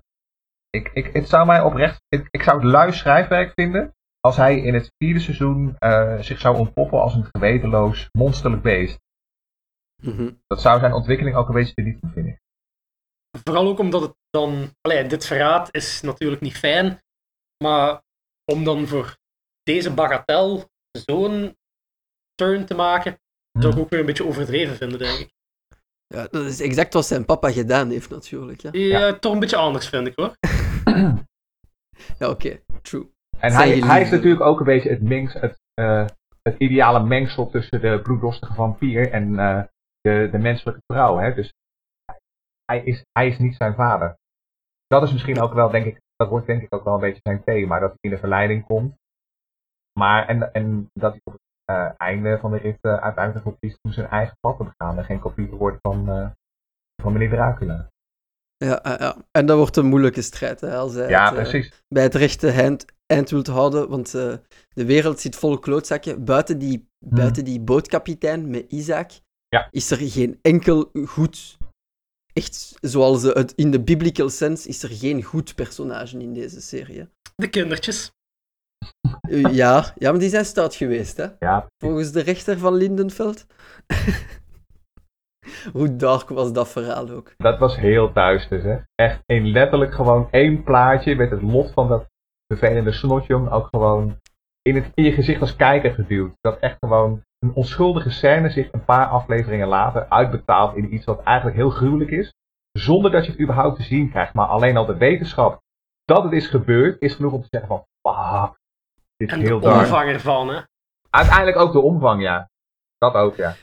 ik, 0.77 0.91
ik, 0.93 1.13
het 1.13 1.29
zou 1.29 1.47
mij 1.47 1.61
oprecht, 1.61 2.03
ik, 2.09 2.29
ik 2.31 2.43
zou 2.43 2.57
het 2.57 2.67
lui 2.67 2.93
schrijfwerk 2.93 3.53
vinden 3.55 3.95
als 4.21 4.37
hij 4.37 4.61
in 4.61 4.75
het 4.75 4.93
vierde 4.99 5.21
seizoen 5.21 5.77
uh, 5.79 6.21
zich 6.21 6.41
zou 6.41 6.57
ontpoppen 6.57 7.01
als 7.01 7.15
een 7.15 7.29
gewetenloos, 7.33 8.09
monsterlijk 8.13 8.63
beest. 8.63 9.01
Mm 10.03 10.41
Dat 10.47 10.61
zou 10.61 10.81
zijn 10.81 10.93
ontwikkeling 10.93 11.37
ook 11.37 11.49
een 11.49 11.55
beetje 11.55 11.75
te 11.75 12.09
vind 12.13 12.27
ik. 12.27 12.41
Vooral 13.45 13.67
ook 13.67 13.79
omdat 13.79 14.03
het 14.03 14.15
dan, 14.31 14.71
allee, 14.81 15.07
dit 15.07 15.27
verraad 15.27 15.75
is 15.75 16.01
natuurlijk 16.01 16.41
niet 16.41 16.59
fijn, 16.59 17.03
maar 17.65 18.03
om 18.45 18.65
dan 18.65 18.87
voor 18.87 19.17
deze 19.63 19.95
bagatel 19.95 20.69
zo'n 20.91 21.57
turn 22.35 22.67
te 22.67 22.75
maken, 22.75 23.19
zou 23.53 23.67
ik 23.67 23.73
mhm. 23.73 23.81
ook 23.81 23.91
weer 23.91 24.01
een 24.01 24.07
beetje 24.07 24.27
overdreven 24.27 24.77
vinden, 24.77 24.99
denk 24.99 25.19
ik. 25.19 25.33
Ja, 26.13 26.27
dat 26.31 26.45
is 26.45 26.61
exact 26.61 26.95
wat 26.95 27.07
zijn 27.07 27.25
papa 27.25 27.51
gedaan 27.51 27.91
heeft, 27.91 28.11
natuurlijk. 28.11 28.61
Ja, 28.61 28.71
ja. 28.73 29.19
toch 29.19 29.33
een 29.33 29.41
beetje 29.41 29.57
anders, 29.57 29.89
vind 29.89 30.07
ik 30.07 30.13
hoor. 30.17 30.35
ja, 32.19 32.31
oké, 32.31 32.61
true. 32.83 33.11
En 33.39 33.53
hij, 33.53 33.79
hij 33.79 34.03
is 34.03 34.11
natuurlijk 34.11 34.43
ook 34.43 34.59
een 34.59 34.67
beetje 34.67 34.91
het, 34.91 35.03
mengs, 35.03 35.33
het, 35.33 35.61
uh, 35.81 36.07
het 36.43 36.55
ideale 36.59 37.05
mengsel 37.05 37.51
tussen 37.51 37.81
de 37.81 38.01
bloeddorstige 38.03 38.55
vampier 38.55 39.11
en 39.11 39.33
uh, 39.33 39.63
de, 40.01 40.29
de 40.33 40.39
menselijke 40.39 40.81
vrouw. 40.87 41.17
Hè? 41.17 41.35
Dus 41.35 41.53
hij 42.65 42.85
is, 42.85 43.05
hij 43.13 43.29
is 43.29 43.39
niet 43.39 43.57
zijn 43.57 43.75
vader. 43.75 44.17
Dat 44.87 45.03
is 45.03 45.13
misschien 45.13 45.41
ook 45.41 45.53
wel, 45.53 45.71
denk 45.71 45.87
ik, 45.87 46.01
dat 46.17 46.29
wordt 46.29 46.47
denk 46.47 46.63
ik 46.63 46.75
ook 46.75 46.85
wel 46.85 46.95
een 46.95 47.01
beetje 47.01 47.21
zijn 47.23 47.45
thema, 47.45 47.79
dat 47.79 47.89
hij 47.89 47.99
in 48.01 48.11
de 48.11 48.19
verleiding 48.19 48.65
komt. 48.65 48.95
Maar, 49.99 50.29
en, 50.29 50.53
en 50.53 50.91
dat 50.93 51.11
hij 51.11 51.21
op 51.25 51.33
het 51.33 51.42
einde 51.97 52.39
van 52.41 52.51
de 52.51 52.57
rit 52.57 52.79
uiteindelijk 52.83 53.45
voor 53.45 53.57
kiest 53.59 53.79
om 53.83 53.93
zijn 53.93 54.09
eigen 54.09 54.37
pad 54.41 54.57
te 54.57 54.65
begaan 54.65 54.99
en 54.99 55.05
geen 55.05 55.21
kopie 55.21 55.49
te 55.49 55.57
worden 55.57 55.79
van, 55.83 56.05
van 57.03 57.13
meneer 57.13 57.31
Dracula. 57.31 57.91
Ja, 58.65 58.81
ja, 58.83 59.17
en 59.31 59.47
dat 59.47 59.57
wordt 59.57 59.77
een 59.77 59.87
moeilijke 59.87 60.23
strijd 60.23 60.61
hè, 60.61 60.77
als 60.77 60.95
hij 60.95 61.09
ja, 61.09 61.35
het, 61.35 61.53
uh, 61.53 61.71
bij 61.89 62.03
het 62.03 62.15
rechte 62.15 62.51
eind, 62.51 62.85
eind 63.07 63.31
wilt 63.31 63.47
houden. 63.47 63.89
Want 63.89 64.15
uh, 64.15 64.35
de 64.69 64.85
wereld 64.85 65.21
zit 65.21 65.37
vol 65.37 65.59
klootzakken. 65.59 66.25
Buiten 66.25 66.59
die, 66.59 66.89
hmm. 66.99 67.17
buiten 67.17 67.45
die 67.45 67.61
bootkapitein 67.61 68.51
met 68.51 68.65
Isaac 68.69 69.11
ja. 69.49 69.69
is 69.71 69.91
er 69.91 69.97
geen 69.97 70.39
enkel 70.43 70.91
goed. 71.07 71.57
Echt 72.33 72.75
zoals 72.81 73.23
het 73.23 73.53
in 73.53 73.71
de 73.71 73.83
biblical 73.83 74.29
sense 74.29 74.69
is 74.69 74.83
er 74.83 74.91
geen 74.91 75.23
goed 75.23 75.55
personage 75.55 76.19
in 76.19 76.35
deze 76.35 76.61
serie. 76.61 77.09
De 77.35 77.49
kindertjes. 77.49 78.13
Uh, 79.29 79.55
ja, 79.55 79.85
ja, 79.95 80.11
maar 80.11 80.21
die 80.21 80.29
zijn 80.29 80.45
stout 80.45 80.75
geweest, 80.75 81.17
hè? 81.17 81.27
Ja. 81.39 81.67
Volgens 81.79 82.13
de 82.13 82.23
rechter 82.23 82.59
van 82.59 82.75
Lindenveld. 82.75 83.47
Hoe 85.73 85.97
dark 85.97 86.29
was 86.29 86.53
dat 86.53 86.69
verhaal 86.69 87.11
ook? 87.11 87.35
Dat 87.37 87.59
was 87.59 87.77
heel 87.77 88.13
duister, 88.13 88.63
hè? 88.63 88.79
Echt 88.95 89.23
een 89.27 89.51
letterlijk 89.51 89.95
gewoon 89.95 90.29
één 90.31 90.63
plaatje 90.63 91.17
met 91.17 91.31
het 91.31 91.43
lot 91.43 91.73
van 91.73 91.89
dat 91.89 92.07
vervelende 92.47 92.93
snotjong 92.93 93.51
ook 93.51 93.69
gewoon 93.71 94.21
in, 94.63 94.75
het, 94.75 94.91
in 94.95 95.05
je 95.05 95.13
gezicht 95.13 95.41
als 95.41 95.57
kijker 95.57 95.93
geduwd. 95.93 96.33
Dat 96.41 96.59
echt 96.59 96.77
gewoon 96.79 97.23
een 97.39 97.55
onschuldige 97.55 98.11
scène 98.11 98.51
zich 98.51 98.73
een 98.73 98.85
paar 98.85 99.07
afleveringen 99.07 99.69
later 99.69 100.09
uitbetaalt 100.09 100.77
in 100.77 100.95
iets 100.95 101.05
wat 101.05 101.23
eigenlijk 101.23 101.57
heel 101.57 101.71
gruwelijk 101.71 102.11
is. 102.11 102.33
Zonder 102.73 103.11
dat 103.11 103.25
je 103.25 103.31
het 103.31 103.41
überhaupt 103.41 103.77
te 103.77 103.83
zien 103.83 104.11
krijgt. 104.11 104.35
Maar 104.35 104.47
alleen 104.47 104.77
al 104.77 104.87
de 104.87 104.97
wetenschap 104.97 105.61
dat 106.05 106.25
het 106.25 106.33
is 106.33 106.47
gebeurd, 106.47 107.01
is 107.01 107.15
genoeg 107.15 107.33
om 107.33 107.43
te 107.43 107.49
zeggen 107.51 107.69
van, 107.69 107.85
fuck, 108.03 108.61
is 109.23 109.33
en 109.33 109.41
heel 109.41 109.61
de 109.61 109.71
omvang 109.71 110.11
ervan, 110.11 110.49
hè? 110.49 110.61
Uiteindelijk 111.11 111.57
ook 111.57 111.73
de 111.73 111.81
omvang, 111.81 112.23
ja. 112.23 112.51
Dat 112.99 113.15
ook, 113.15 113.37
ja. 113.37 113.57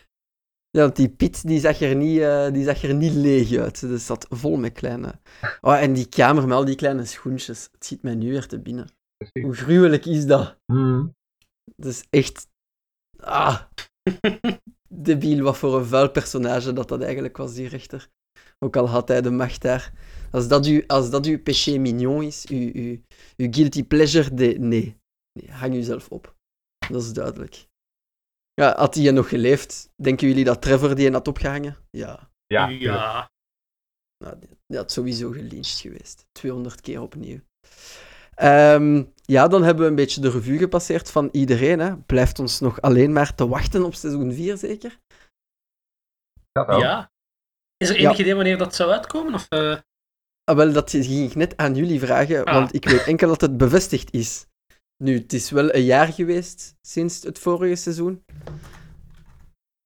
Ja, 0.72 0.82
want 0.82 0.96
die 0.96 1.10
Piet 1.10 1.48
die 1.48 1.60
zag, 1.60 1.82
er 1.82 1.96
niet, 1.96 2.20
uh, 2.20 2.52
die 2.52 2.64
zag 2.64 2.84
er 2.84 2.94
niet 2.94 3.14
leeg 3.14 3.58
uit. 3.58 3.80
Dus 3.80 4.06
zat 4.06 4.26
vol 4.30 4.58
met 4.58 4.74
kleine... 4.74 5.20
Oh, 5.62 5.82
en 5.82 5.94
die 5.94 6.10
kamer 6.10 6.48
met 6.48 6.58
al 6.58 6.66
die 6.66 6.76
kleine 6.76 7.06
schoentjes. 7.06 7.70
Het 7.72 7.86
schiet 7.86 8.04
mij 8.04 8.16
nu 8.16 8.30
weer 8.30 8.48
te 8.48 8.60
binnen. 8.60 8.90
Hoe 9.42 9.54
gruwelijk 9.54 10.06
is 10.06 10.26
dat? 10.26 10.58
Mm. 10.66 11.16
Dat 11.76 11.92
is 11.92 12.06
echt... 12.10 12.48
Ah. 13.20 13.62
Debiel, 14.88 15.44
wat 15.44 15.58
voor 15.58 15.78
een 15.78 15.86
vuil 15.86 16.10
personage 16.10 16.74
dat 16.74 16.88
dat 16.88 17.02
eigenlijk 17.02 17.38
was, 17.38 17.54
die 17.54 17.68
rechter. 17.68 18.10
Ook 18.60 18.76
al 18.76 18.90
had 18.90 19.08
hij 19.08 19.22
de 19.22 19.32
macht 19.32 19.62
daar. 19.62 19.94
Als 20.32 20.48
dat, 20.48 20.68
u, 20.68 20.84
als 20.88 21.10
dat 21.10 21.26
uw 21.26 21.42
péché 21.42 21.78
mignon 21.78 22.24
is, 22.24 22.46
uw, 22.48 22.70
uw, 22.74 22.98
uw 23.38 23.48
guilty 23.52 23.84
pleasure, 23.84 24.34
de, 24.34 24.56
nee. 24.60 24.98
Nee. 25.34 25.52
Hang 25.52 25.74
jezelf 25.74 26.10
op. 26.10 26.36
Dat 26.90 27.02
is 27.02 27.14
duidelijk. 27.14 27.68
Ja, 28.54 28.76
had 28.78 28.96
hij 28.96 29.12
nog 29.12 29.30
geleefd, 29.30 29.90
denken 29.96 30.28
jullie 30.28 30.44
dat 30.44 30.62
Trevor 30.62 30.96
die 30.96 31.12
had 31.12 31.28
opgehangen? 31.28 31.78
Ja. 31.90 32.32
Ja. 32.48 32.68
ja. 32.68 33.30
Nou, 34.24 34.40
die 34.68 34.78
had 34.78 34.92
sowieso 34.92 35.32
gelyncht 35.32 35.80
geweest. 35.80 36.26
200 36.32 36.82
keer 36.82 37.02
opnieuw. 37.02 37.40
Ehm, 38.36 39.04
ja, 39.22 39.48
dan 39.48 39.64
hebben 39.64 39.84
we 39.84 39.90
een 39.90 39.96
beetje 39.96 40.22
de 40.22 40.30
revue 40.30 40.58
gepasseerd 40.58 41.12
van 41.12 41.30
iedereen. 41.32 41.80
Hè. 41.80 41.98
Blijft 41.98 42.40
ons 42.40 42.60
nog 42.60 42.82
alleen 42.82 43.14
maar 43.14 43.36
te 43.36 43.48
wachten 43.48 43.84
op 43.84 43.94
seizoen 43.94 44.34
4, 44.34 44.58
zeker? 44.58 45.00
Ja. 46.52 47.12
Is 47.78 47.90
er 47.90 47.96
enig 47.96 48.18
idee 48.20 48.36
wanneer 48.36 48.58
dat 48.58 48.76
zou 48.76 48.92
uitkomen? 48.92 49.34
Of, 49.34 49.46
uh... 49.50 49.78
Ah, 50.44 50.56
wel, 50.56 50.74
dat 50.74 50.92
ging 50.92 51.30
ik 51.30 51.36
net 51.36 51.58
aan 51.58 51.76
jullie 51.76 52.00
vragen, 52.00 52.46
Ah. 52.46 52.54
want 52.54 52.74
ik 52.74 52.86
weet 52.90 53.06
enkel 53.06 53.28
dat 53.28 53.42
het 53.42 53.58
bevestigd 53.58 54.14
is. 54.14 54.46
Nu, 55.04 55.18
het 55.18 55.34
is 55.34 55.50
wel 55.52 55.74
een 55.76 55.84
jaar 55.84 56.08
geweest 56.14 56.76
sinds 56.88 57.24
het 57.24 57.40
vorige 57.40 57.76
seizoen. 57.76 58.24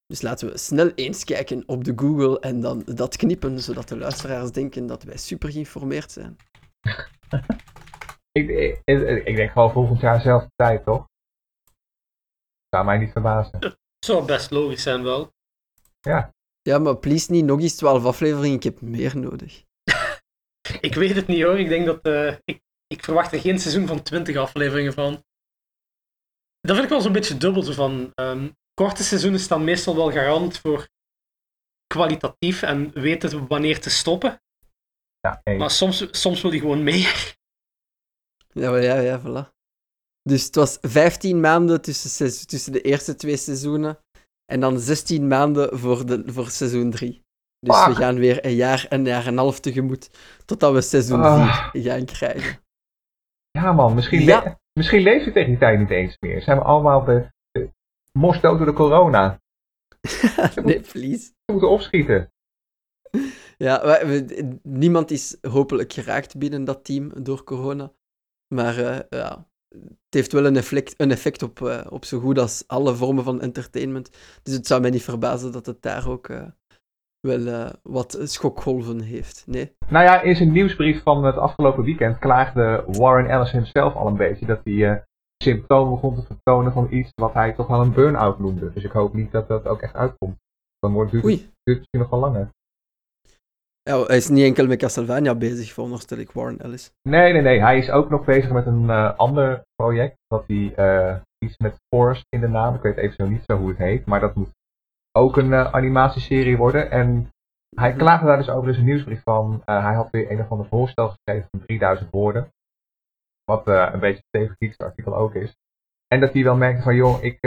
Dus 0.06 0.21
laten 0.21 0.47
we 0.52 0.58
snel 0.58 0.91
eens 0.95 1.23
kijken 1.23 1.63
op 1.67 1.84
de 1.84 1.93
Google 1.95 2.39
en 2.39 2.62
dan 2.62 2.84
dat 2.86 3.15
knippen, 3.15 3.60
zodat 3.60 3.88
de 3.88 3.97
luisteraars 3.97 4.52
denken 4.52 4.88
dat 4.88 5.04
wij 5.04 5.17
super 5.17 5.52
geïnformeerd 5.52 6.12
zijn. 6.12 6.38
Ik, 8.32 8.49
ik, 8.84 9.02
ik- 9.02 9.26
ik 9.26 9.36
denk 9.36 9.52
gewoon 9.52 9.71
volgend 9.71 9.99
jaar 10.02 10.21
zelfde 10.21 10.52
tijd, 10.56 10.84
toch? 10.84 11.08
Zou 12.69 12.86
mij 12.86 12.97
niet 12.97 13.12
verbazen. 13.12 13.60
Zou 14.06 14.26
best 14.26 14.52
logisch 14.52 14.84
zijn 14.84 15.04
wel. 15.04 15.32
Ja, 16.62 16.80
maar 16.80 16.97
please 16.97 17.32
niet 17.32 17.45
nog 17.45 17.60
eens 17.62 17.76
12 17.76 18.06
afleveringen, 18.06 18.56
ik 18.58 18.63
heb 18.63 18.82
meer 18.82 19.17
nodig. 19.17 19.63
Ik 20.82 20.95
weet 20.95 21.15
het 21.15 21.28
niet 21.28 21.43
hoor. 21.43 21.60
Ik 21.60 21.67
denk 21.69 21.86
dat. 21.86 22.02
eh, 22.02 22.36
ik, 22.43 22.62
ik 22.93 23.03
verwacht 23.03 23.34
er 23.34 23.39
geen 23.39 23.60
seizoen 23.60 23.88
van 23.88 24.03
20 24.03 24.36
afleveringen 24.36 24.93
van. 24.93 25.23
Dat 26.62 26.71
vind 26.71 26.84
ik 26.84 26.89
wel 26.89 27.01
zo'n 27.01 27.12
beetje 27.12 27.38
dubbel. 27.38 27.62
Zo 27.63 27.73
van, 27.73 28.12
ehm, 28.15 28.49
korte 28.73 29.03
seizoenen 29.03 29.39
staan 29.39 29.63
meestal 29.63 29.95
wel 29.95 30.12
garant 30.12 30.58
voor 30.58 30.88
kwalitatief 31.88 32.62
en 32.62 32.91
weten 32.91 33.47
wanneer 33.47 33.82
te 33.82 33.89
stoppen. 33.89 34.41
Ja. 35.19 35.41
Maar 35.58 35.71
soms, 35.71 36.08
soms 36.21 36.41
wil 36.41 36.51
je 36.51 36.60
gewoon 36.60 36.84
meer. 36.84 37.36
Ja, 38.53 38.69
maar 38.69 38.82
ja, 38.82 38.99
ja, 38.99 39.21
voilà. 39.21 39.51
Dus 40.21 40.43
het 40.43 40.56
was 40.56 40.77
15 40.82 41.39
maanden 41.39 41.82
tussen, 41.82 42.47
tussen 42.47 42.71
de 42.71 42.82
eerste 42.82 43.15
twee 43.15 43.38
seizoenen. 43.38 43.99
En 44.45 44.60
dan 44.60 44.79
16 44.79 45.27
maanden 45.27 45.79
voor, 45.79 46.06
de, 46.06 46.23
voor 46.25 46.49
seizoen 46.49 46.91
3. 46.91 47.23
Dus 47.60 47.77
we 47.77 47.84
Fuck. 47.84 47.95
gaan 47.95 48.15
weer 48.15 48.45
een 48.45 48.56
jaar, 48.56 48.86
een 48.89 49.06
jaar 49.06 49.25
en 49.25 49.32
een 49.32 49.38
half 49.38 49.60
tegemoet. 49.60 50.10
Totdat 50.45 50.73
we 50.73 50.82
seizoen 50.82 51.21
Ah. 51.21 51.69
4 51.71 51.84
gaan 51.84 52.06
krijgen. 52.06 52.62
Ja 53.60 53.72
man, 53.72 53.94
misschien, 53.94 54.22
Ja. 54.22 54.44
le- 54.44 54.58
misschien 54.74 55.02
leef 55.02 55.26
je 55.26 55.32
tegen 55.32 55.50
die 55.50 55.58
tijd 55.58 55.80
niet 55.80 55.89
eens 55.89 56.18
meer. 56.20 56.42
Zijn 56.42 56.58
we 56.58 56.63
allemaal 56.63 57.04
de, 57.04 57.32
de 57.52 57.70
door 58.42 58.66
de 58.66 58.74
corona. 58.74 59.42
nee, 60.63 60.80
please. 60.82 61.32
We 61.46 61.52
moeten 61.52 61.70
opschieten. 61.70 62.32
Ja, 63.58 64.06
we- 64.06 64.58
niemand 64.63 65.12
is 65.12 65.38
hopelijk 65.42 65.94
geraakt 65.94 66.38
binnen 66.38 66.63
dat 66.63 66.84
team 66.86 67.24
door 67.24 67.44
corona. 67.44 67.92
Maar 68.56 68.78
eh, 68.78 69.00
ja, 69.10 69.48
het 69.70 70.13
heeft 70.13 70.32
wel 70.32 70.46
een 70.46 70.56
effect, 70.58 70.94
een 70.98 71.12
effect 71.12 71.44
op, 71.44 71.62
eh, 71.62 71.86
op 71.89 72.06
zo 72.06 72.20
goed 72.20 72.38
als 72.39 72.63
alle 72.68 72.96
vormen 72.96 73.24
van 73.24 73.42
entertainment. 73.42 74.10
Dus 74.44 74.54
het 74.54 74.68
zou 74.68 74.82
mij 74.82 74.89
niet 74.89 75.04
verbazen 75.04 75.52
dat 75.52 75.66
het 75.66 75.82
daar 75.82 76.08
ook 76.10 76.30
eh, 76.30 76.48
wel 77.27 77.47
eh, 77.47 77.69
wat 77.83 78.17
schokgolven 78.21 79.01
heeft. 79.01 79.43
Nee? 79.47 79.75
Nou 79.88 80.05
ja, 80.05 80.21
in 80.21 80.36
zijn 80.36 80.51
nieuwsbrief 80.51 81.03
van 81.03 81.25
het 81.25 81.38
afgelopen 81.38 81.83
weekend 81.83 82.19
klaagde 82.19 82.83
Warren 82.88 83.29
Ellis 83.29 83.51
hemzelf 83.51 83.95
al 83.95 84.07
een 84.07 84.17
beetje 84.17 84.45
dat 84.45 84.59
hij 84.63 84.89
eh, 84.89 85.01
symptomen 85.43 85.93
begon 85.93 86.15
te 86.15 86.25
vertonen 86.25 86.73
van 86.73 86.88
iets 86.89 87.12
wat 87.15 87.33
hij 87.33 87.53
toch 87.53 87.67
wel 87.67 87.81
een 87.81 87.93
burn-out 87.93 88.39
noemde. 88.39 88.73
Dus 88.73 88.83
ik 88.83 88.91
hoop 88.91 89.13
niet 89.13 89.31
dat 89.31 89.47
dat 89.47 89.67
ook 89.67 89.81
echt 89.81 89.93
uitkomt. 89.93 90.38
Dan 90.79 90.93
wordt 90.93 91.12
het 91.12 91.21
duurt, 91.21 91.39
het 91.39 91.51
misschien 91.63 91.99
nog 91.99 92.09
wel 92.09 92.19
langer. 92.19 92.49
Ja, 93.81 94.03
hij 94.03 94.17
is 94.17 94.29
niet 94.29 94.43
enkel 94.43 94.67
met 94.67 94.79
Castlevania 94.79 95.36
bezig, 95.36 95.73
veronderstel 95.73 96.17
ik, 96.17 96.31
Warren 96.31 96.59
Ellis. 96.59 96.91
Nee, 97.09 97.33
nee, 97.33 97.41
nee. 97.41 97.62
Hij 97.62 97.77
is 97.77 97.89
ook 97.89 98.09
nog 98.09 98.25
bezig 98.25 98.51
met 98.51 98.65
een 98.65 98.89
eh, 98.89 99.17
ander 99.17 99.63
project. 99.75 100.15
Dat 100.27 100.43
hij 100.47 101.21
iets 101.45 101.57
met 101.57 101.75
Force 101.95 102.25
in 102.29 102.39
de 102.39 102.47
naam. 102.47 102.75
Ik 102.75 102.81
weet 102.81 102.97
even 102.97 103.15
zo 103.15 103.27
niet 103.27 103.43
zo 103.47 103.57
hoe 103.57 103.69
het 103.69 103.77
heet. 103.77 104.05
Maar 104.05 104.19
dat 104.19 104.36
moet 104.36 104.49
ook 105.17 105.38
een 105.38 105.54
eh, 105.54 105.73
animatieserie 105.73 106.58
worden. 106.58 106.91
En 106.91 107.30
hij 107.76 107.89
Mhm. 107.89 107.97
klaagde 107.97 108.26
daar 108.28 108.38
dus 108.38 108.49
over 108.49 108.67
in 108.67 108.73
zijn 108.73 108.86
nieuwsbrief 108.86 109.21
van. 109.23 109.62
eh, 109.65 109.84
hij 109.84 109.93
had 109.93 110.10
weer 110.12 110.32
een 110.32 110.39
of 110.39 110.49
ander 110.52 110.67
voorstel 110.67 111.08
geschreven 111.10 111.47
van 111.52 111.60
3000 111.65 112.12
woorden. 112.12 112.47
Wat 113.43 113.67
eh, 113.67 113.89
een 113.93 113.99
beetje 113.99 114.23
een 114.32 114.56
stevig 114.58 114.78
artikel 114.78 115.15
ook 115.15 115.34
is. 115.36 115.56
En 116.08 116.19
dat 116.19 116.34
hij 116.34 116.43
wel 116.43 116.56
merkte 116.56 116.82
van, 116.84 116.95
joh, 116.95 117.23
ik, 117.23 117.38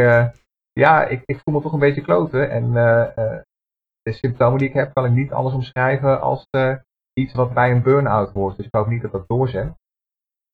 ja, 0.72 1.04
ik, 1.04 1.22
ik 1.26 1.40
voel 1.44 1.54
me 1.54 1.60
toch 1.60 1.72
een 1.72 1.78
beetje 1.78 2.00
kloten. 2.00 2.50
En 2.50 2.72
de 4.02 4.12
symptomen 4.12 4.58
die 4.58 4.68
ik 4.68 4.74
heb, 4.74 4.94
kan 4.94 5.04
ik 5.04 5.10
niet 5.12 5.32
anders 5.32 5.54
omschrijven 5.54 6.20
als 6.20 6.46
iets 7.12 7.34
wat 7.34 7.54
bij 7.54 7.70
een 7.70 7.82
burn-out 7.82 8.32
hoort. 8.32 8.56
Dus 8.56 8.66
ik 8.66 8.74
hoop 8.74 8.86
niet 8.86 9.02
dat 9.02 9.12
dat 9.12 9.28
doorzet. 9.28 9.72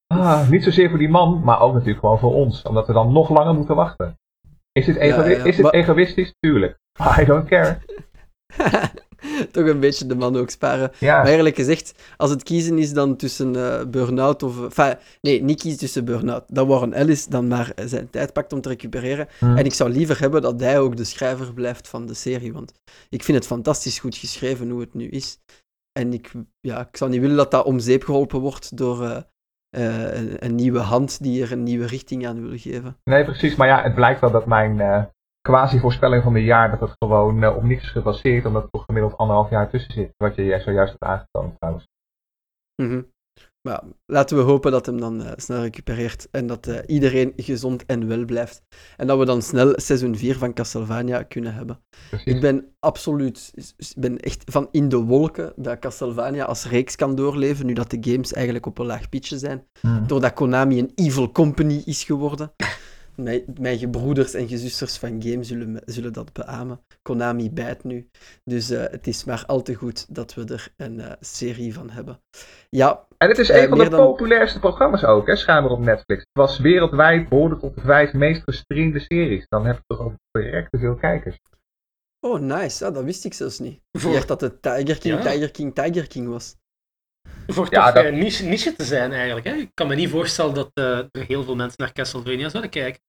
Ah, 0.07 0.48
niet 0.48 0.64
zozeer 0.64 0.88
voor 0.88 0.98
die 0.98 1.09
man, 1.09 1.40
maar 1.44 1.61
ook 1.61 1.72
natuurlijk 1.72 2.01
gewoon 2.01 2.18
voor 2.18 2.33
ons. 2.35 2.62
Omdat 2.62 2.87
we 2.87 2.92
dan 2.92 3.12
nog 3.12 3.29
langer 3.29 3.55
moeten 3.55 3.77
wachten. 3.77 4.18
Is 4.72 4.85
dit, 4.87 4.96
ego- 4.96 5.20
Ja, 5.22 5.29
ja, 5.29 5.44
is 5.44 5.57
dit 5.57 5.72
egoïstisch? 5.72 6.35
Tuurlijk. 6.40 6.79
I 7.00 7.24
don't 7.24 7.48
care. 7.48 7.78
Toch 9.50 9.66
een 9.66 9.81
beetje 9.81 10.07
de 10.07 10.14
man 10.14 10.37
ook 10.37 10.50
sparen. 10.50 10.90
Ja, 10.98 11.22
Maar 11.22 11.33
eerlijk 11.33 11.57
gezegd, 11.57 11.94
als 12.16 12.31
het 12.31 12.42
kiezen 12.42 12.78
is 12.78 12.92
dan 12.92 13.16
tussen 13.16 13.57
eh 13.57 13.87
burn-out 13.87 14.42
of... 14.42 14.62
Enfin, 14.62 14.96
nee, 15.20 15.42
niet 15.42 15.61
kiezen 15.61 15.78
tussen 15.81 16.05
burn-out. 16.05 16.44
Dat 16.46 16.66
Warren 16.66 16.92
Ellis 16.92 17.26
dan 17.26 17.48
maar 17.48 17.72
zijn 17.85 18.11
tijd 18.11 18.33
pakt 18.33 18.52
om 18.52 18.61
te 18.61 18.68
recupereren. 18.68 19.28
Hm. 19.38 19.57
En 19.57 19.64
ik 19.64 19.74
zou 19.74 19.90
liever 19.90 20.20
hebben 20.20 20.42
dat 20.42 20.61
hij 20.61 20.78
ook 20.78 20.96
de 20.96 21.05
schrijver 21.05 21.55
blijft 21.55 21.88
van 21.88 22.07
de 22.07 22.14
serie. 22.14 22.52
Want 22.52 22.72
ik 23.09 23.22
vind 23.22 23.38
het 23.38 23.46
fantastisch 23.46 23.98
goed 23.98 24.16
geschreven 24.16 24.70
hoe 24.70 24.81
het 24.81 24.94
nu 24.94 25.09
is. 25.09 25.38
En 25.92 26.12
ik, 26.12 26.33
ja, 26.61 26.81
ik 26.81 26.96
zou 26.96 27.11
niet 27.11 27.20
willen 27.20 27.37
dat 27.37 27.50
dat 27.50 27.64
om 27.64 27.78
zeep 27.78 28.05
geholpen 28.05 28.40
wordt 28.40 28.76
door 28.76 29.02
eh, 29.02 29.16
eh, 29.76 30.14
een, 30.14 30.44
een 30.44 30.55
nieuwe 30.55 30.78
hand 30.78 31.22
die 31.22 31.42
er 31.42 31.52
een 31.52 31.62
nieuwe 31.62 31.87
richting 31.87 32.26
aan 32.26 32.48
wil 32.48 32.59
geven. 32.59 32.96
Nee, 33.05 33.24
precies. 33.24 33.57
Maar 33.57 33.66
ja, 33.66 33.83
het 33.83 33.94
blijkt 33.94 34.20
wel 34.20 34.31
dat 34.31 34.46
mijn 34.46 34.81
eh, 34.81 35.02
quasi-voorspelling 35.42 36.22
van 36.22 36.33
de 36.33 36.44
jaar, 36.44 36.70
dat 36.70 36.81
het 36.81 36.96
gewoon 36.98 37.42
eh, 37.42 37.57
op 37.57 37.62
niets 37.62 37.83
is 37.83 37.90
gebaseerd, 37.90 38.46
omdat 38.46 38.62
er 38.62 38.70
toch 38.70 38.85
gemiddeld 38.85 39.16
anderhalf 39.16 39.50
jaar 39.50 39.70
tussen 39.70 39.92
zit. 39.92 40.12
Wat 40.16 40.35
je 40.35 40.61
zojuist 40.64 40.90
hebt 40.98 41.02
aangetoond 41.02 41.55
trouwens. 41.59 41.87
Mhm. 42.83 43.02
Maar 43.68 43.83
laten 44.07 44.37
we 44.37 44.42
hopen 44.42 44.72
dat 44.72 44.87
hem 44.87 45.00
dan 45.00 45.22
eh, 45.22 45.33
snel 45.37 45.61
recupereert 45.61 46.28
en 46.31 46.46
dat 46.46 46.66
eh, 46.66 46.78
iedereen 46.87 47.33
gezond 47.37 47.87
en 47.87 48.09
wel 48.09 48.24
blijft. 48.24 48.62
En 48.96 49.07
dat 49.07 49.18
we 49.18 49.24
dan 49.24 49.42
snel 49.42 49.72
seizoen 49.76 50.16
4 50.16 50.38
van 50.38 50.55
Castlevania 50.55 51.22
kunnen 51.22 51.55
hebben. 51.55 51.81
Precies. 52.09 52.35
Ik 52.35 52.40
ben 52.40 52.74
absoluut, 52.78 53.52
ik 53.55 53.94
ben 53.96 54.18
echt 54.18 54.42
van 54.50 54.68
in 54.70 54.88
de 54.88 54.96
wolken 54.96 55.52
dat 55.57 55.78
Castlevania 55.78 56.44
als 56.44 56.66
reeks 56.66 56.96
kan 56.96 57.14
doorleven, 57.14 57.66
nu 57.66 57.72
dat 57.72 57.90
de 57.90 58.11
games 58.11 58.33
eigenlijk 58.33 58.66
op 58.66 58.78
een 58.78 58.87
laag 58.87 59.09
pitje 59.09 59.38
zijn. 59.38 59.66
Hm. 59.81 60.07
Doordat 60.07 60.33
Konami 60.33 60.78
een 60.78 60.92
evil 60.94 61.33
company 61.33 61.83
is 61.85 62.05
geworden. 62.05 62.52
Mijn, 63.14 63.42
mijn 63.61 63.79
gebroeders 63.79 64.35
en 64.35 64.48
gezusters 64.48 64.96
van 64.96 65.22
game 65.22 65.44
zullen, 65.44 65.83
zullen 65.85 66.12
dat 66.12 66.33
beamen. 66.33 66.81
Konami 67.03 67.51
bijt 67.51 67.85
nu. 67.85 68.09
Dus 68.44 68.70
eh, 68.70 68.83
het 68.90 69.07
is 69.07 69.25
maar 69.25 69.44
al 69.46 69.62
te 69.62 69.75
goed 69.75 70.14
dat 70.14 70.35
we 70.35 70.44
er 70.44 70.68
een 70.77 71.01
eh, 71.01 71.12
serie 71.20 71.75
van 71.75 71.90
hebben. 71.90 72.20
Ja, 72.70 73.07
En 73.18 73.29
het 73.29 73.38
is 73.38 73.51
Eh, 73.51 73.62
een 73.62 73.68
van 73.68 73.79
de 73.79 73.88
dan- 73.88 74.07
populairste 74.07 74.59
programma's 74.59 75.05
ook, 75.05 75.27
hè, 75.27 75.37
schijnbaar 75.37 75.72
op 75.72 75.81
Netflix. 75.81 76.20
Het 76.20 76.29
was 76.42 76.59
wereldwijd 76.59 77.29
behoorde 77.29 77.57
tot 77.57 77.75
de 77.75 77.81
vijf 77.81 78.12
meest 78.12 78.42
gestreamde 78.42 79.01
series. 79.01 79.46
Dan 79.48 79.66
heb 79.66 79.77
je 79.77 79.83
toch 79.87 80.01
ook 80.07 80.14
te 80.31 80.68
veel 80.79 80.94
kijkers. 80.94 81.37
oh 82.27 82.40
nice, 82.40 82.87
ah, 82.87 82.94
dat 82.94 83.05
wist 83.05 83.25
ik 83.25 83.35
zelfs 83.35 83.59
niet. 83.59 83.81
Ik 83.90 84.03
dacht 84.03 84.29
dat 84.29 84.40
het 84.40 84.62
Tiger 84.62 84.98
King, 84.98 85.14
Ja. 85.22 85.31
Tiger 85.31 85.51
King, 85.51 85.75
Tiger 85.75 86.07
King 86.07 86.29
was. 86.29 86.57
Voor 87.46 87.66
Ja, 87.70 87.85
toch 87.85 87.94
dat- 87.94 88.05
eh, 88.05 88.12
niche, 88.12 88.44
niche 88.44 88.72
te 88.76 88.85
zijn 88.85 89.12
eigenlijk. 89.12 89.46
Hè? 89.46 89.55
Ik 89.55 89.70
kan 89.74 89.87
me 89.87 89.94
niet 89.94 90.11
voorstellen 90.11 90.55
dat 90.55 90.70
eh, 90.74 90.98
er 90.98 91.26
heel 91.26 91.44
veel 91.44 91.55
mensen 91.57 91.76
naar 91.78 91.92
Castlevania 91.92 92.48
zouden 92.48 92.70
kijken. 92.70 93.00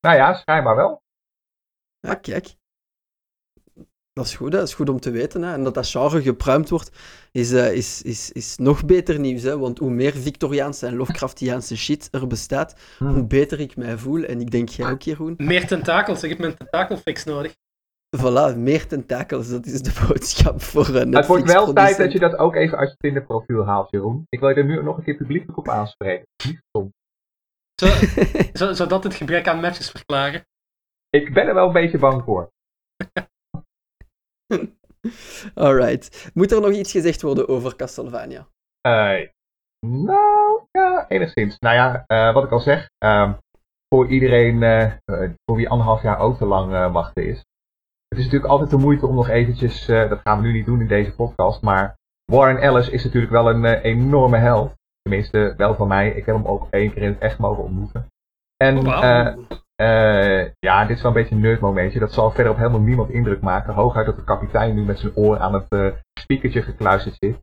Nou 0.00 0.16
ja, 0.16 0.34
schijnbaar 0.34 0.76
wel. 0.76 1.02
Ja, 2.00 2.14
kijk. 2.14 2.58
Dat 4.12 4.26
is 4.26 4.34
goed, 4.34 4.52
hè? 4.52 4.58
dat 4.58 4.68
is 4.68 4.74
goed 4.74 4.88
om 4.88 5.00
te 5.00 5.10
weten. 5.10 5.42
Hè? 5.42 5.52
En 5.52 5.64
dat 5.64 5.74
dat 5.74 5.88
genre 5.88 6.22
gepruimd 6.22 6.68
wordt, 6.68 6.90
is, 7.32 7.52
eh, 7.52 7.72
is, 7.72 8.02
is, 8.02 8.32
is 8.32 8.56
nog 8.56 8.84
beter 8.84 9.18
nieuws. 9.18 9.42
Hè? 9.42 9.58
Want 9.58 9.78
hoe 9.78 9.90
meer 9.90 10.12
Victoriaanse 10.12 10.86
en 10.86 10.94
Lovecraftiaanse 10.96 11.76
shit 11.76 12.08
er 12.10 12.26
bestaat, 12.26 12.78
Hm. 12.98 13.04
hoe 13.06 13.26
beter 13.26 13.60
ik 13.60 13.76
mij 13.76 13.98
voel. 13.98 14.22
En 14.24 14.40
ik 14.40 14.50
denk 14.50 14.68
jij 14.68 14.90
ook, 14.90 15.02
Jeroen. 15.02 15.34
Meer 15.36 15.66
tentakels, 15.66 16.22
ik 16.22 16.28
heb 16.30 16.38
mijn 16.38 16.56
tentakelfix 16.56 17.24
nodig. 17.24 17.54
Voilà, 18.18 18.56
meer 18.56 18.86
tentakels, 18.86 19.48
dat 19.48 19.66
is 19.66 19.82
de 19.82 20.00
boodschap 20.08 20.60
voor 20.60 20.88
een 20.88 21.08
Netflix 21.10 21.16
het 21.18 21.26
wordt 21.26 21.52
wel 21.52 21.72
tijd 21.72 21.96
dat 21.96 22.12
je 22.12 22.18
dat 22.18 22.36
ook 22.36 22.54
even 22.54 22.78
uit 22.78 22.90
je 22.90 22.96
Tinder-profiel 22.96 23.64
haalt, 23.64 23.90
Jeroen. 23.90 24.26
Ik 24.28 24.40
wil 24.40 24.48
je 24.48 24.54
er 24.54 24.64
nu 24.64 24.82
nog 24.82 24.96
een 24.96 25.02
keer 25.02 25.16
publiekelijk 25.16 25.58
op 25.58 25.68
aanspreken. 25.68 26.26
Niet 26.46 26.60
stom. 26.68 26.92
Zou, 27.74 27.92
zou, 28.52 28.74
zou 28.74 28.88
dat 28.88 29.04
het 29.04 29.14
gebrek 29.14 29.48
aan 29.48 29.60
matches 29.60 29.90
verklaren? 29.90 30.44
Ik 31.10 31.34
ben 31.34 31.46
er 31.46 31.54
wel 31.54 31.66
een 31.66 31.72
beetje 31.72 31.98
bang 31.98 32.24
voor. 32.24 32.50
Alright. 35.54 36.30
Moet 36.34 36.52
er 36.52 36.60
nog 36.60 36.72
iets 36.72 36.92
gezegd 36.92 37.22
worden 37.22 37.48
over 37.48 37.76
Castlevania? 37.76 38.48
Eh, 38.80 39.28
nou, 39.86 40.62
ja, 40.70 41.08
enigszins. 41.08 41.58
Nou 41.58 41.74
ja, 41.74 42.04
eh, 42.06 42.34
wat 42.34 42.44
ik 42.44 42.50
al 42.50 42.60
zeg, 42.60 42.88
ehm, 42.98 43.32
voor 43.94 44.08
iedereen 44.08 44.62
eh, 44.62 44.84
eh, 44.84 45.30
voor 45.44 45.56
wie 45.56 45.68
anderhalf 45.68 46.02
jaar 46.02 46.18
ook 46.18 46.36
te 46.36 46.44
lang 46.44 46.72
eh, 46.72 46.92
wachten 46.92 47.26
is. 47.26 47.44
Het 48.10 48.18
is 48.18 48.24
natuurlijk 48.24 48.52
altijd 48.52 48.70
de 48.70 48.76
moeite 48.76 49.06
om 49.06 49.14
nog 49.14 49.28
eventjes, 49.28 49.88
eh, 49.88 50.08
dat 50.08 50.20
gaan 50.22 50.40
we 50.40 50.46
nu 50.46 50.52
niet 50.52 50.66
doen 50.66 50.80
in 50.80 50.86
deze 50.86 51.14
podcast, 51.14 51.62
maar 51.62 51.98
Warren 52.24 52.58
Ellis 52.58 52.88
is 52.88 53.04
natuurlijk 53.04 53.32
wel 53.32 53.50
een 53.50 53.64
eh, 53.64 53.84
enorme 53.84 54.36
held. 54.36 54.74
Tenminste, 55.02 55.54
wel 55.56 55.74
van 55.74 55.88
mij. 55.88 56.08
Ik 56.10 56.26
heb 56.26 56.34
hem 56.34 56.46
ook 56.46 56.66
één 56.70 56.92
keer 56.92 57.02
in 57.02 57.08
het 57.08 57.18
echt 57.18 57.38
mogen 57.38 57.62
ontmoeten. 57.62 58.06
En 58.56 58.84
Wauw. 58.84 59.46
eh, 59.76 60.50
ja, 60.58 60.84
dit 60.84 60.96
is 60.96 61.02
wel 61.02 61.12
een 61.12 61.20
beetje 61.20 61.34
een 61.34 61.40
nerdmomentje. 61.40 61.98
Dat 61.98 62.12
zal 62.12 62.30
verder 62.30 62.52
op 62.52 62.58
helemaal 62.58 62.80
niemand 62.80 63.10
indruk 63.10 63.40
maken. 63.40 63.74
Hooguit 63.74 64.06
dat 64.06 64.16
de 64.16 64.24
kapitein 64.24 64.74
nu 64.74 64.84
met 64.84 64.98
zijn 64.98 65.16
oor 65.16 65.38
aan 65.38 65.54
het 65.54 65.94
speakertje 66.20 66.62
gekluisterd 66.62 67.16
zit. 67.18 67.38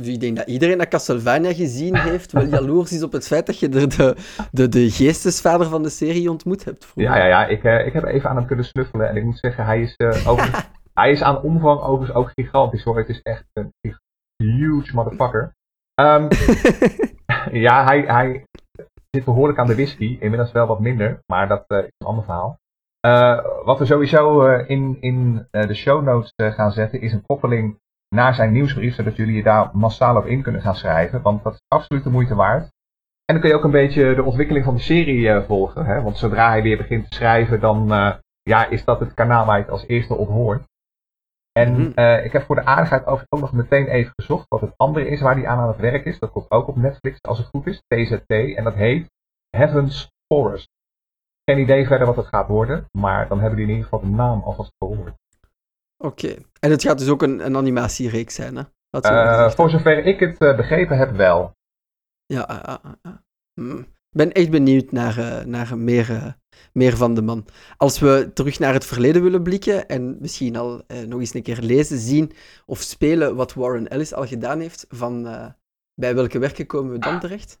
Ik 0.00 0.20
denk 0.20 0.36
dat 0.36 0.46
iedereen 0.46 0.78
dat 0.78 0.88
Castlevania 0.88 1.52
gezien 1.52 1.96
heeft, 1.96 2.32
wel 2.32 2.44
jaloers 2.44 2.92
is 2.92 3.02
op 3.02 3.12
het 3.12 3.26
feit 3.26 3.46
dat 3.46 3.58
je 3.58 3.68
er 3.68 3.96
de, 3.96 4.16
de, 4.50 4.68
de 4.68 4.90
geestesvader 4.90 5.66
van 5.66 5.82
de 5.82 5.88
serie 5.88 6.30
ontmoet 6.30 6.64
hebt. 6.64 6.92
Ja, 6.94 7.16
ja, 7.16 7.26
ja. 7.26 7.46
Ik, 7.46 7.62
uh, 7.62 7.86
ik 7.86 7.92
heb 7.92 8.04
even 8.04 8.30
aan 8.30 8.36
hem 8.36 8.46
kunnen 8.46 8.64
snuffelen 8.64 9.08
en 9.08 9.16
ik 9.16 9.24
moet 9.24 9.38
zeggen, 9.38 9.64
hij 9.64 9.82
is, 9.82 9.94
uh, 9.96 10.28
over, 10.28 10.68
hij 11.00 11.10
is 11.10 11.22
aan 11.22 11.42
omvang 11.42 11.80
overigens 11.80 12.18
ook 12.18 12.30
gigantisch 12.34 12.84
hoor. 12.84 12.96
Het 12.96 13.08
is 13.08 13.22
echt 13.22 13.44
een 13.52 13.72
huge 14.36 14.94
motherfucker. 14.94 15.54
Um, 16.00 16.28
ja, 17.66 17.84
hij, 17.84 18.00
hij 18.00 18.44
zit 19.10 19.24
behoorlijk 19.24 19.58
aan 19.58 19.66
de 19.66 19.74
whisky. 19.74 20.16
Inmiddels 20.20 20.52
wel 20.52 20.66
wat 20.66 20.80
minder, 20.80 21.18
maar 21.26 21.48
dat 21.48 21.64
uh, 21.68 21.78
is 21.78 21.90
een 21.98 22.06
ander 22.06 22.24
verhaal. 22.24 22.60
Uh, 23.06 23.44
wat 23.64 23.78
we 23.78 23.84
sowieso 23.84 24.46
uh, 24.46 24.68
in, 24.68 24.96
in 25.00 25.46
de 25.50 25.74
show 25.74 26.04
notes 26.04 26.32
gaan 26.36 26.72
zetten 26.72 27.00
is 27.00 27.12
een 27.12 27.26
koppeling 27.26 27.80
naar 28.12 28.34
zijn 28.34 28.52
nieuwsbrief, 28.52 28.94
zodat 28.94 29.16
jullie 29.16 29.34
je 29.34 29.42
daar 29.42 29.70
massaal 29.72 30.16
op 30.16 30.26
in 30.26 30.42
kunnen 30.42 30.60
gaan 30.60 30.76
schrijven. 30.76 31.22
Want 31.22 31.42
dat 31.42 31.52
is 31.52 31.62
absoluut 31.68 32.04
de 32.04 32.10
moeite 32.10 32.34
waard. 32.34 32.62
En 33.24 33.34
dan 33.34 33.40
kun 33.40 33.48
je 33.48 33.56
ook 33.56 33.64
een 33.64 33.70
beetje 33.70 34.14
de 34.14 34.22
ontwikkeling 34.22 34.64
van 34.64 34.74
de 34.74 34.80
serie 34.80 35.40
volgen. 35.40 35.84
Hè? 35.84 36.02
Want 36.02 36.18
zodra 36.18 36.48
hij 36.48 36.62
weer 36.62 36.76
begint 36.76 37.10
te 37.10 37.16
schrijven, 37.16 37.60
dan 37.60 37.86
ja, 38.42 38.66
is 38.66 38.84
dat 38.84 39.00
het 39.00 39.14
kanaal 39.14 39.46
waar 39.46 39.56
je 39.56 39.62
het 39.62 39.72
als 39.72 39.86
eerste 39.86 40.14
op 40.14 40.28
hoort. 40.28 40.62
En 41.52 41.72
mm 41.78 41.92
ik 42.24 42.32
heb 42.32 42.42
voor 42.42 42.56
de 42.56 42.64
aardigheid 42.64 43.06
ook 43.06 43.24
nog 43.28 43.52
meteen 43.52 43.86
even 43.86 44.12
gezocht 44.14 44.48
wat 44.48 44.60
het 44.60 44.74
andere 44.76 45.08
is 45.08 45.20
waar 45.20 45.34
hij 45.34 45.46
aan 45.46 45.58
aan 45.58 45.68
het 45.68 45.80
werk 45.80 46.04
is. 46.04 46.18
Dat 46.18 46.30
komt 46.30 46.50
ook 46.50 46.68
op 46.68 46.76
Netflix 46.76 47.22
als 47.22 47.38
het 47.38 47.46
goed 47.46 47.66
is, 47.66 47.82
TZT. 47.86 48.54
En 48.56 48.64
dat 48.64 48.74
heet 48.74 49.10
Heaven's 49.56 50.10
Forest. 50.26 50.68
Geen 51.44 51.58
idee 51.58 51.86
verder 51.86 52.06
wat 52.06 52.16
het 52.16 52.26
gaat 52.26 52.48
worden, 52.48 52.86
maar 52.90 53.28
dan 53.28 53.40
hebben 53.40 53.56
die 53.56 53.66
in 53.66 53.72
ieder 53.72 53.88
geval 53.88 54.00
de 54.00 54.16
naam 54.16 54.42
alvast 54.42 54.72
gehoord. 54.78 55.14
Oké, 56.02 56.34
en 56.60 56.70
het 56.70 56.82
gaat 56.82 56.98
dus 56.98 57.08
ook 57.08 57.22
een, 57.22 57.46
een 57.46 57.56
animatiereeks 57.56 58.34
zijn, 58.34 58.56
hè? 58.56 58.62
Uh, 59.00 59.50
voor 59.50 59.70
zover 59.70 60.06
ik 60.06 60.20
het 60.20 60.40
uh, 60.40 60.56
begrepen 60.56 60.98
heb, 60.98 61.16
wel. 61.16 61.52
Ja, 62.26 62.80
uh, 63.54 63.78
ik 63.78 64.16
ben 64.16 64.32
echt 64.32 64.50
benieuwd 64.50 64.92
naar, 64.92 65.48
naar 65.48 65.78
meer 65.78 66.36
meer 66.72 66.96
van 66.96 67.14
de 67.14 67.22
man. 67.22 67.46
Als 67.76 67.98
we 67.98 68.30
terug 68.34 68.58
naar 68.58 68.72
het 68.72 68.86
verleden 68.86 69.22
willen 69.22 69.42
blikken 69.42 69.88
en 69.88 70.16
misschien 70.20 70.56
al 70.56 70.82
eh, 70.86 71.00
nog 71.00 71.20
eens 71.20 71.34
een 71.34 71.42
keer 71.42 71.60
lezen, 71.60 71.98
zien 71.98 72.32
of 72.66 72.80
spelen 72.80 73.36
wat 73.36 73.54
Warren 73.54 73.88
Ellis 73.88 74.14
al 74.14 74.26
gedaan 74.26 74.60
heeft, 74.60 74.86
van 74.88 75.22
bij 75.94 76.14
welke 76.14 76.38
werken 76.38 76.66
komen 76.66 76.92
we 76.92 76.98
dan 76.98 77.20
terecht? 77.20 77.60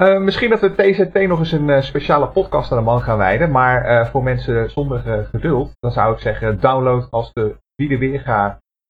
Uh, 0.00 0.20
misschien 0.20 0.50
dat 0.50 0.60
we 0.60 0.74
TZT 0.74 1.26
nog 1.28 1.38
eens 1.38 1.52
een 1.52 1.82
speciale 1.82 2.28
podcast 2.28 2.72
aan 2.72 2.78
de 2.78 2.84
man 2.84 3.00
gaan 3.00 3.18
wijden, 3.18 3.50
maar 3.50 4.06
voor 4.10 4.22
mensen 4.22 4.70
zonder 4.70 5.24
geduld, 5.24 5.72
dan 5.78 5.92
zou 5.92 6.14
ik 6.14 6.20
zeggen 6.20 6.60
download 6.60 7.10
als 7.10 7.32
de 7.32 7.56
wie 7.74 8.22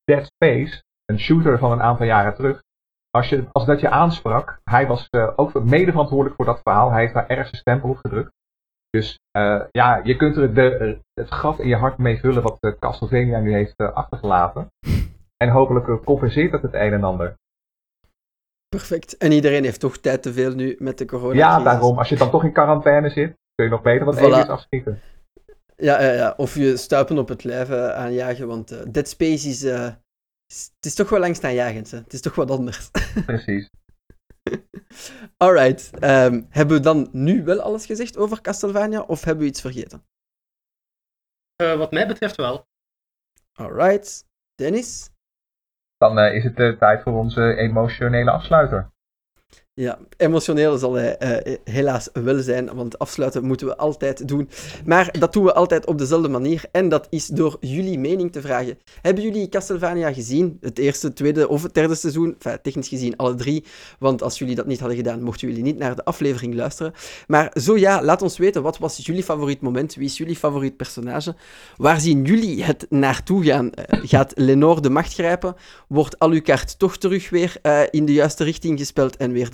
Dead 0.05 0.25
Space, 0.25 0.83
een 1.05 1.19
shooter 1.19 1.59
van 1.59 1.73
een 1.73 1.83
aantal 1.83 2.07
jaren 2.07 2.35
terug. 2.35 2.63
Als, 3.11 3.29
je, 3.29 3.45
als 3.53 3.65
dat 3.65 3.81
je 3.81 3.89
aansprak, 3.89 4.61
hij 4.65 4.87
was 4.87 5.09
ook 5.37 5.65
mede 5.65 5.91
verantwoordelijk 5.91 6.37
voor 6.37 6.47
dat 6.47 6.61
verhaal, 6.63 6.91
hij 6.91 7.01
heeft 7.01 7.15
daar 7.15 7.29
ergens 7.29 7.53
een 7.53 7.59
stempel 7.59 7.89
op 7.89 7.97
gedrukt. 7.97 8.33
Dus 8.91 9.19
ja, 9.71 10.01
je 10.03 10.17
kunt 10.17 10.37
er 10.37 10.55
de, 10.55 10.99
het 11.15 11.33
gat 11.33 11.59
in 11.59 11.69
je 11.69 11.77
hart 11.77 11.99
mee 11.99 12.19
vullen 12.19 12.43
wat 12.43 12.77
Castlevania 12.79 13.39
nu 13.39 13.53
heeft 13.53 13.77
achtergelaten. 13.77 14.69
En 15.37 15.49
hopelijk 15.49 16.05
compenseert 16.05 16.53
dat 16.53 16.63
het 16.63 16.75
een 16.75 16.93
en 16.93 17.05
ander. 17.05 17.35
Perfect. 18.77 19.17
En 19.17 19.33
iedereen 19.33 19.65
heeft 19.65 19.81
toch 19.81 19.99
tijd 19.99 20.23
te 20.23 20.33
veel 20.33 20.55
nu 20.55 20.77
met 20.79 20.99
de 20.99 21.05
corona. 21.05 21.35
Ja, 21.35 21.63
daarom. 21.63 21.99
Als 21.99 22.09
je 22.09 22.17
dan 22.17 22.31
toch 22.31 22.45
in 22.45 22.53
quarantaine 22.53 23.11
zit, 23.11 23.37
kun 23.55 23.65
je 23.65 23.71
nog 23.71 23.83
beter 23.83 24.05
wat 24.05 24.19
voilà. 24.19 24.49
afschieten. 24.49 25.01
Ja, 25.77 26.03
ja, 26.03 26.13
ja, 26.13 26.35
of 26.37 26.55
je 26.55 26.77
stuipen 26.77 27.19
op 27.19 27.29
het 27.29 27.45
lijf 27.45 27.71
aanjagen, 27.71 28.47
want 28.47 28.95
Dead 28.95 29.09
Space 29.09 29.49
is, 29.49 29.63
het 30.51 30.85
is 30.85 30.95
toch 30.95 31.09
wel 31.09 31.21
langstaanjagend. 31.21 31.91
Hè? 31.91 31.99
Het 31.99 32.13
is 32.13 32.21
toch 32.21 32.35
wat 32.35 32.51
anders. 32.51 32.91
Precies. 33.27 33.71
Alright. 35.37 35.91
Um, 36.03 36.47
hebben 36.49 36.77
we 36.77 36.83
dan 36.83 37.09
nu 37.13 37.45
wel 37.45 37.61
alles 37.61 37.87
gezegd 37.87 38.17
over 38.17 38.41
Castlevania 38.41 39.01
of 39.01 39.25
hebben 39.25 39.45
we 39.45 39.51
iets 39.51 39.61
vergeten? 39.61 40.05
Uh, 41.63 41.77
wat 41.77 41.91
mij 41.91 42.07
betreft 42.07 42.37
wel. 42.37 42.67
Alright. 43.53 44.25
Dennis? 44.55 45.11
Dan 46.01 46.19
uh, 46.19 46.35
is 46.35 46.45
het 46.45 46.59
uh, 46.59 46.79
tijd 46.79 47.03
voor 47.03 47.13
onze 47.13 47.55
emotionele 47.57 48.31
afsluiter. 48.31 48.91
Ja, 49.75 49.99
emotioneel 50.17 50.79
zal 50.79 50.95
hij 50.95 51.43
uh, 51.47 51.55
helaas 51.65 52.09
wel 52.13 52.43
zijn, 52.43 52.75
want 52.75 52.99
afsluiten 52.99 53.45
moeten 53.45 53.67
we 53.67 53.77
altijd 53.77 54.29
doen. 54.29 54.49
Maar 54.85 55.15
dat 55.19 55.33
doen 55.33 55.45
we 55.45 55.55
altijd 55.55 55.87
op 55.87 55.99
dezelfde 55.99 56.29
manier 56.29 56.63
en 56.73 56.89
dat 56.89 57.07
is 57.11 57.27
door 57.27 57.57
jullie 57.61 57.99
mening 57.99 58.33
te 58.33 58.41
vragen. 58.41 58.79
Hebben 59.03 59.25
jullie 59.25 59.49
Castlevania 59.49 60.13
gezien? 60.13 60.59
Het 60.61 60.79
eerste, 60.79 61.13
tweede 61.13 61.49
of 61.49 61.63
het 61.63 61.75
derde 61.75 61.95
seizoen? 61.95 62.35
Enfin, 62.35 62.59
technisch 62.63 62.89
gezien 62.89 63.17
alle 63.17 63.35
drie, 63.35 63.65
want 63.99 64.23
als 64.23 64.39
jullie 64.39 64.55
dat 64.55 64.67
niet 64.67 64.79
hadden 64.79 64.97
gedaan, 64.97 65.23
mochten 65.23 65.49
jullie 65.49 65.63
niet 65.63 65.79
naar 65.79 65.97
de 65.97 66.05
aflevering 66.05 66.55
luisteren. 66.55 66.93
Maar 67.27 67.51
zo 67.61 67.79
ja, 67.79 68.03
laat 68.03 68.23
ons 68.23 68.39
weten, 68.39 68.63
wat 68.63 68.79
was 68.79 68.97
jullie 68.97 69.23
favoriet 69.23 69.61
moment? 69.61 69.95
Wie 69.95 70.07
is 70.07 70.17
jullie 70.17 70.37
favoriet 70.37 70.77
personage? 70.77 71.35
Waar 71.77 72.01
zien 72.01 72.25
jullie 72.25 72.65
het 72.65 72.87
naartoe 72.89 73.45
gaan? 73.45 73.67
Uh, 73.67 74.01
gaat 74.03 74.33
Lenore 74.35 74.81
de 74.81 74.91
macht 74.91 75.13
grijpen? 75.13 75.55
Wordt 75.89 76.19
Alucard 76.19 76.79
toch 76.79 76.97
terug 76.97 77.31
weer 77.31 77.57
uh, 77.63 77.81
in 77.91 78.05
de 78.05 78.13
juiste 78.13 78.45
richting 78.45 78.79
gespeld 78.79 79.17
en 79.17 79.33
weer 79.33 79.51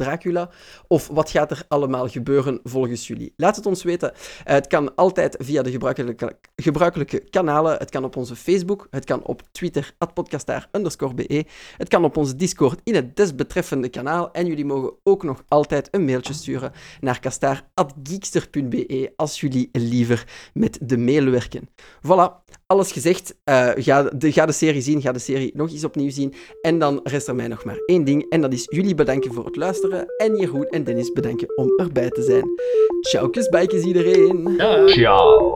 Of 0.89 1.07
wat 1.07 1.31
gaat 1.31 1.51
er 1.51 1.65
allemaal 1.69 2.09
gebeuren 2.09 2.61
volgens 2.63 3.07
jullie? 3.07 3.33
Laat 3.37 3.57
het 3.57 3.67
ons 3.67 3.83
weten. 3.83 4.13
Eh, 4.13 4.55
het 4.55 4.67
kan 4.67 4.95
altijd 4.95 5.37
via 5.39 5.63
de 5.63 5.71
gebruikelijke, 5.71 6.39
gebruikelijke 6.57 7.19
kanalen. 7.31 7.77
Het 7.79 7.91
kan 7.91 8.05
op 8.05 8.17
onze 8.17 8.37
Facebook. 8.37 8.87
Het 8.91 9.05
kan 9.05 9.23
op 9.23 9.43
Twitter, 9.53 9.95
podcastaar_be. 10.15 11.45
Het 11.77 11.89
kan 11.89 12.05
op 12.05 12.17
onze 12.17 12.37
Discord 12.37 12.81
in 12.85 12.95
het 12.95 13.17
desbetreffende 13.17 13.89
kanaal. 13.89 14.33
En 14.33 14.47
jullie 14.47 14.65
mogen 14.65 14.93
ook 15.03 15.23
nog 15.23 15.43
altijd 15.49 15.89
een 15.91 16.05
mailtje 16.05 16.33
sturen 16.33 16.73
naar 17.01 17.21
kastaar.geekster.be 17.21 19.13
als 19.17 19.41
jullie 19.41 19.69
liever 19.73 20.51
met 20.55 20.79
de 20.83 20.99
mail 20.99 21.31
werken. 21.31 21.69
Voilà, 22.07 22.45
alles 22.67 22.93
gezegd. 22.93 23.35
Uh, 23.45 23.71
ga, 23.75 24.03
de, 24.03 24.33
ga 24.33 24.47
de 24.47 24.53
serie 24.53 24.81
zien, 24.81 25.01
ga 25.01 25.13
de 25.13 25.19
serie 25.19 25.51
nog 25.55 25.71
eens 25.71 25.85
opnieuw 25.85 26.11
zien. 26.11 26.35
En 26.63 26.79
dan 26.79 27.01
rest 27.03 27.29
er 27.29 27.35
mij 27.35 27.49
nog 27.49 27.65
maar 27.65 27.79
één 27.87 28.05
ding. 28.05 28.27
En 28.31 28.41
dat 28.41 28.53
is 28.53 28.67
jullie 28.71 28.95
bedanken 28.95 29.33
voor 29.33 29.45
het 29.45 29.57
luisteren 29.57 30.07
en 30.17 30.37
Jeroen 30.37 30.69
en 30.69 30.85
Dennis 30.85 31.13
bedanken 31.13 31.57
om 31.57 31.73
erbij 31.77 32.11
te 32.11 32.23
zijn. 32.23 32.49
Ciao, 33.01 33.29
kusbijkjes 33.29 33.83
iedereen. 33.85 34.55
Ciao. 34.87 35.53